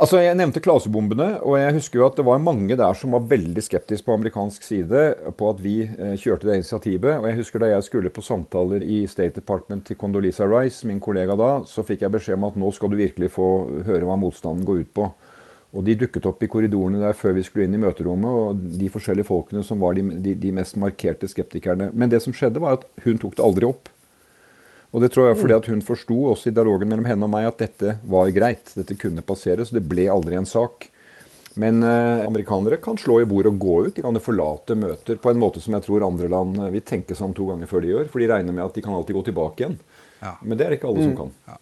Altså, 0.00 0.18
Jeg 0.22 0.36
nevnte 0.38 0.62
klasebombene, 0.62 1.40
og 1.44 1.58
jeg 1.58 1.74
husker 1.76 2.00
jo 2.00 2.06
at 2.06 2.16
det 2.18 2.24
var 2.26 2.40
mange 2.42 2.76
der 2.78 2.96
som 2.98 3.14
var 3.14 3.26
veldig 3.30 3.62
skeptiske 3.62 4.06
på 4.06 4.14
amerikansk 4.16 4.64
side 4.66 5.02
på 5.38 5.50
at 5.50 5.60
vi 5.62 5.74
eh, 5.84 6.14
kjørte 6.20 6.48
det 6.48 6.58
initiativet. 6.60 7.18
Og 7.18 7.28
jeg 7.28 7.38
husker 7.38 7.62
da 7.62 7.70
jeg 7.72 7.86
skulle 7.86 8.12
på 8.14 8.24
samtaler 8.24 8.82
i 8.82 9.04
State 9.10 9.40
Department 9.40 9.86
til 9.86 9.98
Condoleezza 10.00 10.48
Rice, 10.50 10.86
min 10.86 11.02
kollega 11.04 11.36
da, 11.38 11.50
så 11.68 11.84
fikk 11.86 12.02
jeg 12.06 12.14
beskjed 12.16 12.38
om 12.38 12.48
at 12.48 12.58
nå 12.58 12.72
skal 12.74 12.90
du 12.90 12.98
virkelig 12.98 13.30
få 13.34 13.48
høre 13.86 14.08
hva 14.08 14.18
motstanden 14.18 14.66
går 14.66 14.84
ut 14.84 14.92
på. 14.96 15.08
Og 15.74 15.82
de 15.86 15.96
dukket 15.98 16.26
opp 16.30 16.42
i 16.42 16.50
korridorene 16.50 17.02
der 17.02 17.16
før 17.18 17.34
vi 17.34 17.42
skulle 17.46 17.66
inn 17.66 17.74
i 17.74 17.82
møterommet, 17.82 18.30
og 18.30 18.78
de 18.78 18.90
forskjellige 18.94 19.26
folkene 19.26 19.64
som 19.66 19.82
var 19.82 19.98
de, 19.98 20.06
de, 20.22 20.36
de 20.38 20.54
mest 20.54 20.78
markerte 20.78 21.30
skeptikerne. 21.30 21.90
Men 21.92 22.12
det 22.12 22.22
som 22.22 22.34
skjedde, 22.34 22.62
var 22.62 22.78
at 22.78 22.86
hun 23.06 23.18
tok 23.18 23.34
det 23.38 23.46
aldri 23.46 23.70
opp. 23.70 23.90
Og 24.94 25.02
det 25.02 25.10
tror 25.10 25.32
jeg 25.32 25.40
fordi 25.40 25.56
at 25.56 25.68
hun 25.72 25.82
forsto 25.82 26.16
også 26.30 26.50
i 26.50 26.54
dialogen 26.54 26.90
mellom 26.90 27.06
henne 27.08 27.26
og 27.26 27.32
meg 27.32 27.48
at 27.48 27.62
dette 27.64 27.96
var 28.06 28.30
greit. 28.34 28.70
Dette 28.78 28.94
kunne 28.98 29.24
passere, 29.26 29.66
så 29.66 29.74
det 29.74 29.88
ble 29.90 30.06
aldri 30.12 30.38
en 30.38 30.46
sak. 30.46 30.86
Men 31.58 31.82
eh, 31.86 32.22
amerikanere 32.26 32.80
kan 32.82 32.98
slå 32.98 33.20
i 33.22 33.26
bord 33.30 33.46
og 33.50 33.58
gå 33.62 33.74
ut. 33.88 33.96
De 33.96 34.02
kan 34.02 34.22
forlate 34.22 34.76
møter 34.78 35.18
på 35.22 35.30
en 35.30 35.42
måte 35.42 35.62
som 35.62 35.74
jeg 35.76 35.86
tror 35.86 36.06
andre 36.06 36.30
land 36.30 36.58
eh, 36.62 36.72
vil 36.76 36.86
tenke 36.86 37.14
seg 37.14 37.28
om 37.28 37.34
to 37.34 37.50
ganger 37.50 37.70
før 37.70 37.82
de 37.82 37.92
gjør. 37.92 38.08
For 38.10 38.22
de 38.22 38.30
regner 38.30 38.54
med 38.54 38.64
at 38.66 38.78
de 38.78 38.82
kan 38.86 38.94
alltid 38.94 39.18
gå 39.18 39.26
tilbake 39.30 39.64
igjen. 39.64 39.76
Men 40.40 40.56
det 40.56 40.64
er 40.64 40.72
det 40.72 40.78
ikke 40.78 40.88
alle 40.88 41.04
som 41.04 41.16
kan. 41.18 41.58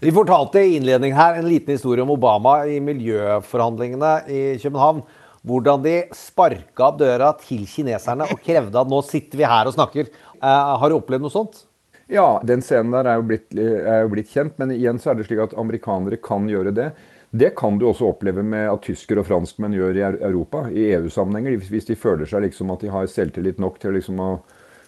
Vi 0.00 0.12
fortalte 0.14 0.62
i 0.64 0.78
innledningen 0.78 1.18
her 1.18 1.36
en 1.36 1.48
liten 1.50 1.74
historie 1.74 2.00
om 2.00 2.14
Obama 2.14 2.62
i 2.64 2.78
miljøforhandlingene 2.80 4.12
i 4.32 4.42
København. 4.62 5.02
Hvordan 5.46 5.82
de 5.84 5.96
sparka 6.16 6.88
opp 6.88 7.02
døra 7.02 7.28
til 7.42 7.66
kineserne 7.68 8.24
og 8.32 8.40
krevde 8.42 8.80
at 8.80 8.88
nå 8.90 9.02
sitter 9.06 9.42
vi 9.42 9.46
her 9.46 9.68
og 9.68 9.76
snakker. 9.76 10.08
Eh, 10.38 10.72
har 10.80 10.88
du 10.88 10.96
opplevd 10.96 11.26
noe 11.26 11.34
sånt? 11.34 11.65
Ja, 12.06 12.40
den 12.46 12.62
scenen 12.62 12.94
der 12.94 13.08
er 13.10 13.18
jo, 13.18 13.26
blitt, 13.26 13.48
er 13.58 14.04
jo 14.04 14.10
blitt 14.12 14.30
kjent, 14.30 14.54
men 14.60 14.70
igjen 14.70 15.00
så 15.02 15.10
er 15.10 15.18
det 15.18 15.26
slik 15.26 15.42
at 15.42 15.56
amerikanere 15.58 16.20
kan 16.22 16.46
gjøre 16.46 16.74
det. 16.74 16.90
Det 17.34 17.50
kan 17.58 17.78
du 17.78 17.88
også 17.88 18.12
oppleve 18.12 18.44
med 18.46 18.68
at 18.70 18.84
tyskere 18.86 19.24
og 19.24 19.26
franskmenn 19.28 19.74
gjør 19.74 19.98
i 19.98 20.04
Europa, 20.28 20.66
i 20.70 20.86
EU-sammenhenger. 20.94 21.56
Hvis, 21.66 21.88
de 21.88 21.98
føler 21.98 22.28
seg 22.30 22.44
liksom 22.46 22.70
at 22.72 22.84
de 22.84 22.92
har 22.94 23.08
selvtillit 23.10 23.58
nok 23.62 23.80
til 23.82 23.96
liksom 23.98 24.22
å 24.22 24.28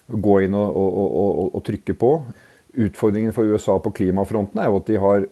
gå 0.09 0.37
inn 0.47 0.55
og, 0.57 0.77
og, 0.79 1.01
og, 1.09 1.41
og, 1.51 1.65
trykke 1.67 1.97
på. 1.99 2.13
Utfordringen 2.87 3.35
for 3.37 3.51
USA 3.51 3.77
på 3.83 3.93
klimafronten 3.99 4.63
er 4.63 4.71
jo 4.71 4.79
at 4.79 4.89
de 4.89 5.03
har 5.03 5.27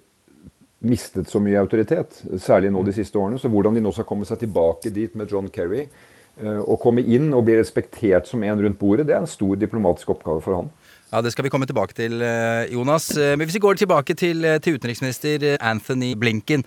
mistet 0.87 1.31
så 1.31 1.41
mye 1.41 1.63
autoritet, 1.63 2.19
særlig 2.43 2.73
nå 2.75 2.83
de 2.85 2.97
siste 2.99 3.19
årene. 3.19 3.39
Så 3.41 3.49
hvordan 3.53 3.79
de 3.79 3.85
nå 3.87 3.95
skal 3.95 4.09
komme 4.09 4.27
seg 4.29 4.43
tilbake 4.43 4.93
dit 4.93 5.15
med 5.17 5.31
John 5.33 5.49
Kerry, 5.55 5.87
eh, 5.87 6.61
og 6.61 6.83
komme 6.83 7.07
inn 7.07 7.31
og 7.31 7.47
bli 7.47 7.57
respektert 7.61 8.29
som 8.29 8.43
en 8.45 8.67
rundt 8.67 8.81
bordet, 8.83 9.07
det 9.09 9.17
er 9.17 9.23
en 9.23 9.31
stor 9.31 9.57
diplomatisk 9.63 10.13
oppgave 10.19 10.43
for 10.45 10.59
han. 10.59 10.75
Ja, 11.13 11.23
Det 11.23 11.31
skal 11.31 11.45
vi 11.45 11.51
komme 11.51 11.67
tilbake 11.67 11.95
til, 11.95 12.21
eh, 12.23 12.67
Jonas. 12.73 13.17
Eh, 13.17 13.37
Men 13.37 13.47
hvis 13.47 13.55
vi 13.55 13.61
går 13.61 13.75
tilbake 13.79 14.15
til, 14.17 14.45
eh, 14.45 14.59
til 14.59 14.75
utenriksminister 14.75 15.57
Anthony 15.61 16.15
Blinken. 16.15 16.65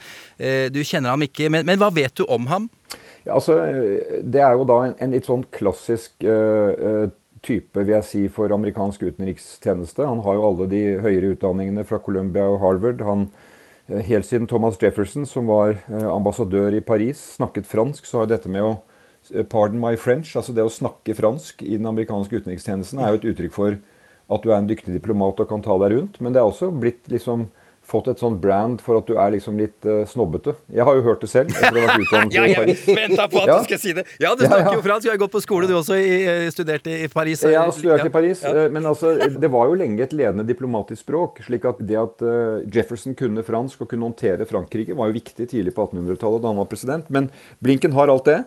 Du 0.71 0.79
kjenner 0.79 1.09
ham 1.09 1.21
ikke, 1.21 1.49
men, 1.51 1.65
men 1.65 1.77
hva 1.77 1.91
vet 1.93 2.15
du 2.15 2.25
om 2.25 2.47
ham? 2.47 2.69
Ja, 3.25 3.33
altså, 3.33 3.59
det 4.23 4.39
er 4.39 4.53
jo 4.53 4.63
da 4.63 4.83
en, 4.85 4.95
en 4.99 5.11
litt 5.11 5.25
sånn 5.25 5.43
klassisk 5.51 6.11
eh, 6.23 7.09
type, 7.43 7.75
vil 7.75 7.95
jeg 7.95 8.03
si, 8.03 8.27
for 8.29 8.47
amerikansk 8.49 9.03
utenrikstjeneste. 9.03 10.07
Han 10.07 10.23
har 10.23 10.35
jo 10.35 10.47
alle 10.47 10.69
de 10.69 10.81
høyere 11.03 11.35
utdanningene 11.35 11.85
fra 11.85 11.99
Columbia 11.99 12.47
og 12.47 12.61
Harvard. 12.61 13.01
Han, 13.01 13.29
helt 13.89 14.25
siden 14.25 14.47
Thomas 14.47 14.79
Jefferson, 14.79 15.25
som 15.25 15.47
var 15.47 15.75
ambassadør 15.89 16.73
i 16.75 16.79
Paris, 16.79 17.35
snakket 17.35 17.67
fransk, 17.67 18.05
så 18.05 18.23
har 18.23 18.31
dette 18.31 18.47
med 18.47 18.63
å 18.63 18.77
Pardon 19.51 19.79
my 19.79 19.95
French, 19.99 20.31
altså 20.39 20.55
det 20.55 20.63
å 20.63 20.71
snakke 20.71 21.13
fransk 21.13 21.61
i 21.61 21.75
den 21.75 21.85
amerikanske 21.85 22.39
utenrikstjenesten 22.39 22.97
er 23.03 23.11
jo 23.11 23.19
et 23.19 23.27
uttrykk 23.29 23.53
for 23.53 23.75
at 24.29 24.43
du 24.43 24.51
er 24.51 24.59
en 24.59 24.69
dyktig 24.69 24.93
diplomat 24.93 25.41
og 25.41 25.49
kan 25.49 25.63
ta 25.65 25.77
deg 25.81 25.95
rundt. 25.95 26.19
Men 26.21 26.35
det 26.35 26.41
er 26.41 26.49
også 26.49 26.69
blitt 26.75 27.09
liksom 27.11 27.47
fått 27.89 28.07
et 28.11 28.21
sånn 28.21 28.37
brand 28.41 28.81
for 28.85 28.99
at 29.01 29.09
du 29.09 29.15
er 29.17 29.33
liksom 29.35 29.57
litt 29.59 29.87
uh, 29.87 30.03
snobbete. 30.09 30.53
Jeg 30.73 30.85
har 30.87 30.97
jo 30.99 31.03
hørt 31.07 31.23
det 31.25 31.29
selv. 31.31 31.51
etter 31.55 31.75
å 31.75 31.83
ha 31.83 31.87
vært 31.89 32.05
utdannet 32.05 32.35
Ja, 32.37 32.45
jeg 32.47 32.75
venta 32.87 33.27
på 33.31 33.41
at 33.41 33.49
Ja. 33.51 33.57
du 33.59 33.67
skal 33.69 33.81
si 33.81 33.93
det! 33.97 34.05
Ja, 34.21 34.33
du 34.37 34.45
snakker 34.45 34.71
ja. 34.71 34.75
jo 34.77 34.83
fransk. 34.85 35.07
Du 35.07 35.11
har 35.11 35.21
gått 35.21 35.33
på 35.33 35.41
skole, 35.43 35.69
du 35.69 35.75
også, 35.77 35.97
i, 35.99 36.49
studerte 36.53 36.93
i 37.05 37.09
Paris. 37.11 37.43
Jeg 37.43 37.57
har 37.57 37.71
studert 37.75 38.05
i 38.05 38.13
Paris, 38.13 38.43
Ja. 38.45 38.53
eh, 38.65 38.71
men 38.73 38.85
altså, 38.89 39.15
det 39.29 39.51
var 39.51 39.71
jo 39.71 39.77
lenge 39.79 40.05
et 40.05 40.13
ledende 40.13 40.45
diplomatisk 40.47 41.03
språk. 41.03 41.41
slik 41.45 41.65
at 41.69 41.81
det 41.81 41.97
at 41.99 42.25
uh, 42.25 42.61
Jefferson 42.69 43.17
kunne 43.17 43.43
fransk 43.47 43.81
og 43.85 43.89
kunne 43.89 44.05
håndtere 44.09 44.45
Frankrike, 44.49 44.95
var 44.97 45.09
jo 45.09 45.17
viktig 45.19 45.49
tidlig 45.49 45.73
på 45.75 45.87
1800-tallet 45.89 46.43
da 46.45 46.53
han 46.53 46.61
var 46.61 46.69
president. 46.69 47.09
Men 47.09 47.29
Blinken 47.63 47.93
har 47.97 48.11
alt 48.13 48.25
det. 48.29 48.43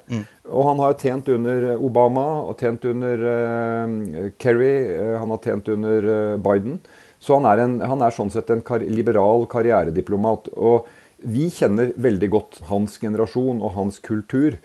Og 0.52 0.66
han 0.66 0.80
har 0.82 0.96
tjent 0.98 1.28
under 1.32 1.76
Obama 1.78 2.24
og 2.48 2.58
tjent 2.60 2.84
under 2.90 3.22
uh, 3.22 4.30
Kerry. 4.42 4.74
eh, 4.96 5.18
han 5.18 5.30
har 5.30 5.38
tjent 5.44 5.68
under 5.68 6.08
eh, 6.14 6.36
Biden. 6.42 6.80
Så 7.22 7.38
han 7.38 7.46
er, 7.46 7.62
en, 7.62 7.78
han 7.86 8.02
er 8.02 8.14
sånn 8.14 8.32
sett 8.34 8.50
en 8.50 8.64
kar 8.66 8.82
liberal 8.82 9.46
karrierediplomat. 9.50 10.50
Og 10.58 10.88
vi 11.22 11.46
kjenner 11.54 11.92
veldig 12.02 12.30
godt 12.32 12.62
hans 12.70 12.98
generasjon 13.02 13.62
og 13.62 13.76
hans 13.76 14.00
kultur. 14.02 14.56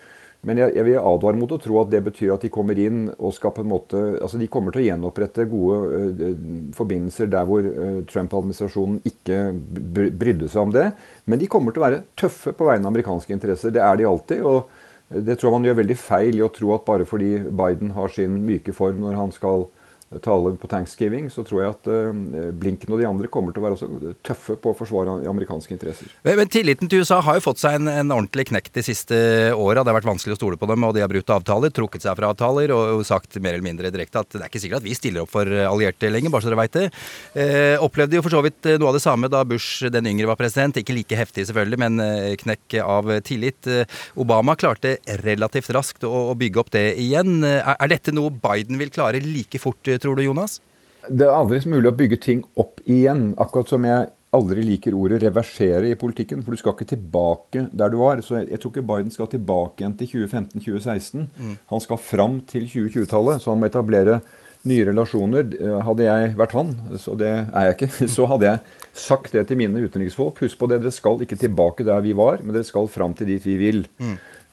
Men 0.46 0.60
jeg, 0.60 0.74
jeg 0.76 0.86
vil 0.86 0.98
advare 1.00 1.38
mot 1.38 1.52
å 1.54 1.58
tro 1.62 1.80
at 1.80 1.90
det 1.90 2.00
betyr 2.06 2.32
at 2.34 2.44
de 2.46 2.50
kommer 2.54 2.78
inn 2.78 3.08
og 3.16 3.32
skal 3.34 3.50
på 3.56 3.64
en 3.64 3.70
måte 3.72 3.98
altså 4.20 4.38
De 4.38 4.46
kommer 4.46 4.70
til 4.74 4.84
å 4.84 4.86
gjenopprette 4.86 5.48
gode 5.50 5.78
eh, 5.98 6.36
forbindelser 6.78 7.30
der 7.32 7.48
hvor 7.48 7.66
eh, 7.66 7.96
Trump-administrasjonen 8.10 9.00
ikke 9.10 9.40
brydde 10.14 10.50
seg 10.50 10.62
om 10.62 10.74
det. 10.74 10.92
Men 11.26 11.42
de 11.42 11.50
kommer 11.50 11.74
til 11.74 11.82
å 11.82 11.88
være 11.88 12.04
tøffe 12.18 12.54
på 12.54 12.68
vegne 12.70 12.86
av 12.86 12.92
amerikanske 12.92 13.34
interesser. 13.34 13.74
Det 13.74 13.82
er 13.82 13.98
de 13.98 14.06
alltid. 14.10 14.44
og 14.46 14.70
det 15.08 15.38
tror 15.40 15.54
man 15.54 15.64
gjør 15.64 15.78
veldig 15.78 15.96
feil 15.96 16.36
i 16.36 16.44
å 16.44 16.50
tro 16.52 16.74
at 16.74 16.84
bare 16.84 17.06
fordi 17.08 17.38
Biden 17.40 17.94
har 17.96 18.10
sin 18.12 18.42
myke 18.44 18.74
form 18.76 19.00
når 19.00 19.14
han 19.16 19.30
skal 19.32 19.64
tale 20.24 20.54
på 20.56 20.70
thanksgiving, 20.70 21.28
så 21.30 21.44
tror 21.44 21.62
jeg 21.62 21.74
at 21.74 21.88
eh, 21.92 22.52
Blinken 22.56 22.94
og 22.94 23.02
de 23.02 23.08
andre 23.08 23.28
kommer 23.32 23.52
til 23.52 23.62
å 23.62 23.68
være 23.68 24.14
tøffe 24.24 24.56
på 24.56 24.72
å 24.72 24.76
forsvare 24.78 25.18
amerikanske 25.28 25.74
interesser. 25.76 26.12
Men, 26.24 26.48
tilliten 26.48 26.88
til 26.88 27.04
USA 27.04 27.20
har 27.24 27.38
jo 27.38 27.44
fått 27.44 27.60
seg 27.60 27.76
en, 27.76 27.90
en 27.92 28.14
ordentlig 28.16 28.48
knekk 28.48 28.72
de 28.74 28.84
siste 28.86 29.18
åra. 29.52 29.82
Det 29.82 29.92
har 29.92 29.98
vært 30.00 30.08
vanskelig 30.08 30.38
å 30.38 30.40
stole 30.40 30.60
på 30.60 30.68
dem, 30.70 30.86
og 30.88 30.96
de 30.96 31.04
har 31.04 31.12
brutt 31.12 31.34
avtaler, 31.34 31.74
trukket 31.74 32.06
seg 32.06 32.16
fra 32.18 32.32
avtaler 32.32 32.72
og 32.72 33.04
sagt 33.06 33.36
mer 33.42 33.56
eller 33.56 33.66
mindre 33.68 33.92
direkte 33.92 34.22
at 34.24 34.32
det 34.32 34.40
er 34.40 34.48
ikke 34.48 34.62
sikkert 34.64 34.82
at 34.82 34.88
vi 34.88 34.96
stiller 34.96 35.24
opp 35.24 35.32
for 35.34 35.44
allierte 35.44 36.10
lenger, 36.10 36.32
bare 36.32 36.46
så 36.46 36.52
dere 36.52 36.62
veit 36.62 36.78
det. 36.78 36.86
Eh, 37.38 37.76
opplevde 37.84 38.18
jo 38.18 38.24
for 38.24 38.34
så 38.34 38.42
vidt 38.44 38.68
noe 38.78 38.90
av 38.90 38.96
det 38.96 39.04
samme 39.04 39.30
da 39.30 39.44
Bush 39.48 39.86
den 39.92 40.08
yngre 40.10 40.28
var 40.30 40.38
president. 40.40 40.78
Ikke 40.80 40.96
like 40.96 41.18
heftig 41.18 41.46
selvfølgelig, 41.48 41.80
men 41.84 42.02
eh, 42.02 42.34
knekk 42.40 42.78
av 42.84 43.12
tillit. 43.26 43.68
Eh, 43.68 44.00
Obama 44.20 44.56
klarte 44.58 44.96
relativt 45.24 45.70
raskt 45.76 46.06
å, 46.08 46.12
å 46.32 46.36
bygge 46.38 46.62
opp 46.62 46.72
det 46.74 46.86
igjen. 47.00 47.42
Er, 47.44 47.76
er 47.76 47.92
dette 47.92 48.14
noe 48.14 48.32
Biden 48.32 48.80
vil 48.80 48.92
klare 48.94 49.22
like 49.24 49.60
fort, 49.62 49.82
tror 50.02 50.16
du, 50.18 50.22
Jonas? 50.26 50.60
Det 51.08 51.26
er 51.26 51.32
aldri 51.32 51.60
mulig 51.70 51.90
å 51.92 51.96
bygge 51.96 52.20
ting 52.20 52.44
opp 52.58 52.80
igjen. 52.84 53.32
Akkurat 53.40 53.70
som 53.70 53.84
jeg 53.86 54.08
aldri 54.36 54.62
liker 54.62 54.92
ordet 54.92 55.22
'reversere' 55.22 55.90
i 55.90 55.94
politikken. 55.96 56.42
For 56.44 56.52
du 56.52 56.56
skal 56.60 56.74
ikke 56.74 56.90
tilbake 56.96 57.68
der 57.72 57.88
du 57.88 57.96
var. 57.96 58.20
Så 58.20 58.36
jeg, 58.40 58.50
jeg 58.50 58.60
tror 58.60 58.72
ikke 58.74 58.88
Biden 58.90 59.10
skal 59.14 59.26
tilbake 59.32 59.80
igjen 59.80 59.96
til 59.96 60.10
2015-2016. 60.28 61.28
Han 61.70 61.80
skal 61.80 61.96
fram 61.96 62.40
til 62.40 62.66
2020-tallet. 62.68 63.40
Så 63.40 63.50
han 63.50 63.60
må 63.60 63.66
etablere 63.70 64.20
nye 64.68 64.84
relasjoner. 64.84 65.48
Eh, 65.54 65.80
Hadde 65.86 66.04
jeg 66.04 66.34
vært 66.36 66.52
han, 66.52 66.74
så 66.98 67.16
det 67.18 67.30
er 67.30 67.68
jeg 67.70 67.76
ikke, 67.78 68.08
så 68.16 68.26
hadde 68.26 68.48
jeg 68.50 68.60
sagt 68.98 69.32
det 69.32 69.46
til 69.48 69.56
mine 69.60 69.80
utenriksfolk. 69.86 70.42
Husk 70.42 70.58
på 70.58 70.68
det, 70.68 70.82
dere 70.82 70.92
skal 70.94 71.22
ikke 71.24 71.38
tilbake 71.38 71.86
der 71.86 72.02
vi 72.04 72.12
var, 72.12 72.42
men 72.42 72.56
dere 72.56 72.66
skal 72.66 72.88
fram 72.90 73.14
til 73.14 73.30
dit 73.30 73.44
vi 73.46 73.56
vil. 73.60 73.86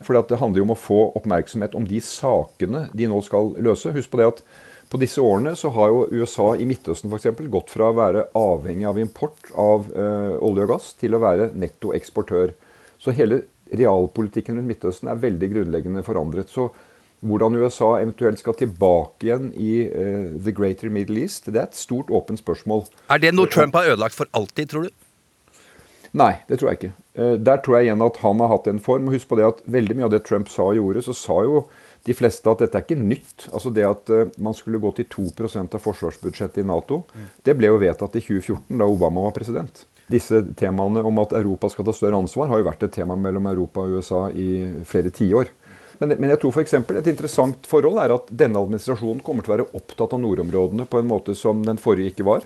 For 0.04 0.14
det 0.14 0.40
handler 0.40 0.60
jo 0.62 0.68
om 0.68 0.76
å 0.76 0.80
få 0.80 1.02
oppmerksomhet 1.18 1.76
om 1.76 1.86
de 1.88 2.00
sakene 2.04 2.90
de 2.94 3.08
nå 3.08 3.22
skal 3.26 3.54
løse. 3.64 3.92
Husk 3.96 4.12
på 4.12 4.20
det 4.22 4.28
at 4.28 4.42
på 4.90 5.00
disse 5.02 5.22
årene 5.24 5.56
så 5.58 5.72
har 5.76 5.92
jo 5.92 6.06
USA 6.14 6.52
i 6.56 6.66
Midtøsten 6.68 7.14
eksempel, 7.16 7.50
gått 7.52 7.72
fra 7.74 7.90
å 7.90 7.98
være 7.98 8.28
avhengig 8.38 8.88
av 8.90 9.00
import 9.02 9.52
av 9.58 9.88
eh, 9.92 10.36
olje 10.46 10.66
og 10.68 10.74
gass 10.76 10.92
til 11.00 11.16
å 11.18 11.22
være 11.24 11.52
nettoeksportør. 11.58 12.54
Så 13.02 13.14
hele 13.18 13.44
realpolitikken 13.74 14.60
rundt 14.60 14.70
Midtøsten 14.70 15.10
er 15.12 15.22
veldig 15.22 15.50
grunnleggende 15.54 16.04
forandret. 16.06 16.52
Så 16.54 16.70
hvordan 17.26 17.58
USA 17.58 17.96
eventuelt 18.02 18.42
skal 18.42 18.58
tilbake 18.60 19.26
igjen 19.28 19.50
i 19.58 19.72
eh, 19.88 20.28
the 20.46 20.54
greater 20.54 20.92
Middle 20.94 21.24
East, 21.24 21.50
det 21.50 21.62
er 21.62 21.70
et 21.70 21.80
stort 21.80 22.12
åpent 22.14 22.42
spørsmål. 22.42 22.86
Er 23.10 23.24
det 23.24 23.34
noe 23.34 23.50
Trump 23.52 23.76
har 23.78 23.96
ødelagt 23.96 24.18
for 24.18 24.30
alltid, 24.38 24.70
tror 24.72 24.88
du? 24.88 24.94
Nei, 26.16 26.32
det 26.48 26.62
tror 26.62 26.72
jeg 26.72 26.80
ikke. 26.80 26.94
Eh, 27.20 27.34
Der 27.44 27.64
tror 27.64 27.80
jeg 27.80 27.90
igjen 27.90 28.06
at 28.06 28.22
han 28.22 28.44
har 28.44 28.54
hatt 28.54 28.70
en 28.72 28.84
form. 28.84 29.10
Husk 29.12 29.32
på 29.32 29.40
det 29.40 29.50
at 29.50 29.66
veldig 29.66 29.98
mye 29.98 30.08
av 30.08 30.14
det 30.14 30.24
Trump 30.28 30.52
sa 30.52 30.70
og 30.70 30.78
gjorde, 30.80 31.04
så 31.08 31.16
sa 31.18 31.42
jo 31.48 31.66
de 32.06 32.14
fleste 32.14 32.52
at 32.52 32.62
dette 32.62 32.78
er 32.78 32.86
ikke 32.86 33.00
nytt. 33.00 33.48
Altså 33.52 33.72
Det 33.74 33.86
at 33.88 34.14
eh, 34.14 34.32
man 34.38 34.56
skulle 34.58 34.82
gå 34.82 34.92
til 34.98 35.10
2% 35.10 35.76
av 35.78 35.84
forsvarsbudsjettet 35.84 36.62
i 36.62 36.68
Nato, 36.68 37.04
det 37.44 37.58
ble 37.58 37.72
jo 37.72 37.82
vedtatt 37.82 38.18
i 38.20 38.24
2014, 38.24 38.70
da 38.78 38.88
Obama 38.90 39.26
var 39.26 39.36
president. 39.38 39.86
Disse 40.12 40.44
temaene 40.58 41.02
om 41.02 41.18
at 41.24 41.34
Europa 41.34 41.72
skal 41.74 41.88
ta 41.88 41.94
større 41.98 42.20
ansvar, 42.22 42.52
har 42.52 42.62
jo 42.62 42.68
vært 42.68 42.84
et 42.86 42.94
tema 42.94 43.18
mellom 43.18 43.48
Europa 43.50 43.82
og 43.82 43.98
USA 43.98 44.28
i 44.30 44.50
flere 44.86 45.10
tiår. 45.10 45.50
Men, 46.02 46.14
men 46.20 46.30
jeg 46.34 46.42
tror 46.42 46.54
for 46.58 46.62
eksempel, 46.62 47.00
et 47.00 47.10
interessant 47.10 47.66
forhold 47.70 47.98
er 48.04 48.14
at 48.14 48.28
denne 48.30 48.60
administrasjonen 48.62 49.24
kommer 49.26 49.46
til 49.46 49.54
å 49.54 49.56
være 49.56 49.70
opptatt 49.80 50.14
av 50.14 50.22
nordområdene 50.22 50.86
på 50.92 51.02
en 51.02 51.10
måte 51.10 51.34
som 51.40 51.64
den 51.66 51.80
forrige 51.82 52.14
ikke 52.14 52.28
var. 52.28 52.46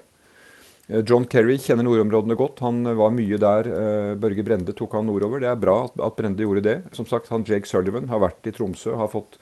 Eh, 0.90 1.04
John 1.06 1.26
Kerry 1.30 1.58
kjenner 1.62 1.86
nordområdene 1.86 2.38
godt. 2.38 2.64
Han 2.66 2.82
eh, 2.86 2.98
var 2.98 3.14
mye 3.14 3.40
der. 3.42 3.70
eh, 3.70 4.16
Børge 4.20 4.46
Brende 4.46 4.76
tok 4.76 4.98
han 4.98 5.08
nordover. 5.10 5.44
Det 5.44 5.52
er 5.52 5.62
bra 5.62 5.78
at, 5.88 6.16
Brende 6.18 6.46
gjorde 6.46 6.66
det. 6.66 6.78
Som 6.98 7.08
sagt, 7.10 7.30
han 7.34 7.46
Jake 7.48 7.70
Sullivan 7.70 8.10
har 8.10 8.24
vært 8.26 8.50
i 8.50 8.54
Tromsø, 8.56 8.96
har 8.98 9.12
fått 9.14 9.38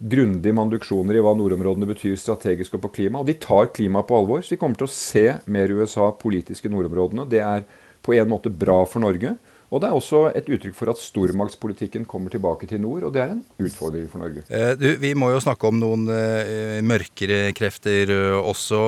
grundige 0.00 0.56
manduksjoner 0.56 1.18
i 1.18 1.22
hva 1.22 1.34
nordområdene 1.36 1.86
betyr 1.90 2.16
strategisk 2.18 2.78
og 2.78 2.86
på 2.86 2.94
klima. 2.96 3.20
Og 3.20 3.28
de 3.28 3.36
tar 3.38 3.70
klima 3.76 4.02
på 4.06 4.16
alvor. 4.16 4.42
Så 4.42 4.56
vi 4.56 4.60
kommer 4.62 4.80
til 4.80 4.88
å 4.88 4.94
se 4.94 5.26
mer 5.46 5.72
USA 5.76 6.10
politisk 6.16 6.66
i 6.66 6.72
nordområdene. 6.72 7.28
Det 7.30 7.44
er 7.44 7.66
på 8.00 8.16
en 8.16 8.30
måte 8.32 8.50
bra 8.50 8.80
for 8.88 9.04
Norge. 9.04 9.36
Og 9.70 9.78
det 9.78 9.86
er 9.86 9.94
også 9.94 10.20
et 10.34 10.48
uttrykk 10.50 10.74
for 10.74 10.90
at 10.90 10.98
stormaktspolitikken 10.98 12.02
kommer 12.10 12.32
tilbake 12.32 12.66
til 12.66 12.80
nord, 12.82 13.04
og 13.06 13.12
det 13.14 13.22
er 13.22 13.36
en 13.36 13.44
utfordring 13.62 14.08
for 14.10 14.18
Norge. 14.22 14.42
Eh, 14.50 14.72
Du, 14.80 14.88
vi 14.98 15.12
må 15.14 15.30
jo 15.30 15.40
snakke 15.42 15.68
om 15.68 15.78
noen 15.78 16.08
eh, 16.10 16.80
mørkere 16.82 17.52
krefter 17.54 18.10
eh, 18.10 18.34
også, 18.40 18.80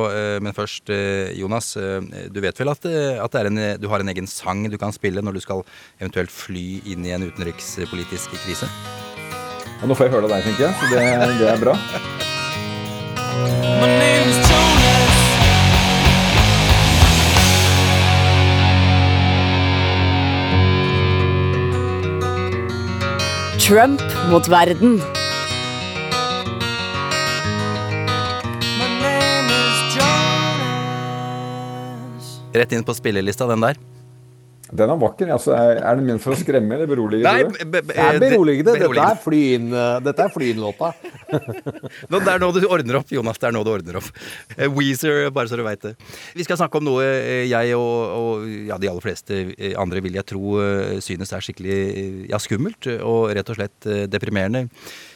men 0.43 0.53
først, 0.57 0.91
Jonas. 1.39 1.73
du 2.33 2.41
vet 2.43 2.59
vel 2.59 2.73
at, 2.73 2.87
at 2.87 3.33
det 3.33 3.41
er 3.41 3.51
en, 3.51 3.61
du 3.79 3.87
har 3.93 4.03
en 4.03 4.11
egen 4.11 4.27
sang 4.27 4.67
du 4.71 4.79
kan 4.81 4.93
spille 4.95 5.23
når 5.23 5.39
du 5.39 5.43
skal 5.45 5.63
eventuelt 6.01 6.35
fly 6.35 6.81
inn 6.93 7.07
i 7.07 7.15
en 7.15 7.29
utenrikspolitisk 7.31 8.35
krise? 8.43 8.67
Ja, 9.79 9.87
nå 9.87 9.95
får 9.95 10.09
jeg 10.09 10.15
høre 10.17 10.27
det 10.27 10.31
av 10.31 10.37
deg, 10.37 10.51
tenker 10.51 10.63
jeg, 10.67 10.75
så 10.79 10.85
det, 10.91 11.03
det 11.39 11.49
er 11.55 11.61
bra. 11.63 11.75
Trump 23.73 24.03
mot 24.29 24.49
verden. 24.49 24.99
Rett 32.53 32.73
inn 32.73 32.85
på 32.85 32.93
spillelista, 32.95 33.47
den 33.49 33.65
der. 33.65 33.81
Den 34.73 34.89
er 34.89 34.97
vakker. 35.03 35.29
Altså, 35.35 35.53
er, 35.53 35.81
er 35.85 35.99
den 35.99 36.07
ment 36.09 36.23
for 36.25 36.33
å 36.33 36.39
skremme 36.41 36.73
eller 36.79 36.89
berolige? 36.89 37.27
Nei, 37.27 37.43
be, 37.45 37.67
be- 37.69 37.83
be- 37.85 37.93
Det 37.93 38.07
er 38.07 38.21
beroligende. 38.23 38.73
Dette 38.81 39.05
er 39.05 39.19
flyn, 39.21 39.67
eh, 39.77 39.99
dette 40.07 40.25
er 40.25 40.33
flynlåta. 40.33 40.89
Nå, 42.13 42.21
det 42.25 42.33
er 42.33 42.41
nå 42.41 42.49
du 42.57 42.63
ordner 42.69 42.99
opp, 43.03 43.13
Jonas. 43.13 43.37
Det 43.43 43.51
er 43.51 43.57
nå 43.57 43.63
du 43.67 43.73
ordner 43.75 44.01
opp. 44.01 44.09
Eh, 44.57 44.69
Weezer, 44.73 45.27
bare 45.37 45.51
så 45.53 45.59
du 45.61 45.65
veit 45.67 45.85
det. 45.85 45.95
Vi 46.39 46.47
skal 46.49 46.57
snakke 46.63 46.81
om 46.81 46.89
noe 46.89 47.05
eh, 47.05 47.45
jeg 47.51 47.77
og, 47.77 48.17
og 48.17 48.49
ja, 48.71 48.81
de 48.81 48.89
aller 48.93 49.05
fleste 49.05 49.43
andre 49.83 50.01
vil 50.05 50.17
jeg 50.17 50.29
tro 50.33 50.57
synes 51.05 51.33
er 51.37 51.45
skikkelig 51.45 51.79
ja, 52.33 52.41
skummelt 52.43 52.89
og 53.03 53.33
rett 53.37 53.53
og 53.53 53.59
slett 53.61 53.91
deprimerende. 54.13 54.67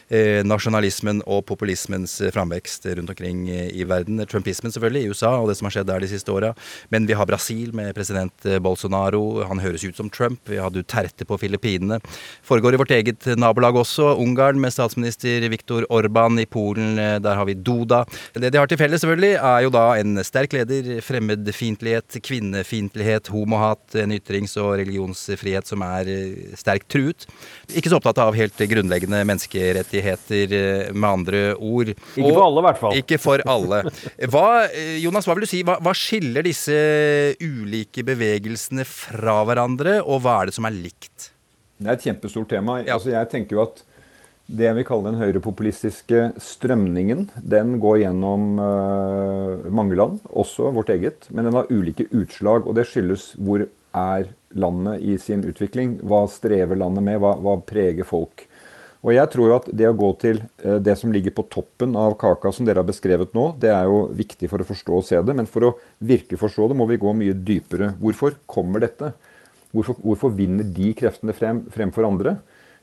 Eh, 0.06 0.44
nasjonalismen 0.46 1.18
og 1.26 1.40
populismens 1.48 2.12
eh, 2.22 2.30
framvekst 2.30 2.84
rundt 2.94 3.10
omkring 3.10 3.48
eh, 3.50 3.72
i 3.74 3.82
verden. 3.90 4.20
Trumpismen 4.30 4.70
selvfølgelig 4.70 5.02
i 5.02 5.08
USA 5.10 5.32
og 5.40 5.48
det 5.50 5.56
som 5.58 5.66
har 5.66 5.74
skjedd 5.74 5.88
der 5.88 6.04
de 6.04 6.10
siste 6.12 6.30
åra. 6.30 6.52
Men 6.94 7.08
vi 7.08 7.16
har 7.18 7.26
Brasil 7.26 7.72
med 7.74 7.90
president 7.96 8.46
Bolsonaro. 8.62 9.42
Han 9.50 9.58
høres 9.64 9.82
ut 9.82 9.98
som 9.98 10.10
Trump. 10.10 10.38
Vi 10.46 10.60
har 10.62 10.70
Duterte 10.70 11.26
på 11.26 11.38
Filippinene. 11.42 11.98
Foregår 12.46 12.76
i 12.76 12.80
vårt 12.84 12.94
eget 12.94 13.26
nabolag 13.34 13.80
også. 13.80 14.12
Ungarn 14.22 14.60
med 14.62 14.76
statsminister 14.76 15.48
Viktor 15.50 15.88
Orban. 15.90 16.38
I 16.38 16.46
Polen 16.46 16.94
der 16.96 17.34
har 17.34 17.48
vi 17.48 17.56
Duda. 17.58 18.04
Det 18.36 18.52
de 18.52 18.60
har 18.60 18.70
til 18.70 18.78
felles, 18.78 19.02
selvfølgelig, 19.02 19.40
er 19.40 19.64
jo 19.64 19.74
da 19.74 19.84
en 19.98 20.22
sterk 20.26 20.54
leder, 20.54 21.00
fremmedfiendtlighet, 21.02 22.20
kvinnefiendtlighet, 22.22 23.32
homohat, 23.34 23.82
en 23.98 24.14
ytrings- 24.14 24.54
og 24.62 24.76
religionsfrihet 24.78 25.66
som 25.66 25.82
er 25.86 26.12
sterkt 26.58 26.90
truet. 26.92 27.26
Ikke 27.74 27.90
så 27.90 27.98
opptatt 27.98 28.22
av 28.22 28.36
helt 28.38 28.66
grunnleggende 28.70 29.24
menneskerettigheter, 29.26 29.95
eh, 30.00 30.92
med 30.92 31.08
andre 31.08 31.42
ord. 31.54 31.92
Ikke 31.94 32.32
for 32.32 32.44
alle, 32.44 32.60
i 32.60 32.66
hvert 32.68 32.82
fall. 32.82 32.98
Ikke 33.00 33.20
for 33.22 33.44
alle. 33.56 33.82
Hva, 34.32 34.46
eh, 34.68 34.96
Jonas, 35.02 35.26
hva 35.28 35.36
vil 35.36 35.46
du 35.46 35.50
si? 35.50 35.62
Hva, 35.66 35.78
hva 35.82 35.94
skiller 35.96 36.46
disse 36.46 36.76
ulike 37.42 38.04
bevegelsene 38.06 38.86
fra 38.88 39.40
hverandre, 39.48 40.00
og 40.04 40.22
hva 40.24 40.40
er 40.40 40.50
det 40.50 40.56
som 40.58 40.68
er 40.68 40.76
likt? 40.76 41.30
Det 41.76 41.90
er 41.90 41.98
et 41.98 42.08
kjempestort 42.08 42.48
tema. 42.50 42.80
Altså, 42.84 43.12
jeg 43.12 43.28
tenker 43.32 43.58
jo 43.58 43.66
at 43.66 43.84
det 44.46 44.68
jeg 44.68 44.76
vil 44.78 44.86
kalle 44.86 45.10
den 45.10 45.18
høyrepopulistiske 45.18 46.20
strømningen, 46.38 47.24
den 47.42 47.80
går 47.82 48.04
gjennom 48.04 48.60
uh, 48.62 49.66
mange 49.74 49.98
land, 49.98 50.20
også 50.30 50.70
vårt 50.76 50.92
eget. 50.94 51.26
Men 51.34 51.48
den 51.48 51.58
har 51.58 51.72
ulike 51.72 52.06
utslag, 52.14 52.62
og 52.62 52.78
det 52.78 52.86
skyldes 52.86 53.32
hvor 53.42 53.66
er 53.66 54.28
landet 54.54 55.02
i 55.02 55.16
sin 55.18 55.42
utvikling. 55.48 55.96
Hva 56.06 56.22
strever 56.30 56.78
landet 56.78 57.04
med? 57.08 57.18
Hva, 57.22 57.34
hva 57.42 57.56
preger 57.66 58.06
folk? 58.06 58.45
Og 59.06 59.14
jeg 59.14 59.30
tror 59.30 59.50
jo 59.50 59.56
at 59.60 59.68
det 59.70 59.86
å 59.86 59.94
gå 59.94 60.08
til 60.18 60.40
eh, 60.64 60.80
det 60.82 60.96
som 60.98 61.12
ligger 61.14 61.34
på 61.36 61.46
toppen 61.52 61.94
av 61.98 62.16
kaka, 62.18 62.50
som 62.52 62.66
dere 62.66 62.82
har 62.82 62.88
beskrevet 62.88 63.36
nå, 63.38 63.52
det 63.62 63.70
er 63.70 63.86
jo 63.86 64.08
viktig 64.18 64.50
for 64.50 64.62
å 64.62 64.66
forstå 64.66 64.98
og 64.98 65.06
se 65.06 65.20
det. 65.22 65.36
Men 65.38 65.46
for 65.50 65.68
å 65.68 65.72
virkelig 66.02 66.40
forstå 66.42 66.72
det, 66.72 66.78
må 66.80 66.88
vi 66.90 66.98
gå 66.98 67.14
mye 67.14 67.36
dypere. 67.46 67.92
Hvorfor 68.02 68.34
kommer 68.50 68.82
dette? 68.82 69.12
Hvorfor, 69.70 69.98
hvorfor 70.02 70.34
vinner 70.34 70.66
de 70.74 70.90
kreftene 70.98 71.34
frem 71.36 71.62
fremfor 71.70 72.08
andre? 72.08 72.38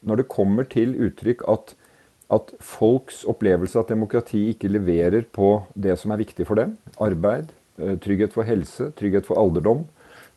Når 0.08 0.22
det 0.22 0.30
kommer 0.32 0.68
til 0.68 0.96
uttrykk 1.10 1.44
at, 1.52 1.76
at 2.32 2.56
folks 2.64 3.24
opplevelse 3.28 3.76
av 3.76 3.84
at 3.86 3.92
demokrati 3.92 4.46
ikke 4.54 4.72
leverer 4.72 5.28
på 5.36 5.58
det 5.76 5.98
som 6.00 6.16
er 6.16 6.24
viktig 6.24 6.48
for 6.48 6.60
dem, 6.60 6.78
arbeid, 7.04 7.52
eh, 7.84 7.98
trygghet 8.04 8.36
for 8.36 8.48
helse, 8.48 8.94
trygghet 8.96 9.28
for 9.28 9.44
alderdom, 9.44 9.84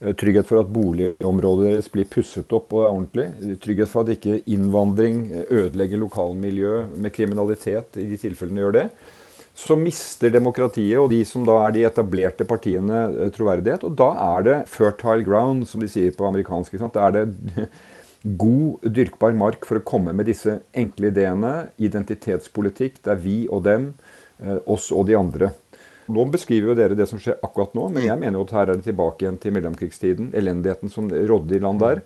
trygghet 0.01 0.49
for 0.49 0.61
at 0.61 0.73
boligområdet 0.73 1.71
deres 1.71 1.91
blir 1.93 2.09
pusset 2.11 2.51
opp 2.53 2.75
og 2.77 2.83
er 2.85 2.91
ordentlig, 2.91 3.27
eh, 3.41 3.59
trygghet 3.63 3.93
for 3.93 4.05
at 4.05 4.17
ikke 4.17 4.43
innvandring 4.45 5.23
eh, 5.33 5.47
ødelegger 5.49 6.03
lokalmiljø 6.03 6.73
med 6.97 7.15
kriminalitet 7.17 7.97
i 7.97 8.09
de 8.11 8.19
tilfellene 8.21 8.61
gjør 8.61 8.77
det, 8.77 8.87
så 9.57 9.77
mister 9.81 10.33
demokratiet 10.35 11.01
og 11.01 11.09
de 11.15 11.23
som 11.25 11.45
da 11.49 11.57
er 11.65 11.73
de 11.73 11.85
etablerte 11.89 12.45
partiene 12.49 13.07
eh, 13.09 13.31
troverdighet. 13.33 13.87
Og 13.89 13.97
da 13.97 14.11
er 14.37 14.45
det 14.45 14.57
fertile 14.69 15.25
ground, 15.25 15.65
som 15.71 15.81
de 15.81 15.89
sier 15.89 16.13
på 16.13 16.29
amerikansk. 16.29 16.75
ikke 16.75 16.85
sant? 16.85 16.99
Da 16.99 17.09
er 17.09 17.17
det 17.17 17.69
god, 18.45 18.85
dyrkbar 18.85 19.33
mark 19.33 19.65
for 19.65 19.81
å 19.81 19.87
komme 19.87 20.13
med 20.13 20.29
disse 20.29 20.59
enkle 20.77 21.09
ideene. 21.09 21.71
Identitetspolitikk. 21.81 23.01
Det 23.01 23.15
er 23.17 23.23
vi 23.25 23.39
og 23.49 23.65
dem, 23.65 23.95
eh, 24.45 24.61
oss 24.69 24.91
og 24.93 25.09
de 25.09 25.17
andre. 25.17 25.55
Nå 26.13 26.27
beskriver 26.31 26.71
jo 26.71 26.77
dere 26.79 26.99
det 26.99 27.09
som 27.11 27.21
skjer 27.23 27.41
akkurat 27.43 27.75
nå, 27.75 27.89
men 27.95 28.07
jeg 28.07 28.19
mener 28.21 28.39
jo 28.39 28.45
at 28.47 28.55
her 28.55 28.71
er 28.71 28.79
det 28.79 28.87
tilbake 28.87 29.25
igjen 29.25 29.41
til 29.43 29.55
mellomkrigstiden. 29.57 30.31
Elendigheten 30.39 30.93
som 30.93 31.09
rådde 31.11 31.57
i 31.57 31.63
land 31.63 31.83
der. 31.83 32.03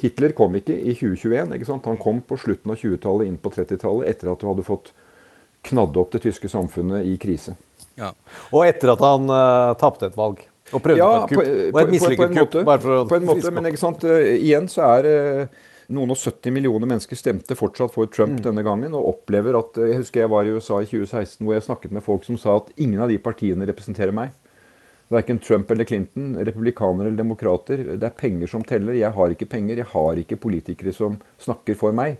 Hitler 0.00 0.32
kom 0.36 0.54
ikke 0.56 0.74
i 0.74 0.94
2021. 0.94 1.56
ikke 1.56 1.68
sant? 1.68 1.88
Han 1.90 2.00
kom 2.00 2.22
på 2.24 2.38
slutten 2.40 2.72
av 2.72 2.78
20-tallet, 2.80 3.28
inn 3.28 3.40
på 3.42 3.52
30-tallet, 3.52 4.06
etter 4.08 4.32
at 4.32 4.40
du 4.40 4.46
hadde 4.48 4.66
fått 4.66 4.92
knadde 5.66 6.00
opp 6.00 6.14
det 6.14 6.22
tyske 6.24 6.48
samfunnet 6.48 7.08
i 7.08 7.16
krise. 7.20 7.56
Ja. 8.00 8.14
Og 8.48 8.64
etter 8.64 8.94
at 8.94 9.02
han 9.04 9.28
uh, 9.28 9.74
tapte 9.80 10.08
et 10.08 10.16
valg. 10.16 10.40
Og 10.70 10.82
prøvde 10.84 11.02
på 11.02 11.16
et 11.18 11.34
kupp. 11.34 11.74
og 11.74 11.80
et 11.82 11.92
mislykket 11.96 12.30
kupp. 12.30 12.38
måte, 12.38 12.62
Bare 12.68 12.82
for 12.84 13.00
å 13.00 13.02
på 13.10 13.18
en 13.18 13.26
måte 13.28 13.52
men 13.52 13.68
ikke 13.72 13.82
sant, 13.82 14.06
eh, 14.06 14.36
igjen 14.38 14.70
så 14.70 14.86
er 14.86 15.08
eh, 15.10 15.60
noen 15.90 16.12
og 16.14 16.18
70 16.20 16.52
millioner 16.54 16.86
mennesker 16.88 17.18
stemte 17.18 17.56
fortsatt 17.58 17.92
for 17.94 18.06
Trump 18.06 18.38
Mm. 18.38 18.42
denne 18.44 18.62
gangen, 18.66 18.94
og 18.94 19.08
opplever 19.14 19.58
at 19.58 19.76
eh, 19.78 19.88
Jeg 19.90 19.96
husker 20.04 20.20
jeg 20.20 20.30
var 20.30 20.44
i 20.46 20.52
USA 20.54 20.80
i 20.80 20.86
2016 20.86 21.44
hvor 21.44 21.54
jeg 21.56 21.66
snakket 21.66 21.92
med 21.92 22.02
folk 22.06 22.24
som 22.24 22.38
sa 22.38 22.56
at 22.56 22.70
ingen 22.78 23.00
av 23.00 23.08
de 23.08 23.18
partiene 23.18 23.66
representerer 23.66 24.12
meg. 24.14 24.30
Verken 25.10 25.40
Trump 25.42 25.70
eller 25.70 25.84
Clinton, 25.84 26.36
republikanere 26.38 27.08
eller 27.08 27.16
demokrater. 27.18 27.80
Det 27.98 28.06
er 28.06 28.14
penger 28.14 28.46
som 28.46 28.62
teller. 28.62 28.94
Jeg 28.94 29.10
har 29.10 29.28
ikke 29.34 29.48
penger. 29.50 29.76
Jeg 29.82 29.86
har 29.90 30.14
ikke 30.22 30.38
politikere 30.38 30.92
som 30.94 31.16
snakker 31.42 31.74
for 31.74 31.90
meg. 31.92 32.18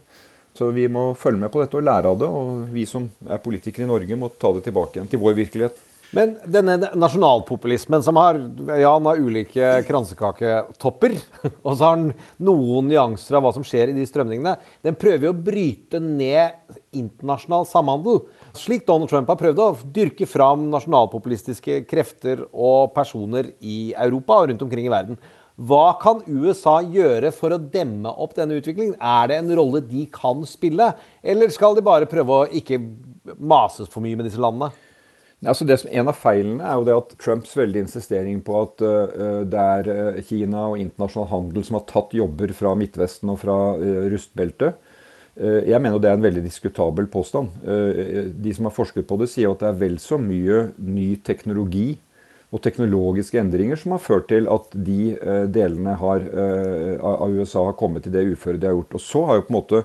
Så 0.59 0.73
vi 0.75 0.89
må 0.91 1.15
følge 1.15 1.39
med 1.39 1.53
på 1.53 1.61
dette 1.63 1.79
og 1.79 1.85
lære 1.87 2.11
av 2.11 2.19
det. 2.19 2.27
Og 2.27 2.65
vi 2.75 2.85
som 2.91 3.07
er 3.31 3.39
politikere 3.39 3.87
i 3.87 3.91
Norge, 3.93 4.17
må 4.19 4.29
ta 4.35 4.51
det 4.57 4.65
tilbake 4.67 4.99
igjen 4.99 5.09
til 5.13 5.21
vår 5.23 5.39
virkelighet. 5.39 5.79
Men 6.17 6.33
denne 6.51 6.75
nasjonalpopulismen 6.99 8.03
som 8.03 8.19
har, 8.19 8.39
ja, 8.81 8.91
han 8.97 9.07
har 9.07 9.21
ulike 9.23 9.69
kransekaketopper, 9.87 11.15
og 11.67 11.71
så 11.71 11.85
har 11.85 11.95
han 11.95 12.09
noen 12.43 12.89
nyanser 12.91 13.39
av 13.39 13.45
hva 13.47 13.53
som 13.55 13.67
skjer 13.67 13.93
i 13.93 13.95
de 13.95 14.07
strømningene, 14.11 14.57
den 14.83 14.99
prøver 14.99 15.29
jo 15.29 15.35
å 15.35 15.43
bryte 15.51 16.01
ned 16.03 16.59
internasjonal 16.99 17.69
samhandel. 17.71 18.25
Slik 18.59 18.89
Donald 18.89 19.13
Trump 19.13 19.31
har 19.31 19.39
prøvd 19.39 19.63
å 19.63 19.69
dyrke 19.95 20.27
fram 20.27 20.67
nasjonalpopulistiske 20.75 21.85
krefter 21.91 22.43
og 22.51 22.91
personer 22.97 23.53
i 23.63 23.93
Europa 23.95 24.41
og 24.41 24.51
rundt 24.51 24.67
omkring 24.67 24.91
i 24.91 24.93
verden. 24.93 25.21
Hva 25.61 25.93
kan 26.01 26.25
USA 26.25 26.79
gjøre 26.83 27.31
for 27.37 27.55
å 27.55 27.63
demme 27.63 28.11
opp 28.11 28.35
denne 28.35 28.59
utviklingen? 28.59 28.97
Er 28.99 29.31
det 29.31 29.43
en 29.45 29.57
rolle 29.61 29.85
de 29.85 30.07
kan 30.11 30.43
spille, 30.49 30.91
eller 31.23 31.53
skal 31.55 31.77
de 31.77 31.85
bare 31.87 32.09
prøve 32.11 32.39
å 32.43 32.47
ikke 32.51 32.81
mases 33.37 33.91
for 33.93 34.03
mye 34.03 34.19
med 34.19 34.27
disse 34.27 34.41
landene? 34.41 34.73
Altså 35.41 35.65
det 35.65 35.79
som, 35.81 35.89
en 35.89 36.11
av 36.11 36.19
feilene 36.21 36.65
er 36.67 36.77
jo 36.77 36.85
det 36.85 36.97
at 36.99 37.13
Trumps 37.23 37.55
veldig 37.57 37.87
insistering 37.87 38.43
på 38.45 38.59
at 38.61 38.83
uh, 38.85 39.41
det 39.49 39.61
er 39.61 39.89
øh, 39.89 40.19
Kina 40.29 40.67
og 40.69 40.81
internasjonal 40.83 41.31
handel 41.31 41.65
som 41.65 41.79
har 41.79 41.87
tatt 41.89 42.13
jobber 42.13 42.53
fra 42.57 42.75
Midtvesten 42.77 43.33
og 43.33 43.41
fra 43.41 43.57
uh, 43.81 44.03
rustbeltet. 44.13 44.77
Uh, 45.41 45.63
jeg 45.65 45.81
mener 45.81 45.97
det 45.97 46.11
er 46.11 46.19
en 46.19 46.27
veldig 46.27 46.45
diskutabel 46.45 47.09
påstand. 47.09 47.57
Eh, 47.65 48.29
de 48.37 48.53
som 48.53 48.69
har 48.69 48.77
forsket 48.77 49.09
på 49.09 49.17
det, 49.23 49.31
sier 49.33 49.55
at 49.55 49.65
det 49.65 49.71
er 49.71 49.81
vel 49.81 49.97
så 50.03 50.21
mye 50.21 50.67
ny 50.77 51.15
teknologi 51.25 51.95
og 52.51 52.63
teknologiske 52.65 53.39
endringer 53.39 53.79
som 53.79 53.95
har 53.95 54.03
ført 54.03 54.29
til 54.31 54.49
at 54.51 54.73
de 54.75 55.15
eh, 55.15 55.45
delene 55.55 55.95
har, 56.01 56.25
eh, 56.27 56.97
av 56.99 57.31
USA 57.31 57.69
har 57.69 57.77
kommet 57.79 58.05
til 58.05 58.15
det 58.15 58.27
uføret 58.33 58.61
de 58.61 58.71
har 58.71 58.75
gjort. 58.75 58.97
Og 58.99 59.05
så 59.05 59.25
har 59.29 59.39
jo 59.39 59.45
på 59.47 59.55
en 59.55 59.59
måte 59.61 59.83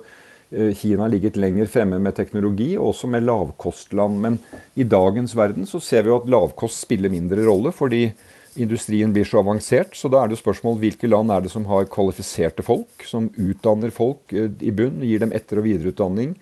eh, 0.52 0.74
Kina 0.78 1.08
ligget 1.08 1.38
lenger 1.40 1.70
fremme 1.72 2.00
med 2.00 2.16
teknologi, 2.18 2.76
og 2.78 2.94
også 2.94 3.10
med 3.12 3.26
lavkostland. 3.26 4.20
Men 4.22 4.40
i 4.76 4.84
dagens 4.84 5.36
verden 5.38 5.66
så 5.70 5.82
ser 5.84 6.06
vi 6.06 6.14
jo 6.14 6.22
at 6.22 6.30
lavkost 6.30 6.86
spiller 6.86 7.14
mindre 7.14 7.46
rolle, 7.48 7.74
fordi 7.76 8.10
industrien 8.56 9.14
blir 9.14 9.28
så 9.28 9.42
avansert. 9.42 9.96
Så 9.96 10.10
da 10.12 10.24
er 10.24 10.32
det 10.32 10.40
spørsmål 10.40 10.78
hvilke 10.82 11.10
land 11.12 11.32
er 11.34 11.46
det 11.46 11.52
som 11.54 11.66
har 11.70 11.88
kvalifiserte 11.92 12.64
folk, 12.66 13.06
som 13.08 13.30
utdanner 13.36 13.94
folk 13.96 14.34
eh, 14.34 14.52
i 14.62 14.74
bunn, 14.76 15.02
gir 15.04 15.24
dem 15.24 15.34
etter- 15.36 15.62
og 15.62 15.68
videreutdanning, 15.68 16.36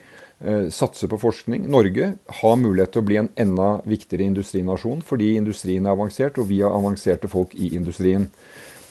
eh, 0.43 0.67
satser 0.73 1.11
på 1.11 1.21
forskning. 1.21 1.65
Norge 1.71 2.13
har 2.41 2.59
mulighet 2.61 2.93
til 2.93 3.03
å 3.03 3.07
bli 3.07 3.21
en 3.21 3.31
enda 3.39 3.71
viktigere 3.89 4.27
industrinasjon 4.29 5.01
fordi 5.07 5.33
industrien 5.39 5.87
er 5.87 5.97
avansert, 5.97 6.37
og 6.37 6.51
vi 6.51 6.61
har 6.61 6.75
avanserte 6.75 7.31
folk 7.31 7.55
i 7.55 7.73
industrien. 7.77 8.29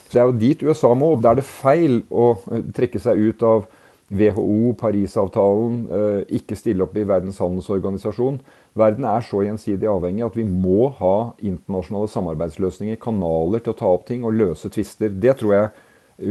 Så 0.08 0.18
Det 0.18 0.20
er 0.20 0.26
jo 0.28 0.40
dit 0.40 0.62
USA 0.62 0.94
må. 0.94 1.12
og 1.12 1.22
Da 1.22 1.30
er 1.30 1.36
det 1.36 1.44
feil 1.44 2.02
å 2.10 2.36
trekke 2.74 3.00
seg 3.00 3.16
ut 3.16 3.42
av 3.42 3.66
WHO, 4.12 4.74
Parisavtalen, 4.76 5.76
eh, 5.88 6.36
ikke 6.38 6.56
stille 6.58 6.84
opp 6.84 6.96
i 7.00 7.04
Verdens 7.08 7.38
handelsorganisasjon. 7.40 8.40
Verden 8.76 9.06
er 9.08 9.24
så 9.24 9.40
gjensidig 9.46 9.88
avhengig 9.88 10.26
at 10.26 10.36
vi 10.36 10.44
må 10.44 10.90
ha 10.98 11.32
internasjonale 11.40 12.10
samarbeidsløsninger, 12.12 13.00
kanaler 13.00 13.62
til 13.64 13.72
å 13.72 13.78
ta 13.78 13.88
opp 13.88 14.06
ting 14.08 14.26
og 14.28 14.36
løse 14.36 14.68
tvister. 14.72 15.08
Det 15.08 15.38
tror 15.40 15.54
jeg 15.56 15.70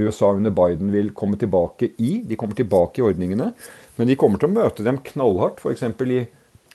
USA 0.06 0.32
under 0.38 0.54
Biden 0.54 0.92
vil 0.94 1.10
komme 1.18 1.40
tilbake 1.42 1.92
i. 1.98 2.22
De 2.26 2.38
kommer 2.38 2.56
tilbake 2.56 3.02
i 3.02 3.06
ordningene, 3.06 3.52
men 3.98 4.08
de 4.08 4.16
kommer 4.16 4.42
til 4.42 4.52
å 4.52 4.56
møte 4.56 4.86
dem 4.86 5.02
knallhardt. 5.12 5.60
F.eks. 5.60 5.84
i 5.84 6.28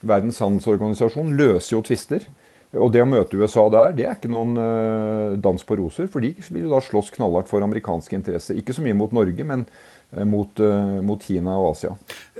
Verdens 0.03 0.41
handelsorganisasjon 0.43 1.35
løser 1.39 1.77
jo 1.77 1.81
tvister. 1.87 2.27
Og 2.75 2.91
det 2.91 3.01
å 3.01 3.07
møte 3.07 3.39
USA 3.39 3.63
der, 3.71 3.93
det 3.95 4.05
er 4.05 4.17
ikke 4.17 4.29
noen 4.29 4.57
eh, 4.59 5.37
dans 5.39 5.63
på 5.63 5.77
roser. 5.79 6.09
For 6.11 6.23
de 6.23 6.33
vil 6.51 6.67
da 6.69 6.81
slåss 6.83 7.13
knallhardt 7.15 7.47
for 7.49 7.63
amerikanske 7.63 8.17
interesser. 8.17 8.59
Ikke 8.59 8.75
så 8.75 8.83
mye 8.83 8.97
mot 8.97 9.15
Norge, 9.15 9.45
men 9.47 9.63
mot, 10.11 10.59
eh, 10.59 10.99
mot 11.03 11.23
Kina 11.23 11.57
og 11.59 11.73
Asia. 11.75 11.95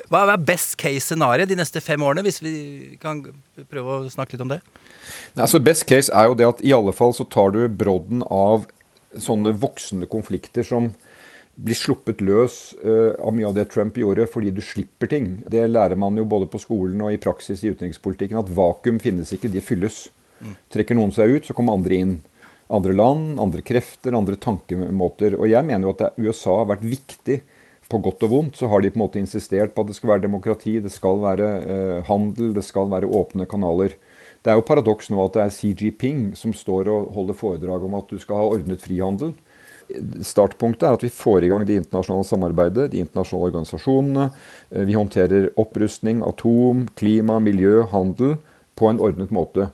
Hva 0.07 0.24
er 0.32 0.38
best 0.39 0.78
case 0.80 1.03
scenario 1.03 1.45
de 1.45 1.57
neste 1.59 1.82
fem 1.84 1.99
årene, 1.99 2.24
hvis 2.24 2.39
vi 2.41 2.97
kan 3.01 3.22
prøve 3.70 3.97
å 3.97 4.11
snakke 4.11 4.36
litt 4.36 4.45
om 4.45 4.53
det? 4.53 4.61
Nei, 5.36 5.43
altså 5.43 5.59
Best 5.63 5.86
case 5.88 6.13
er 6.13 6.30
jo 6.30 6.38
det 6.38 6.47
at 6.47 6.63
i 6.63 6.74
alle 6.76 6.93
fall 6.95 7.13
så 7.15 7.28
tar 7.28 7.51
du 7.55 7.68
brodden 7.68 8.24
av 8.32 8.68
sånne 9.18 9.53
voksende 9.59 10.07
konflikter 10.07 10.63
som 10.68 10.93
blir 11.57 11.78
sluppet 11.78 12.20
løs 12.22 12.76
uh, 12.86 13.18
av 13.18 13.34
mye 13.34 13.47
av 13.49 13.55
det 13.57 13.65
Trump 13.74 13.95
gjorde, 13.97 14.28
fordi 14.30 14.51
du 14.53 14.61
slipper 14.61 15.09
ting. 15.09 15.39
Det 15.49 15.63
lærer 15.65 15.97
man 15.97 16.18
jo 16.20 16.28
både 16.30 16.45
på 16.51 16.61
skolen 16.61 17.01
og 17.01 17.15
i 17.15 17.20
praksis 17.22 17.63
i 17.65 17.72
utenrikspolitikken, 17.74 18.38
at 18.38 18.51
vakuum 18.53 18.99
finnes 19.01 19.32
ikke, 19.34 19.49
de 19.49 19.63
fylles. 19.65 20.03
Trekker 20.70 20.97
noen 20.97 21.13
seg 21.15 21.34
ut, 21.34 21.47
så 21.47 21.55
kommer 21.57 21.74
andre 21.74 21.97
inn. 21.97 22.18
Andre 22.70 22.93
land, 22.93 23.39
andre 23.41 23.63
krefter, 23.65 24.13
andre 24.13 24.38
tankemåter. 24.38 25.34
Og 25.39 25.49
jeg 25.49 25.65
mener 25.65 25.88
jo 25.88 25.95
at 25.95 26.20
USA 26.20 26.59
har 26.59 26.70
vært 26.76 26.86
viktig. 26.86 27.39
På 27.88 28.02
godt 28.04 28.26
og 28.28 28.34
vondt 28.34 28.60
så 28.60 28.68
har 28.68 28.84
de 28.84 28.92
på 28.92 29.00
en 29.00 29.06
måte 29.06 29.22
insistert 29.22 29.74
på 29.76 29.84
at 29.84 29.92
det 29.92 29.96
skal 29.96 30.12
være 30.12 30.26
demokrati, 30.26 30.78
det 30.84 30.92
skal 30.92 31.22
være 31.24 31.50
eh, 31.64 32.00
handel, 32.10 32.52
det 32.58 32.66
skal 32.68 32.90
være 32.92 33.08
åpne 33.08 33.48
kanaler. 33.48 33.96
Det 34.44 34.52
er 34.52 34.60
jo 34.60 34.68
paradoks 34.68 35.10
nå 35.12 35.20
at 35.24 35.36
det 35.36 35.44
er 35.44 35.54
Xi 35.56 35.74
Jinping 35.76 36.32
som 36.38 36.54
står 36.56 36.92
og 36.92 37.12
holder 37.16 37.38
foredrag 37.38 37.84
om 37.88 37.96
at 38.00 38.12
du 38.12 38.20
skal 38.22 38.42
ha 38.42 38.50
ordnet 38.58 38.84
frihandel 38.84 39.34
startpunktet 40.26 40.84
er 40.84 40.98
at 40.98 41.04
vi 41.06 41.12
får 41.14 41.46
i 41.46 41.50
gang 41.52 41.64
det 41.68 41.80
internasjonale 41.80 42.28
samarbeidet, 42.28 42.92
de 42.92 43.02
internasjonale 43.04 43.52
organisasjonene. 43.52 44.30
Eh, 44.72 44.86
vi 44.88 44.98
håndterer 44.98 45.50
opprustning, 45.60 46.22
atom, 46.26 46.88
klima, 47.00 47.40
miljø, 47.40 47.84
handel 47.92 48.38
på 48.76 48.90
en 48.92 49.00
ordnet 49.00 49.32
måte. 49.32 49.70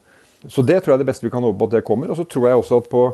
Så 0.48 0.62
det 0.62 0.82
tror 0.82 0.94
jeg 0.94 1.00
er 1.00 1.06
det 1.06 1.12
beste 1.12 1.26
vi 1.26 1.34
kan 1.34 1.44
håpe 1.44 1.60
på 1.60 1.70
at 1.72 1.78
det 1.78 1.88
kommer. 1.88 2.12
Og 2.12 2.20
så 2.20 2.28
tror 2.28 2.50
jeg 2.50 2.60
også 2.60 2.84
at 2.84 2.90
på 2.92 3.08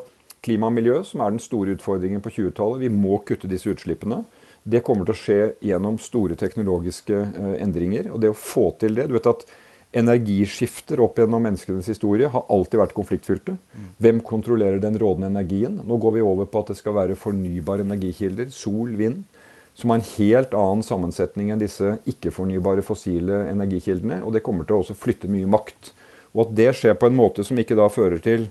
klima 0.43 0.69
og 0.69 0.75
miljø, 0.75 1.01
som 1.03 1.21
er 1.21 1.33
den 1.33 1.41
store 1.43 1.75
utfordringen 1.77 2.21
på 2.23 2.31
20-tallet, 2.31 2.83
vi 2.83 2.91
må 2.91 3.19
kutte 3.27 3.49
disse 3.49 3.69
utslippene. 3.69 4.23
Det 4.69 4.83
kommer 4.85 5.07
til 5.07 5.15
å 5.15 5.19
skje 5.19 5.39
gjennom 5.65 5.97
store 6.01 6.37
teknologiske 6.39 7.17
eh, 7.17 7.55
endringer. 7.63 8.11
Og 8.13 8.21
det 8.23 8.33
å 8.33 8.37
få 8.37 8.69
til 8.81 8.97
det 8.99 9.07
Du 9.09 9.17
vet 9.17 9.31
at 9.31 9.47
Energiskifter 9.89 10.99
opp 11.01 11.17
gjennom 11.17 11.41
menneskenes 11.41 11.87
historie 11.89 12.27
har 12.29 12.43
alltid 12.53 12.77
vært 12.77 12.93
konfliktfylte. 12.93 13.55
Hvem 13.97 14.19
kontrollerer 14.21 14.77
den 14.83 14.99
rådende 15.01 15.31
energien? 15.31 15.79
Nå 15.81 15.97
går 15.97 16.13
vi 16.19 16.21
over 16.21 16.45
på 16.45 16.61
at 16.61 16.69
det 16.69 16.77
skal 16.77 16.93
være 16.93 17.17
fornybare 17.17 17.81
energikilder. 17.87 18.51
Sol, 18.53 18.93
vind. 18.99 19.23
Som 19.73 19.89
har 19.89 19.97
en 19.97 20.11
helt 20.11 20.53
annen 20.53 20.85
sammensetning 20.85 21.49
enn 21.49 21.61
disse 21.61 21.95
ikke-fornybare 22.11 22.85
fossile 22.85 23.47
energikildene. 23.49 24.21
Og 24.21 24.35
det 24.35 24.43
kommer 24.45 24.67
til 24.67 24.77
å 24.77 24.83
også 24.83 24.97
flytte 24.99 25.31
mye 25.31 25.49
makt. 25.49 25.89
Og 26.35 26.45
at 26.45 26.53
det 26.61 26.69
skjer 26.77 26.99
på 26.99 27.09
en 27.09 27.17
måte 27.17 27.47
som 27.47 27.57
ikke 27.57 27.79
da 27.79 27.89
fører 27.89 28.21
til 28.21 28.45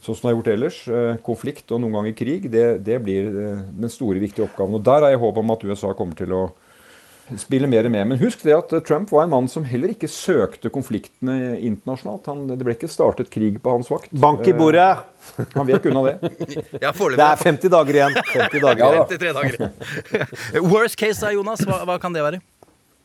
sånn 0.00 0.16
som 0.16 0.24
det 0.24 0.30
har 0.30 0.38
gjort 0.38 0.50
ellers, 0.54 0.80
eh, 0.88 1.20
konflikt 1.24 1.70
og 1.72 1.82
noen 1.82 1.98
ganger 1.98 2.16
krig, 2.16 2.48
det, 2.52 2.66
det 2.86 2.98
blir 3.04 3.28
eh, 3.28 3.62
den 3.84 3.92
store, 3.92 4.20
viktige 4.22 4.46
oppgaven. 4.48 4.78
Og 4.78 4.84
Der 4.86 5.04
har 5.04 5.14
jeg 5.14 5.22
håp 5.22 5.40
om 5.42 5.54
at 5.54 5.64
USA 5.68 5.92
kommer 5.96 6.16
til 6.18 6.32
å 6.36 6.44
spille 7.38 7.68
mer 7.70 7.88
med. 7.88 8.08
Men 8.08 8.18
husk 8.18 8.42
det 8.42 8.54
at 8.56 8.72
Trump 8.86 9.10
var 9.12 9.24
en 9.24 9.30
mann 9.30 9.48
som 9.50 9.64
heller 9.66 9.92
ikke 9.92 10.08
søkte 10.10 10.70
konfliktene 10.72 11.58
internasjonalt. 11.58 12.26
Han, 12.30 12.46
det 12.50 12.66
ble 12.66 12.74
ikke 12.74 12.90
startet 12.90 13.30
krig 13.32 13.60
på 13.62 13.74
hans 13.76 13.90
vakt. 13.92 14.10
Bank 14.10 14.46
i 14.48 14.54
bordet! 14.56 14.88
Uh, 15.36 15.44
han 15.54 15.68
vek 15.68 15.90
unna 15.90 16.04
det. 16.08 16.32
Ja, 16.84 16.92
det 16.92 17.26
er 17.26 17.42
50 17.44 17.72
dager 17.72 18.00
igjen. 18.00 18.16
50 18.32 18.64
dager 18.64 18.82
ja, 18.82 19.04
53 19.12 19.34
dager. 19.36 19.60
Worst 20.72 20.98
case 21.00 21.34
Jonas, 21.36 21.62
hva, 21.68 21.82
hva, 21.86 22.00
kan 22.02 22.16
det 22.16 22.24
være? 22.24 22.40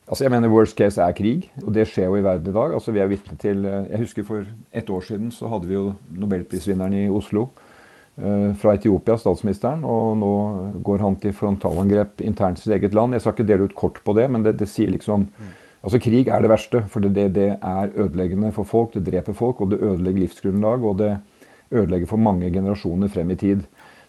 Altså 0.05 0.23
jeg 0.23 0.31
mener 0.31 0.51
Worst 0.53 0.77
case 0.77 1.01
er 1.01 1.15
krig, 1.17 1.47
og 1.63 1.73
det 1.73 1.87
skjer 1.89 2.11
jo 2.11 2.17
i 2.19 2.23
verden 2.23 2.51
i 2.51 2.53
dag. 2.53 2.73
Altså 2.77 2.93
vi 2.93 3.01
er 3.01 3.09
vitne 3.09 3.37
til, 3.41 3.65
eh, 3.65 3.89
Jeg 3.89 3.99
husker 3.99 4.23
for 4.23 4.45
et 4.71 4.89
år 4.89 5.01
siden 5.01 5.31
så 5.31 5.47
hadde 5.49 5.67
vi 5.67 5.73
jo 5.73 5.93
nobelprisvinneren 6.11 6.93
i 6.93 7.09
Oslo. 7.09 7.49
Eh, 8.17 8.53
fra 8.55 8.75
Etiopia, 8.75 9.17
statsministeren, 9.17 9.83
og 9.83 10.17
nå 10.17 10.33
går 10.83 11.01
han 11.03 11.15
til 11.19 11.33
frontalangrep 11.33 12.21
internt 12.21 12.59
i 12.59 12.61
sitt 12.61 12.73
eget 12.77 12.93
land. 12.93 13.11
Jeg 13.11 13.21
skal 13.21 13.33
ikke 13.33 13.47
dele 13.47 13.63
ut 13.67 13.75
kort 13.75 13.99
på 14.05 14.13
det, 14.15 14.29
men 14.31 14.43
det, 14.43 14.57
det 14.57 14.69
sier 14.69 14.91
liksom 14.91 15.27
Altså, 15.85 15.99
Krig 16.01 16.27
er 16.33 16.41
det 16.41 16.49
verste, 16.49 16.79
for 16.89 16.99
det, 16.99 17.35
det, 17.35 17.59
er 17.61 17.91
ødeleggende 17.93 18.51
for 18.51 18.65
folk. 18.65 18.95
Det 18.95 19.05
dreper 19.05 19.33
folk, 19.37 19.59
og 19.61 19.69
det 19.69 19.83
ødelegger 19.85 20.23
livsgrunnlag, 20.23 20.81
og 20.81 20.97
det 20.97 21.11
ødelegger 21.71 22.07
for 22.07 22.17
mange 22.17 22.49
generasjoner 22.49 23.07
frem 23.07 23.29
i 23.29 23.35
tid. 23.35 23.61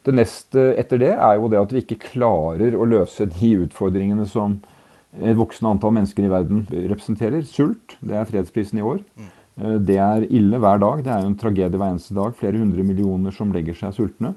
Det 0.07 0.15
neste 0.15 0.71
etter 0.81 1.03
det 1.03 1.11
er 1.13 1.35
jo 1.37 1.51
det 1.53 1.61
at 1.61 1.75
vi 1.75 1.83
ikke 1.83 1.99
klarer 2.01 2.73
å 2.73 2.87
løse 2.89 3.27
de 3.29 3.51
utfordringene 3.67 4.25
som 4.25 4.57
et 5.21 5.39
voksende 5.39 5.73
antall 5.75 5.95
mennesker 5.97 6.27
i 6.27 6.33
verden 6.33 6.67
representerer. 6.71 7.45
Sult, 7.49 7.97
det 8.05 8.17
er 8.19 8.29
fredsprisen 8.29 8.81
i 8.81 8.85
år. 8.85 9.01
Eh, 9.57 9.79
det 9.89 9.99
er 10.03 10.27
ille 10.29 10.61
hver 10.63 10.83
dag. 10.83 11.05
Det 11.05 11.13
er 11.13 11.23
jo 11.23 11.31
en 11.33 11.39
tragedie 11.41 11.81
hver 11.81 11.95
eneste 11.95 12.17
dag. 12.17 12.37
Flere 12.37 12.61
hundre 12.61 12.85
millioner 12.87 13.35
som 13.35 13.55
legger 13.55 13.79
seg 13.79 13.97
sultne. 13.97 14.35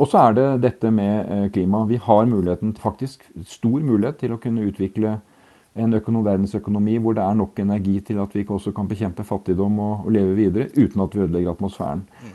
Og 0.00 0.08
så 0.08 0.22
er 0.22 0.38
det 0.38 0.46
dette 0.62 0.92
med 0.94 1.32
eh, 1.32 1.48
klima. 1.52 1.84
Vi 1.88 2.00
har 2.00 2.28
muligheten, 2.30 2.74
faktisk 2.80 3.26
stor 3.46 3.80
mulighet 3.80 4.22
til 4.22 4.34
å 4.34 4.40
kunne 4.40 4.64
utvikle 4.68 5.18
en 5.72 5.96
økonom, 5.96 6.24
verdensøkonomi 6.26 6.98
hvor 7.00 7.16
det 7.16 7.24
er 7.24 7.36
nok 7.36 7.58
energi 7.62 7.96
til 8.04 8.18
at 8.20 8.34
vi 8.36 8.44
også 8.44 8.74
kan 8.76 8.88
bekjempe 8.88 9.24
fattigdom 9.24 9.78
og, 9.80 10.06
og 10.06 10.12
leve 10.12 10.34
videre 10.36 10.68
uten 10.76 11.00
at 11.00 11.14
vi 11.16 11.22
ødelegger 11.24 11.54
atmosfæren. 11.54 12.04
Mm. 12.04 12.32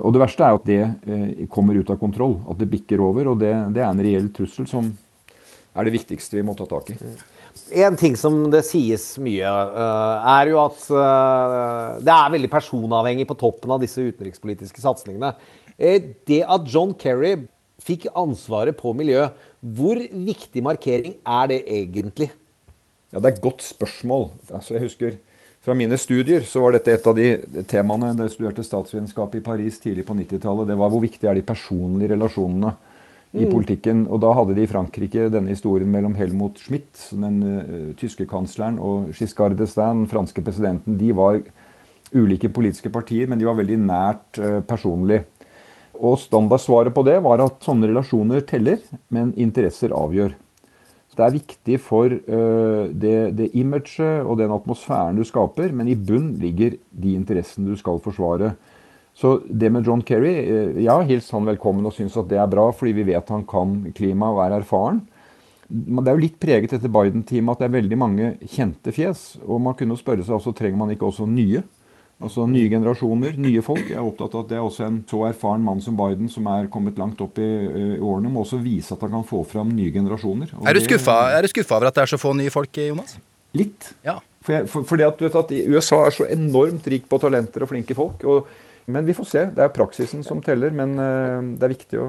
Og 0.00 0.12
det 0.12 0.20
verste 0.20 0.44
er 0.44 0.56
at 0.58 0.66
det 0.68 0.80
eh, 1.08 1.46
kommer 1.48 1.78
ut 1.78 1.90
av 1.90 1.98
kontroll, 2.00 2.36
at 2.50 2.58
det 2.60 2.68
bikker 2.70 3.00
over. 3.00 3.32
Og 3.32 3.38
det, 3.40 3.52
det, 3.74 3.82
er 3.82 3.88
en 3.88 4.02
reell 4.04 4.28
trussel 4.34 4.68
som 4.68 4.90
er 5.80 5.88
det 5.88 5.96
viktigste 5.98 6.38
vi 6.38 6.46
må 6.46 6.54
ta 6.58 6.66
tak 6.70 6.92
i. 6.92 6.98
En 7.82 7.96
ting 7.98 8.16
som 8.18 8.44
det 8.52 8.62
sies 8.66 9.04
mye, 9.22 9.46
uh, 9.46 10.26
er 10.38 10.50
jo 10.52 10.60
at 10.62 10.82
uh, 10.94 11.98
det 12.02 12.12
er 12.14 12.34
veldig 12.34 12.50
personavhengig 12.50 13.26
på 13.30 13.38
toppen 13.38 13.72
av 13.74 13.82
disse 13.82 14.02
utenrikspolitiske 14.02 14.82
satsingene. 14.82 15.32
Uh, 15.74 15.96
det 16.30 16.44
at 16.46 16.68
John 16.70 16.94
Kerry 16.98 17.36
fikk 17.80 18.06
ansvaret 18.18 18.76
på 18.78 18.92
miljø, 18.96 19.26
hvor 19.60 19.98
viktig 19.98 20.62
markering 20.64 21.16
er 21.26 21.50
det 21.50 21.64
egentlig? 21.66 22.30
Ja, 23.10 23.18
Det 23.18 23.26
er 23.26 23.34
et 23.34 23.42
godt 23.42 23.64
spørsmål. 23.66 24.30
Altså, 24.52 24.76
jeg 24.76 24.86
husker 24.86 25.18
Fra 25.60 25.74
mine 25.76 25.98
studier 26.00 26.40
så 26.48 26.62
var 26.62 26.72
dette 26.72 26.88
et 26.88 27.04
av 27.06 27.12
de 27.12 27.64
temaene 27.68 28.14
da 28.16 28.24
jeg 28.24 28.32
studerte 28.32 28.62
statsvitenskap 28.64 29.34
i 29.36 29.42
Paris 29.44 29.76
tidlig 29.76 30.06
på 30.08 30.14
90-tallet. 30.16 30.70
Det 30.70 30.76
var 30.80 30.88
hvor 30.88 31.02
viktig 31.04 31.28
er 31.28 31.36
de 31.36 31.42
personlige 31.44 32.14
relasjonene 32.14 32.70
i 33.32 33.44
mm. 33.44 33.50
politikken. 33.52 34.04
Og 34.10 34.22
da 34.24 34.32
hadde 34.34 34.56
de 34.56 34.64
i 34.64 34.70
Frankrike 34.70 35.28
denne 35.30 35.54
historien 35.54 35.90
mellom 35.90 36.16
Helmut 36.18 36.58
Schmidt, 36.58 36.90
den 37.14 37.40
uh, 37.44 37.90
tyske 38.00 38.26
kansleren, 38.30 38.80
og 38.82 39.12
Giscard 39.14 39.54
d'Estaing, 39.58 40.04
den 40.04 40.10
franske 40.10 40.42
presidenten. 40.42 40.98
De 40.98 41.12
var 41.16 41.38
ulike 42.10 42.50
politiske 42.50 42.90
partier, 42.90 43.30
men 43.30 43.38
de 43.38 43.46
var 43.46 43.58
veldig 43.60 43.78
nært 43.84 44.40
uh, 44.42 44.58
personlig. 44.66 45.22
Og 46.00 46.18
standardsvaret 46.18 46.94
på 46.96 47.04
det 47.06 47.18
var 47.22 47.42
at 47.44 47.60
sånne 47.62 47.90
relasjoner 47.90 48.42
teller, 48.48 48.80
men 49.12 49.34
interesser 49.38 49.94
avgjør. 49.94 50.34
Så 51.10 51.18
Det 51.18 51.26
er 51.26 51.36
viktig 51.36 51.78
for 51.82 52.10
uh, 52.10 52.90
det, 52.90 53.36
det 53.38 53.52
imaget 53.54 54.26
og 54.26 54.40
den 54.42 54.50
atmosfæren 54.54 55.18
du 55.18 55.22
skaper, 55.28 55.70
men 55.70 55.90
i 55.90 55.94
bunn 55.94 56.32
ligger 56.42 56.74
de 56.90 57.14
interessene 57.14 57.70
du 57.70 57.78
skal 57.78 58.02
forsvare. 58.02 58.56
Så 59.20 59.34
det 59.44 59.68
med 59.70 59.86
John 59.86 60.02
Kerry 60.02 60.32
eh, 60.38 60.82
Ja, 60.86 61.00
hils 61.04 61.28
han 61.34 61.48
velkommen 61.48 61.84
og 61.86 61.92
syns 61.96 62.16
at 62.16 62.30
det 62.30 62.38
er 62.40 62.50
bra, 62.50 62.70
fordi 62.72 62.94
vi 62.96 63.08
vet 63.12 63.32
han 63.32 63.44
kan 63.48 63.82
klima 63.96 64.30
og 64.32 64.44
er 64.46 64.60
erfaren. 64.62 65.02
Men 65.70 66.02
det 66.02 66.10
er 66.10 66.16
jo 66.16 66.24
litt 66.24 66.38
preget 66.42 66.72
etter 66.74 66.90
Biden-teamet 66.90 67.52
at 67.52 67.60
det 67.60 67.68
er 67.68 67.76
veldig 67.76 67.98
mange 68.00 68.30
kjente 68.48 68.94
fjes. 68.94 69.36
Og 69.44 69.60
man 69.62 69.76
kunne 69.78 69.98
spørre 70.00 70.24
seg 70.24 70.38
også 70.38 70.54
trenger 70.56 70.80
man 70.80 70.94
ikke 70.94 71.06
også 71.10 71.28
nye. 71.30 71.62
Altså 72.20 72.44
nye 72.48 72.68
generasjoner, 72.68 73.36
nye 73.40 73.62
folk. 73.64 73.84
Jeg 73.86 73.96
er 73.96 74.04
opptatt 74.04 74.34
av 74.34 74.42
at 74.42 74.50
det 74.50 74.56
er 74.58 74.64
også 74.64 74.86
en 74.88 74.96
så 75.08 75.20
erfaren 75.28 75.62
mann 75.64 75.78
som 75.84 75.94
Biden, 75.96 76.28
som 76.32 76.48
er 76.52 76.66
kommet 76.72 76.98
langt 77.00 77.20
opp 77.24 77.38
i, 77.40 77.46
i 77.46 77.84
årene, 77.96 78.32
må 78.32 78.42
også 78.42 78.58
vise 78.60 78.96
at 78.96 79.04
han 79.06 79.14
kan 79.14 79.28
få 79.28 79.40
fram 79.48 79.70
nye 79.72 79.92
generasjoner. 79.94 80.52
Og 80.58 80.68
er 80.68 80.76
du 80.76 80.82
skuffa, 80.84 81.76
over 81.78 81.88
at 81.88 81.96
det 81.96 82.04
er 82.04 82.12
så 82.12 82.20
få 82.20 82.34
nye 82.36 82.52
folk, 82.52 82.82
Jonas? 82.90 83.14
Litt. 83.56 83.92
Ja. 84.04 84.18
For, 84.44 84.56
jeg, 84.56 84.68
for, 84.72 84.88
fordi 84.88 85.06
at, 85.06 85.16
du 85.16 85.28
vet 85.28 85.38
at 85.40 85.54
USA 85.72 86.02
er 86.08 86.18
så 86.18 86.28
enormt 86.28 86.90
rik 86.92 87.08
på 87.08 87.20
talenter 87.22 87.64
og 87.64 87.72
flinke 87.72 87.96
folk. 87.96 88.24
og 88.24 88.52
men 88.92 89.06
vi 89.06 89.14
får 89.16 89.28
se. 89.28 89.42
Det 89.56 89.62
er 89.64 89.72
praksisen 89.74 90.24
som 90.26 90.40
teller, 90.44 90.72
men 90.74 90.96
eh, 91.00 91.50
det 91.58 91.66
er 91.66 91.74
viktig 91.74 92.00
å 92.00 92.08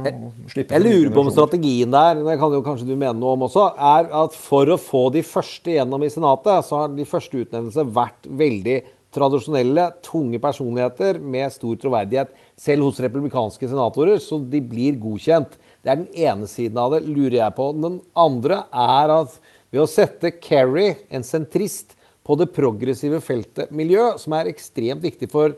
slippe 0.51 0.77
Jeg 0.77 0.83
lurer 0.83 1.11
på 1.13 1.23
om 1.25 1.31
strategien 1.33 1.93
der, 1.93 2.21
det 2.25 2.37
kan 2.41 2.55
jo 2.55 2.63
kanskje 2.65 2.89
du 2.89 2.95
mene 2.95 3.17
noe 3.19 3.35
om 3.37 3.45
også, 3.47 3.67
er 3.75 4.09
at 4.23 4.37
for 4.37 4.71
å 4.71 4.79
få 4.81 5.05
de 5.15 5.23
første 5.25 5.77
gjennom 5.77 6.03
i 6.05 6.11
Senatet, 6.13 6.67
så 6.67 6.83
har 6.83 6.95
de 6.95 7.07
første 7.07 7.43
utnevnelsene 7.43 7.95
vært 7.95 8.27
veldig 8.41 8.81
tradisjonelle, 9.11 9.87
tunge 10.05 10.39
personligheter 10.41 11.19
med 11.19 11.51
stor 11.51 11.79
troverdighet, 11.79 12.35
selv 12.59 12.87
hos 12.87 13.01
republikanske 13.03 13.71
senatorer, 13.71 14.21
så 14.23 14.39
de 14.39 14.61
blir 14.63 14.99
godkjent. 15.01 15.57
Det 15.81 15.91
er 15.91 16.03
den 16.03 16.27
ene 16.27 16.47
siden 16.47 16.79
av 16.79 16.93
det, 16.95 17.01
lurer 17.07 17.41
jeg 17.41 17.57
på. 17.57 17.71
Den 17.75 17.97
andre 18.15 18.63
er 18.69 19.15
at 19.21 19.35
ved 19.71 19.83
å 19.83 19.89
sette 19.89 20.33
Kerry, 20.39 20.93
en 21.11 21.25
sentrist, 21.27 21.97
på 22.21 22.35
det 22.37 22.51
progressive 22.53 23.17
feltet 23.23 23.71
miljø, 23.73 24.11
som 24.21 24.35
er 24.37 24.51
ekstremt 24.51 25.01
viktig 25.03 25.29
for 25.31 25.55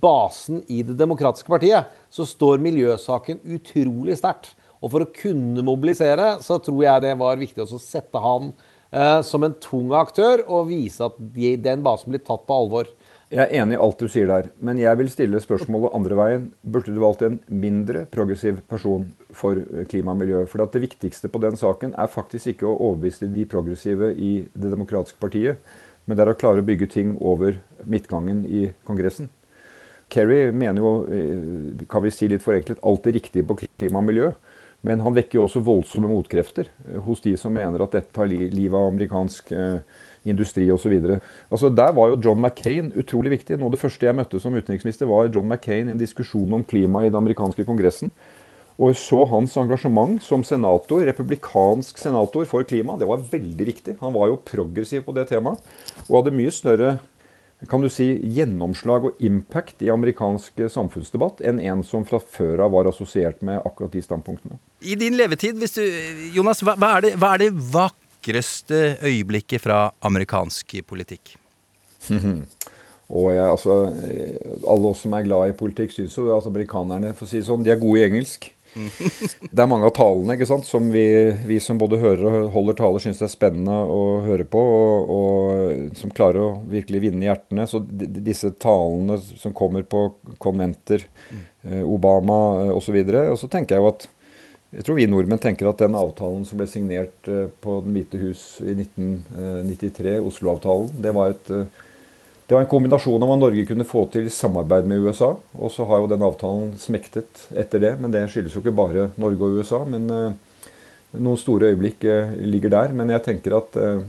basen 0.00 0.62
i 0.68 0.82
Det 0.86 0.96
demokratiske 0.98 1.50
partiet, 1.50 1.90
så 2.10 2.26
står 2.28 2.62
miljøsaken 2.64 3.42
utrolig 3.56 4.18
sterkt. 4.20 4.52
Og 4.82 4.92
for 4.92 5.04
å 5.04 5.10
kunne 5.10 5.64
mobilisere, 5.64 6.36
så 6.44 6.60
tror 6.62 6.82
jeg 6.84 7.04
det 7.06 7.16
var 7.18 7.40
viktig 7.40 7.64
å 7.64 7.80
sette 7.80 8.20
han 8.22 8.52
eh, 8.92 9.20
som 9.26 9.46
en 9.46 9.56
tung 9.62 9.94
aktør 9.96 10.44
og 10.46 10.68
vise 10.70 11.08
at 11.08 11.16
de, 11.18 11.56
den 11.60 11.84
basen 11.86 12.12
blir 12.12 12.24
tatt 12.24 12.44
på 12.46 12.60
alvor. 12.60 12.90
Jeg 13.26 13.42
er 13.42 13.56
enig 13.58 13.74
i 13.74 13.78
alt 13.82 13.98
du 13.98 14.06
sier 14.06 14.28
der, 14.30 14.52
men 14.62 14.78
jeg 14.78 14.98
vil 15.00 15.08
stille 15.10 15.40
spørsmålet 15.42 15.96
andre 15.98 16.18
veien. 16.18 16.44
Burde 16.62 16.92
du 16.94 17.00
valgt 17.02 17.24
en 17.26 17.40
mindre 17.50 18.04
progressiv 18.12 18.60
person 18.70 19.08
for 19.34 19.58
eh, 19.58 19.82
klima 19.90 20.14
og 20.14 20.20
miljø? 20.20 20.44
For 20.50 20.62
det 20.62 20.84
viktigste 20.84 21.32
på 21.32 21.40
den 21.42 21.58
saken 21.58 21.96
er 21.98 22.12
faktisk 22.12 22.52
ikke 22.52 22.68
å 22.70 22.76
overbevise 22.92 23.26
de 23.34 23.48
progressive 23.50 24.12
i 24.14 24.36
Det 24.54 24.70
demokratiske 24.70 25.18
partiet, 25.18 25.58
men 26.06 26.14
det 26.14 26.22
er 26.22 26.30
å 26.30 26.38
klare 26.38 26.62
å 26.62 26.68
bygge 26.68 26.86
ting 26.92 27.16
over 27.18 27.58
midtgangen 27.82 28.44
i 28.46 28.68
Kongressen. 28.86 29.26
Kerry 30.12 30.52
mener 30.52 30.82
jo, 30.82 30.92
eh, 31.10 31.86
kan 31.90 32.04
vi 32.04 32.12
si 32.14 32.28
litt 32.30 32.44
forenklet, 32.44 32.82
alt 32.82 33.04
det 33.04 33.16
riktige 33.18 33.46
på 33.46 33.58
klima 33.78 33.98
og 33.98 34.08
miljø. 34.10 34.32
Men 34.86 35.00
han 35.02 35.14
vekker 35.16 35.40
jo 35.40 35.46
også 35.46 35.64
voldsomme 35.66 36.10
motkrefter 36.10 36.68
eh, 36.68 36.98
hos 37.02 37.22
de 37.24 37.34
som 37.40 37.54
mener 37.54 37.82
at 37.82 37.96
dette 37.96 38.14
tar 38.14 38.28
livet 38.30 38.76
av 38.76 38.90
amerikansk 38.92 39.50
eh, 39.56 39.80
industri 40.26 40.68
osv. 40.74 40.94
Altså, 41.50 41.70
der 41.74 41.92
var 41.96 42.12
jo 42.12 42.20
John 42.22 42.40
McCain 42.42 42.92
utrolig 42.98 43.36
viktig. 43.38 43.58
Noe 43.58 43.70
av 43.70 43.76
det 43.76 43.82
første 43.82 44.06
jeg 44.06 44.18
møtte 44.18 44.40
som 44.42 44.54
utenriksminister, 44.54 45.10
var 45.10 45.30
John 45.30 45.48
McCain 45.48 45.90
i 45.90 45.94
en 45.94 46.02
diskusjon 46.02 46.58
om 46.58 46.66
klima 46.66 47.04
i 47.04 47.10
den 47.10 47.18
amerikanske 47.18 47.66
kongressen. 47.66 48.12
Og 48.76 48.92
så 49.00 49.22
hans 49.30 49.54
engasjement 49.56 50.20
som 50.20 50.42
senator, 50.44 51.00
republikansk 51.08 51.96
senator 51.98 52.44
for 52.48 52.66
klima. 52.68 52.98
Det 53.00 53.08
var 53.08 53.24
veldig 53.24 53.68
viktig. 53.70 53.96
Han 54.02 54.12
var 54.12 54.28
jo 54.28 54.42
progressiv 54.44 55.06
på 55.06 55.14
det 55.16 55.30
temaet. 55.30 55.62
Og 56.06 56.18
hadde 56.18 56.34
mye 56.36 56.52
større 56.52 56.98
kan 57.64 57.80
du 57.80 57.88
si, 57.88 58.04
gjennomslag 58.36 59.06
og 59.08 59.22
impact 59.24 59.80
i 59.84 59.88
amerikansk 59.92 60.60
samfunnsdebatt 60.72 61.40
enn 61.48 61.60
en 61.64 61.82
som 61.86 62.04
fra 62.04 62.20
før 62.20 62.66
av 62.66 62.74
var 62.74 62.90
assosiert 62.90 63.40
med 63.46 63.62
akkurat 63.64 63.94
de 63.96 64.02
standpunktene. 64.04 64.58
I 64.84 64.98
din 65.00 65.16
levetid, 65.16 65.56
du, 65.56 65.84
Jonas, 66.36 66.60
hva, 66.66 66.76
hva, 66.76 66.96
er 66.98 67.06
det, 67.06 67.14
hva, 67.16 67.32
er 67.32 67.46
det, 67.46 67.50
vakreste 67.72 68.82
øyeblikket 69.00 69.64
fra 69.64 69.86
amerikansk 70.04 70.76
politikk? 70.86 71.36
og 72.12 73.30
jeg, 73.32 73.46
altså, 73.46 73.78
Alle 74.68 74.92
oss 74.92 75.06
som 75.06 75.16
er 75.16 75.24
glad 75.24 75.54
i 75.54 75.56
politikk, 75.56 75.96
syns 75.96 76.18
jo 76.20 76.28
at 76.36 76.50
amerikanerne 76.50 77.14
for 77.16 77.24
å 77.24 77.30
si 77.30 77.40
sånn, 77.46 77.64
de 77.64 77.72
er 77.72 77.80
gode 77.80 78.04
i 78.04 78.06
engelsk. 78.10 78.50
Det 79.50 79.62
er 79.62 79.68
mange 79.68 79.88
av 79.88 79.94
talene 79.96 80.36
ikke 80.36 80.48
sant, 80.48 80.66
som 80.68 80.88
vi, 80.92 81.04
vi 81.48 81.58
som 81.62 81.78
både 81.80 82.00
hører 82.00 82.26
og 82.28 82.50
holder 82.54 82.78
taler, 82.80 83.02
syns 83.02 83.22
er 83.24 83.32
spennende 83.32 83.76
å 83.92 84.00
høre 84.26 84.46
på, 84.48 84.60
og, 84.60 85.12
og, 85.16 85.94
som 85.98 86.12
klarer 86.14 86.42
å 86.42 86.50
virkelig 86.70 87.06
vinne 87.06 87.28
hjertene. 87.28 87.66
Så 87.70 87.80
disse 87.86 88.52
talene 88.62 89.18
som 89.40 89.54
kommer 89.56 89.86
på 89.88 90.08
konventer, 90.42 91.06
eh, 91.30 91.82
Obama 91.82 92.38
eh, 92.66 92.74
osv. 92.76 93.00
Og, 93.00 93.16
og 93.32 93.40
så 93.40 93.50
tenker 93.52 93.76
jeg 93.76 93.84
jo 93.84 93.90
at 93.94 94.08
jeg 94.76 94.84
tror 94.84 94.98
vi 94.98 95.06
nordmenn 95.08 95.40
tenker 95.40 95.68
at 95.70 95.80
den 95.80 95.94
avtalen 95.96 96.42
som 96.44 96.58
ble 96.60 96.66
signert 96.68 97.28
eh, 97.30 97.46
på 97.62 97.80
Den 97.84 97.96
hvite 97.96 98.20
hus 98.20 98.46
i 98.60 98.74
1993, 98.74 100.18
Oslo-avtalen, 100.26 100.90
det 101.00 101.14
var 101.16 101.32
et 101.32 101.52
det 102.46 102.54
var 102.54 102.62
en 102.62 102.70
kombinasjon 102.70 103.22
av 103.22 103.30
hva 103.30 103.36
Norge 103.40 103.64
kunne 103.66 103.84
få 103.86 104.04
til 104.12 104.28
samarbeid 104.30 104.86
med 104.86 105.02
USA. 105.02 105.32
Og 105.58 105.70
så 105.74 105.84
har 105.88 105.98
jo 105.98 106.10
den 106.12 106.22
avtalen 106.22 106.76
smektet 106.78 107.48
etter 107.50 107.82
det. 107.82 107.96
Men 107.98 108.12
det 108.14 108.28
skyldes 108.30 108.54
jo 108.54 108.62
ikke 108.62 108.74
bare 108.76 109.08
Norge 109.18 109.48
og 109.48 109.58
USA. 109.58 109.80
Men 109.82 110.06
uh, 110.06 110.68
noen 111.18 111.40
store 111.42 111.72
øyeblikk 111.72 112.06
uh, 112.06 112.36
ligger 112.38 112.70
der. 112.76 112.94
Men 112.94 113.10
jeg 113.10 113.24
tenker 113.24 113.56
at 113.58 113.74
uh, 113.82 114.04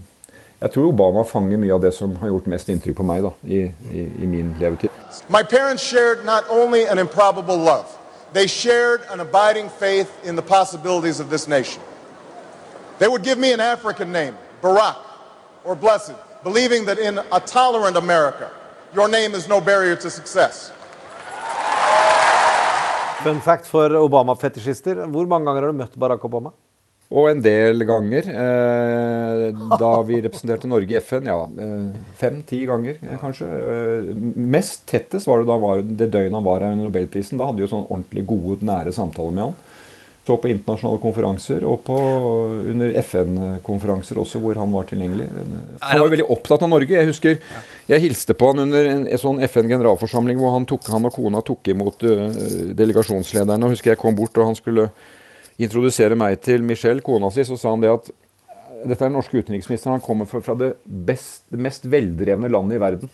jeg 0.62 0.74
tror 0.74 0.92
Obama 0.92 1.24
fanger 1.26 1.58
mye 1.58 1.74
av 1.74 1.82
det 1.82 1.92
som 1.98 2.14
har 2.22 2.30
gjort 2.30 2.52
mest 2.54 2.70
inntrykk 2.70 3.00
på 3.00 3.08
meg 3.10 3.26
da, 3.26 3.34
i, 3.46 3.64
i, 3.90 4.06
i 4.06 4.30
min 4.30 4.54
levetid. 4.62 4.94
My 5.34 5.42
parents 5.42 5.82
shared 5.82 6.22
not 6.26 6.46
only 6.50 6.86
an 6.86 7.02
improbable 7.02 7.58
love, 7.58 7.90
they 8.34 8.46
shared 8.46 9.02
an 9.10 9.20
abiding 9.20 9.70
faith 9.70 10.14
in 10.24 10.36
the 10.36 10.46
possibilities 10.46 11.20
of 11.20 11.30
this 11.30 11.48
nation. 11.48 11.82
They 13.00 13.08
would 13.08 13.24
give 13.24 13.40
me 13.40 13.54
an 13.54 13.60
African 13.60 14.12
name, 14.12 14.38
Barack 14.62 14.98
or 15.64 15.76
Blessed 15.76 16.27
believing 16.48 16.86
that 16.86 17.00
in 17.00 17.20
a 17.32 17.40
tolerant 17.40 17.98
America, 17.98 18.48
your 18.96 19.08
name 19.10 19.32
is 19.36 19.48
no 19.48 19.60
barrier 19.60 19.96
to 19.96 20.10
success. 20.10 20.72
Fun 23.24 23.42
fact 23.42 23.66
for 23.66 23.90
Obama-fetisjister. 23.90 24.96
Hvor 25.12 25.28
mange 25.28 25.46
ganger 25.50 25.66
har 25.66 25.74
du 25.74 25.80
møtt 25.82 26.00
Barack 26.00 26.24
Obama? 26.24 26.54
Og 27.08 27.30
en 27.32 27.42
del 27.42 27.84
ganger. 27.88 28.28
Eh, 28.44 29.44
da 29.80 29.92
vi 30.08 30.20
representerte 30.24 30.68
Norge 30.72 30.96
i 30.96 31.00
FN, 31.00 31.28
ja. 31.32 31.38
Eh, 31.66 31.86
Fem-ti 32.20 32.62
ganger, 32.68 33.00
eh, 33.02 33.18
kanskje. 33.22 33.48
Eh, 33.48 34.12
mest 34.56 34.86
tettest 34.92 35.28
var 35.28 35.40
det 35.40 35.50
da 35.52 35.58
var 35.58 35.82
det 35.82 36.12
døgnet 36.12 36.36
han 36.36 36.48
var 36.48 36.64
her 36.64 36.76
under 36.76 36.90
Nobelprisen. 36.90 37.40
Da 37.40 37.48
hadde 37.48 37.60
vi 37.62 37.68
jo 37.68 37.74
sånn 37.76 37.88
ordentlig 37.88 38.26
gode, 38.28 38.60
nære 38.68 38.96
samtaler 38.96 39.36
med 39.36 39.50
han. 39.50 39.56
Så 40.28 40.36
på 40.44 40.50
internasjonale 40.52 41.00
konferanser 41.00 41.64
og 41.64 41.86
på, 41.88 41.98
under 42.74 42.92
FN-konferanser 43.00 44.18
også, 44.20 44.42
hvor 44.44 44.58
han 44.60 44.74
var 44.76 44.90
tilgjengelig. 44.90 45.30
Han 45.80 46.02
var 46.04 46.12
veldig 46.12 46.26
opptatt 46.36 46.66
av 46.66 46.72
Norge. 46.74 46.98
Jeg 46.98 47.08
husker 47.08 47.38
jeg 47.88 48.04
hilste 48.04 48.36
på 48.36 48.50
han 48.52 48.66
under 48.66 48.90
en, 48.92 49.06
en 49.08 49.22
sånn 49.22 49.40
FN-generalforsamling 49.48 50.42
hvor 50.42 50.52
han, 50.58 50.68
tok, 50.68 50.90
han, 50.92 51.08
og 51.08 51.16
kona 51.16 51.40
tok 51.48 51.72
imot 51.72 52.04
uh, 52.04 52.26
delegasjonslederne. 52.76 53.64
og 53.64 53.78
husker 53.78 53.94
Jeg 53.94 54.02
kom 54.02 54.18
bort 54.18 54.36
og 54.36 54.50
han 54.50 54.60
skulle 54.60 54.90
introdusere 55.58 56.18
meg 56.20 56.42
til 56.44 56.66
Michelle, 56.68 57.06
kona 57.06 57.32
si. 57.32 57.48
Så 57.48 57.56
sa 57.56 57.72
han 57.72 57.86
det 57.86 57.94
at 57.94 58.12
dette 58.86 59.02
er 59.02 59.10
den 59.10 59.16
norske 59.18 59.42
utenriksministeren. 59.42 59.98
Han 59.98 60.04
kommer 60.04 60.28
fra 60.30 60.56
det, 60.60 60.72
best, 60.86 61.46
det 61.54 61.60
mest 61.64 61.88
veldrevne 61.90 62.50
landet 62.52 62.78
i 62.78 62.82
verden. 62.82 63.12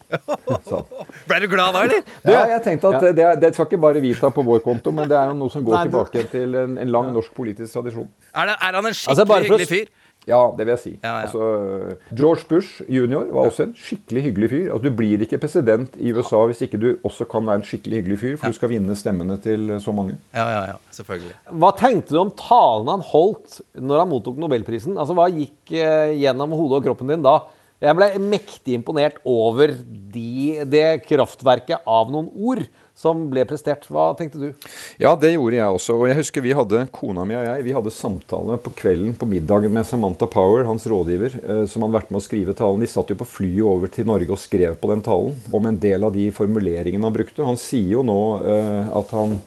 Ble 1.29 1.39
du 1.43 1.47
glad 1.51 1.75
da, 1.75 1.83
eller? 1.87 2.13
Ja, 2.27 2.43
jeg 2.55 2.61
tenkte 2.65 2.93
at 2.93 3.07
det, 3.15 3.27
det, 3.41 3.53
skal 3.55 3.69
ikke 3.69 3.81
bare 3.85 4.03
vi 4.03 4.13
ta 4.17 4.31
på 4.33 4.45
vår 4.45 4.63
konto, 4.65 4.93
men 4.95 5.09
det 5.11 5.19
er 5.19 5.33
noe 5.37 5.53
som 5.53 5.65
går 5.65 5.77
Nei, 5.77 5.83
tilbake 5.89 6.25
til 6.33 6.57
en, 6.63 6.77
en 6.83 6.93
lang 6.93 7.11
norsk 7.15 7.33
politisk 7.37 7.75
tradisjon. 7.77 8.09
Er, 8.33 8.51
det, 8.51 8.57
er 8.59 8.79
han 8.79 8.89
en 8.89 8.97
skikkelig 8.97 9.23
altså, 9.23 9.43
hyggelig 9.47 9.69
fyr? 9.71 9.91
Ja, 10.27 10.39
det 10.55 10.65
vil 10.65 10.71
jeg 10.73 10.81
si. 10.81 10.91
Ja, 11.03 11.17
ja. 11.17 11.25
Altså, 11.25 11.97
George 12.15 12.45
Bush 12.49 12.83
jr. 12.87 13.25
var 13.33 13.49
også 13.49 13.67
en 13.67 13.73
skikkelig 13.77 14.23
hyggelig 14.27 14.49
fyr. 14.53 14.67
Altså, 14.73 14.89
du 14.89 14.97
blir 14.97 15.23
ikke 15.25 15.39
president 15.41 15.97
i 15.99 16.13
USA 16.15 16.43
hvis 16.49 16.63
ikke 16.65 16.79
du 16.79 16.87
også 17.03 17.27
kan 17.29 17.47
være 17.47 17.61
en 17.61 17.65
skikkelig 17.67 18.01
hyggelig 18.01 18.19
fyr, 18.21 18.37
for 18.37 18.47
ja. 18.47 18.53
du 18.53 18.59
skal 18.59 18.71
vinne 18.71 18.95
stemmene 18.99 19.37
til 19.43 19.73
så 19.83 19.95
mange. 19.95 20.15
Ja, 20.35 20.45
ja, 20.51 20.61
ja, 20.71 20.77
selvfølgelig. 20.95 21.35
Hva 21.63 21.73
tenkte 21.79 22.15
du 22.15 22.21
om 22.21 22.31
talen 22.39 22.93
han 22.93 23.03
holdt 23.09 23.59
når 23.75 24.03
han 24.03 24.13
mottok 24.13 24.39
nobelprisen? 24.39 24.95
Altså, 24.97 25.17
Hva 25.17 25.27
gikk 25.33 25.75
eh, 25.75 26.15
gjennom 26.21 26.55
hodet 26.55 26.79
og 26.79 26.87
kroppen 26.87 27.11
din 27.13 27.25
da? 27.25 27.41
Jeg 27.83 27.97
ble 27.99 28.07
mektig 28.23 28.77
imponert 28.77 29.17
over 29.27 29.73
de, 29.75 30.63
det 30.71 31.03
kraftverket 31.03 31.83
av 31.83 32.11
noen 32.13 32.29
ord 32.31 32.63
som 32.95 33.25
ble 33.31 33.43
prestert. 33.49 33.85
Hva 33.91 34.11
tenkte 34.17 34.39
du? 34.39 34.67
Ja, 35.01 35.13
det 35.19 35.33
gjorde 35.33 35.57
jeg 35.57 35.77
også. 35.77 35.95
Og 35.97 36.07
jeg 36.09 36.19
husker 36.21 36.45
vi 36.45 36.53
hadde, 36.55 36.85
kona 36.93 37.25
mi 37.27 37.35
og 37.37 37.45
jeg 37.47 37.65
vi 37.65 37.75
hadde 37.75 37.93
samtale 37.93 38.57
på 38.61 38.73
kvelden 38.79 39.15
på 39.19 39.27
middagen 39.29 39.73
med 39.73 39.87
Samantha 39.89 40.29
Power, 40.29 40.65
hans 40.69 40.85
rådgiver, 40.89 41.39
eh, 41.41 41.63
som 41.69 41.85
hadde 41.85 41.97
vært 41.97 42.13
med 42.13 42.21
å 42.21 42.25
skrive 42.25 42.55
talen. 42.57 42.83
De 42.83 42.91
satt 42.91 43.11
jo 43.11 43.19
på 43.19 43.29
flyet 43.29 43.65
over 43.67 43.91
til 43.93 44.07
Norge 44.09 44.35
og 44.35 44.41
skrev 44.41 44.77
på 44.79 44.91
den 44.93 45.03
talen 45.05 45.35
om 45.53 45.69
en 45.69 45.81
del 45.81 46.05
av 46.05 46.13
de 46.15 46.29
formuleringene 46.35 47.09
han 47.09 47.17
brukte. 47.17 47.47
Han 47.47 47.59
sier 47.59 47.97
jo 47.97 48.05
nå 48.07 48.21
eh, 48.41 48.93
at 49.01 49.13
han 49.17 49.39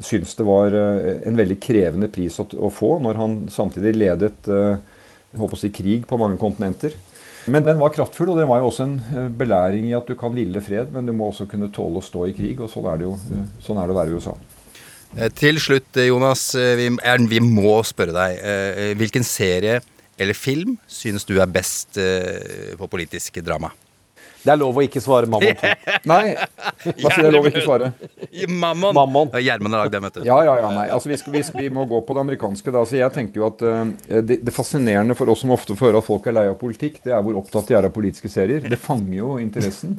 syns 0.00 0.32
det 0.38 0.48
var 0.48 0.72
eh, 0.72 1.22
en 1.28 1.38
veldig 1.38 1.58
krevende 1.62 2.08
pris 2.12 2.38
å, 2.40 2.72
få, 2.72 2.96
når 3.04 3.20
han 3.20 3.38
samtidig 3.52 3.96
ledet 3.98 4.36
jeg 5.32 5.40
håper 5.40 5.56
å 5.56 5.60
si, 5.60 5.72
krig 5.72 6.04
på 6.08 6.18
mange 6.20 6.36
kontinenter. 6.40 6.92
Men 7.50 7.64
den 7.66 7.80
var 7.80 7.90
kraftfull, 7.94 8.30
og 8.32 8.38
det 8.38 8.46
var 8.46 8.60
jo 8.62 8.68
også 8.70 8.86
en 8.86 8.96
eh, 9.10 9.28
belæring 9.38 9.88
i 9.90 9.96
at 9.98 10.06
du 10.06 10.14
kan 10.18 10.34
ville 10.34 10.62
fred, 10.62 10.92
men 10.94 11.08
du 11.08 11.14
må 11.16 11.30
også 11.32 11.48
kunne 11.50 11.72
tåle 11.74 11.98
å 11.98 12.04
stå 12.04 12.28
i 12.30 12.34
krig. 12.36 12.60
Og 12.62 12.70
sånn 12.70 12.86
er 12.90 13.00
det 13.00 13.08
jo 13.08 13.16
eh, 13.18 13.46
sånn 13.64 13.80
er 13.82 13.88
det 13.88 13.96
å 13.96 13.98
være 13.98 14.12
i 14.12 14.18
USA. 14.18 14.36
Eh, 15.16 15.32
til 15.34 15.58
slutt, 15.62 16.02
Jonas. 16.06 16.44
Vi, 16.54 16.88
vi 17.32 17.42
må 17.46 17.80
spørre 17.86 18.14
deg. 18.16 18.44
Hvilken 19.00 19.26
serie 19.26 19.80
eller 20.20 20.38
film 20.38 20.76
synes 20.86 21.26
du 21.26 21.38
er 21.40 21.50
best 21.50 21.98
på 22.78 22.88
politisk 22.92 23.40
drama? 23.42 23.72
Det 24.42 24.50
er 24.50 24.58
lov 24.58 24.78
å 24.78 24.82
ikke 24.82 25.00
svare 25.02 25.28
Mammon. 25.30 25.58
nei, 26.12 26.34
hva 26.34 27.12
sier 27.12 27.22
det 27.22 27.28
er 27.28 27.36
lov 27.36 27.46
å 27.46 27.52
ikke 27.52 27.64
svare? 27.64 27.92
Mammon. 28.48 28.94
Mammon. 28.96 29.30
Gjermund 29.38 29.76
har 29.76 29.84
lagd 29.84 29.94
den, 29.94 30.04
vet 30.08 30.18
du. 30.18 30.24
Ja, 30.26 30.40
ja, 30.46 30.56
ja, 30.64 30.72
nei. 30.74 30.88
Altså, 30.94 31.12
vi, 31.12 31.18
skal, 31.20 31.36
vi, 31.36 31.44
vi, 31.60 31.70
må 31.74 31.86
gå 31.90 32.02
på 32.06 32.16
det 32.16 32.24
amerikanske. 32.26 32.74
Da. 32.74 32.84
Så 32.88 32.98
jeg 32.98 33.14
tenker 33.14 33.42
jo 33.42 33.48
at 33.48 33.62
uh, 33.62 33.84
det, 34.18 34.40
det, 34.42 34.54
fascinerende 34.54 35.16
for 35.18 35.30
oss 35.32 35.44
som 35.44 35.54
ofte 35.54 35.76
får 35.78 35.92
høre 35.92 36.02
at 36.02 36.08
folk 36.08 36.26
er 36.26 36.38
lei 36.38 36.46
av 36.50 36.58
politikk, 36.60 37.00
det 37.06 37.14
er 37.14 37.24
hvor 37.24 37.38
opptatt 37.42 37.70
de 37.70 37.78
er 37.78 37.88
av 37.88 37.94
politiske 37.94 38.30
serier. 38.32 38.64
Det 38.66 38.80
fanger 38.80 39.18
jo 39.20 39.36
interessen. 39.42 39.98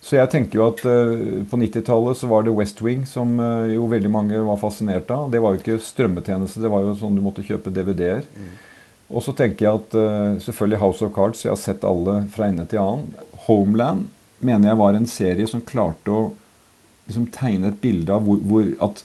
Så 0.00 0.16
jeg 0.16 0.30
tenker 0.32 0.56
jo 0.56 0.66
at 0.70 0.80
uh, 0.88 1.44
På 1.48 1.58
90-tallet 1.60 2.16
så 2.16 2.28
var 2.30 2.46
det 2.46 2.56
West 2.56 2.80
Wing 2.84 3.04
som 3.08 3.36
uh, 3.40 3.68
jo 3.68 3.88
veldig 3.90 4.12
mange 4.12 4.44
var 4.46 4.60
fascinert 4.60 5.10
av. 5.12 5.28
Det 5.32 5.40
var 5.44 5.54
jo 5.54 5.62
ikke 5.62 5.80
strømmetjeneste, 5.84 6.62
det 6.64 6.72
var 6.72 6.84
jo 6.86 6.96
sånn 7.00 7.16
du 7.18 7.24
måtte 7.24 7.44
kjøpe 7.46 7.72
DVD-er. 7.74 8.24
Mm. 8.36 8.52
Og 9.10 9.24
så 9.26 9.34
tenker 9.36 9.66
jeg 9.66 9.80
at 9.82 9.98
uh, 9.98 10.38
selvfølgelig 10.44 10.80
House 10.80 11.04
of 11.04 11.12
Cards. 11.16 11.44
Jeg 11.44 11.52
har 11.52 11.60
sett 11.60 11.84
alle 11.86 12.22
fra 12.32 12.48
ende 12.48 12.68
til 12.70 12.82
annen. 12.82 13.29
Homeland 13.50 14.08
mener 14.40 14.70
jeg 14.70 14.80
var 14.80 14.96
en 14.96 15.08
serie 15.10 15.48
som 15.50 15.64
klarte 15.66 16.14
å 16.14 16.20
liksom, 17.08 17.26
tegne 17.34 17.72
et 17.72 17.80
bilde 17.82 18.14
av 18.14 18.24
hvor, 18.24 18.40
hvor 18.46 18.70
at 18.88 19.02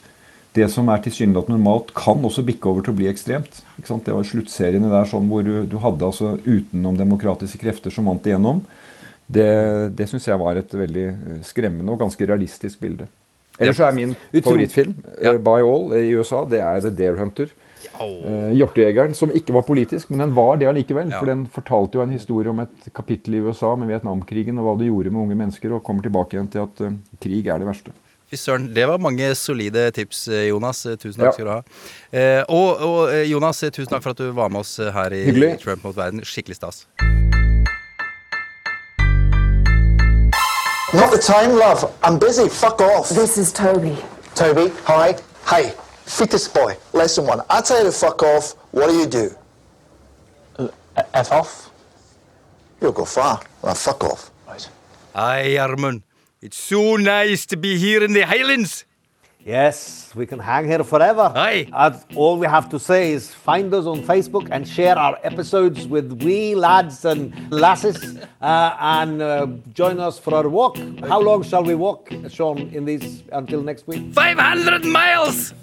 det 0.56 0.70
som 0.72 0.88
er 0.88 1.02
tilsynelatende 1.04 1.58
normalt, 1.58 1.92
kan 1.98 2.24
også 2.24 2.46
bikke 2.48 2.70
over 2.72 2.86
til 2.86 2.94
å 2.94 3.00
bli 3.02 3.10
ekstremt. 3.12 3.60
Det 3.76 4.14
var 4.16 4.28
sluttseriene 4.28 4.92
der 4.92 5.10
sånn 5.10 5.28
hvor 5.28 5.44
du, 5.44 5.66
du 5.68 5.76
hadde 5.84 6.08
altså 6.08 6.38
utenomdemokratiske 6.46 7.60
krefter 7.60 7.92
som 7.92 8.08
vant 8.08 8.24
igjennom. 8.24 8.62
Det, 9.28 9.50
det 9.98 10.08
syns 10.08 10.30
jeg 10.30 10.40
var 10.40 10.56
et 10.60 10.72
veldig 10.72 11.06
eh, 11.10 11.38
skremmende 11.44 11.92
og 11.92 12.04
ganske 12.06 12.28
realistisk 12.30 12.80
bilde. 12.84 13.10
Ellers 13.58 13.80
så 13.80 13.88
er 13.88 13.96
min 13.98 14.14
favorittfilm, 14.36 14.94
ja. 15.24 15.34
uh, 15.34 15.40
By 15.42 15.64
All, 15.64 15.90
i 15.98 16.14
USA, 16.16 16.44
det 16.48 16.60
er 16.62 16.82
The 16.84 16.92
Dare 16.94 17.20
Hunter. 17.20 17.52
Eh, 17.94 18.54
Hjortejegeren, 18.60 19.14
som 19.18 19.32
ikke 19.36 19.54
var 19.56 19.66
politisk, 19.68 20.10
men 20.10 20.20
den 20.26 20.34
var 20.38 20.58
det 20.62 20.68
allikevel. 20.70 21.10
Ja. 21.14 21.20
For 21.20 21.30
den 21.30 21.46
fortalte 21.52 22.00
jo 22.00 22.04
en 22.06 22.12
historie 22.16 22.50
om 22.52 22.60
et 22.64 22.90
kapittel 22.96 23.36
i 23.36 23.44
USA 23.46 23.76
med 23.76 23.88
Vietnamkrigen 23.94 24.58
og 24.60 24.66
hva 24.70 24.74
det 24.80 24.88
gjorde 24.90 25.12
med 25.14 25.22
unge 25.28 25.38
mennesker, 25.44 25.76
og 25.78 25.84
kommer 25.84 26.04
tilbake 26.06 26.38
igjen 26.38 26.50
til 26.54 26.64
at 26.66 26.82
uh, 26.88 26.98
krig 27.22 27.48
er 27.48 27.62
det 27.64 27.68
verste. 27.70 27.94
Fy 28.26 28.36
søren, 28.42 28.72
det 28.74 28.88
var 28.90 28.98
mange 28.98 29.28
solide 29.38 29.92
tips, 29.94 30.28
eh, 30.28 30.48
Jonas. 30.50 30.82
Tusen 30.98 31.22
Ja. 31.22 31.30
takk 31.30 31.38
skal 31.38 31.46
du 31.46 31.52
ha. 31.52 31.62
Eh, 32.12 32.42
og, 32.50 32.82
og 32.82 33.14
Jonas, 33.30 33.60
tusen 33.70 33.92
takk 33.94 34.02
for 34.04 34.16
at 34.16 34.18
du 34.24 34.32
var 34.34 34.50
med 34.50 34.60
oss 34.66 34.78
her 34.82 35.14
i 35.14 35.26
Hyggelig. 35.28 35.60
Trump 35.62 35.84
mot 35.86 35.96
verden. 35.96 36.24
Skikkelig 36.26 36.56
stas. 36.58 36.88
Not 40.94 41.12
the 41.12 41.18
time, 41.20 41.54
love. 41.60 41.92
I'm 42.04 42.18
busy. 42.18 42.48
Fuck 42.48 42.80
off. 42.82 43.10
This 43.10 43.38
is 43.38 43.52
Toby. 43.52 43.98
Toby, 44.34 44.72
hi. 44.86 45.14
Hey, 45.46 45.72
fittest 46.06 46.54
boy. 46.54 46.78
Lesson 46.94 47.26
one. 47.26 47.42
I 47.50 47.62
tell 47.62 47.80
you 47.80 47.86
to 47.86 47.92
fuck 47.92 48.22
off. 48.24 48.54
What 48.72 48.90
do 48.90 48.96
you 48.96 49.06
do? 49.06 49.36
Uh, 50.58 50.70
F 51.14 51.32
off? 51.32 51.70
You'll 52.82 52.92
go 52.92 53.06
far. 53.06 53.42
Well, 53.62 53.76
fuck 53.76 54.04
off. 54.04 54.32
Right. 54.48 54.70
Hei, 55.14 55.56
Gjermund. 55.56 56.04
It's 56.42 56.58
so 56.58 56.96
nice 56.98 57.46
to 57.48 57.58
be 57.58 57.78
here 57.78 58.04
in 58.04 58.14
the 58.14 58.22
Highlands. 58.22 58.86
Yes, 59.46 60.12
we 60.16 60.26
can 60.26 60.40
hang 60.40 60.66
here 60.66 60.84
forever. 60.84 61.32
Aye. 61.36 61.70
And 61.72 62.04
all 62.16 62.40
we 62.40 62.48
have 62.48 62.68
to 62.70 62.80
say 62.80 63.12
is 63.12 63.32
find 63.32 63.72
us 63.76 63.86
on 63.86 64.02
Facebook 64.02 64.48
and 64.50 64.68
share 64.68 64.98
our 64.98 65.20
episodes 65.22 65.88
with 65.88 66.24
wee 66.24 66.56
lads 66.56 67.06
and 67.06 67.32
lasses 67.52 68.18
uh, 68.42 68.76
and 68.80 69.22
uh, 69.22 69.46
join 69.72 70.00
us 70.00 70.18
for 70.18 70.34
our 70.34 70.50
walk. 70.50 70.78
How 71.08 71.22
long 71.22 71.44
shall 71.44 71.64
we 71.64 71.76
walk, 71.76 72.12
Sean, 72.28 72.58
in 72.70 72.86
these 72.86 73.22
until 73.32 73.62
next 73.62 73.86
week? 73.86 74.12
500 74.16 74.84
miles! 74.84 75.54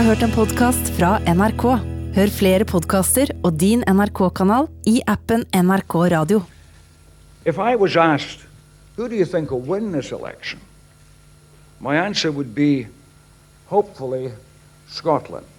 Har 0.00 0.14
hørt 0.14 0.22
en 0.24 0.32
podkast 0.32 0.86
fra 0.96 1.08
NRK. 1.28 1.64
Hør 2.16 2.30
flere 2.32 2.64
podkaster 2.64 3.28
og 3.44 3.58
din 3.60 3.82
NRK-kanal 3.84 4.70
i 4.88 4.94
appen 5.04 5.42
NRK 5.52 5.96
Radio. 6.14 6.38
If 7.44 7.60
I 7.60 7.76
was 7.76 7.98
asked, 8.00 8.46
who 8.96 9.10
do 9.12 9.14
you 9.14 9.26
think 9.26 9.50
will 9.50 9.60
win 9.60 9.92
this 9.92 10.10
election? 10.10 10.58
My 11.84 12.00
answer 12.00 12.32
would 12.32 12.54
be, 12.54 12.86
hopefully, 13.68 14.32
Scotland. 14.88 15.49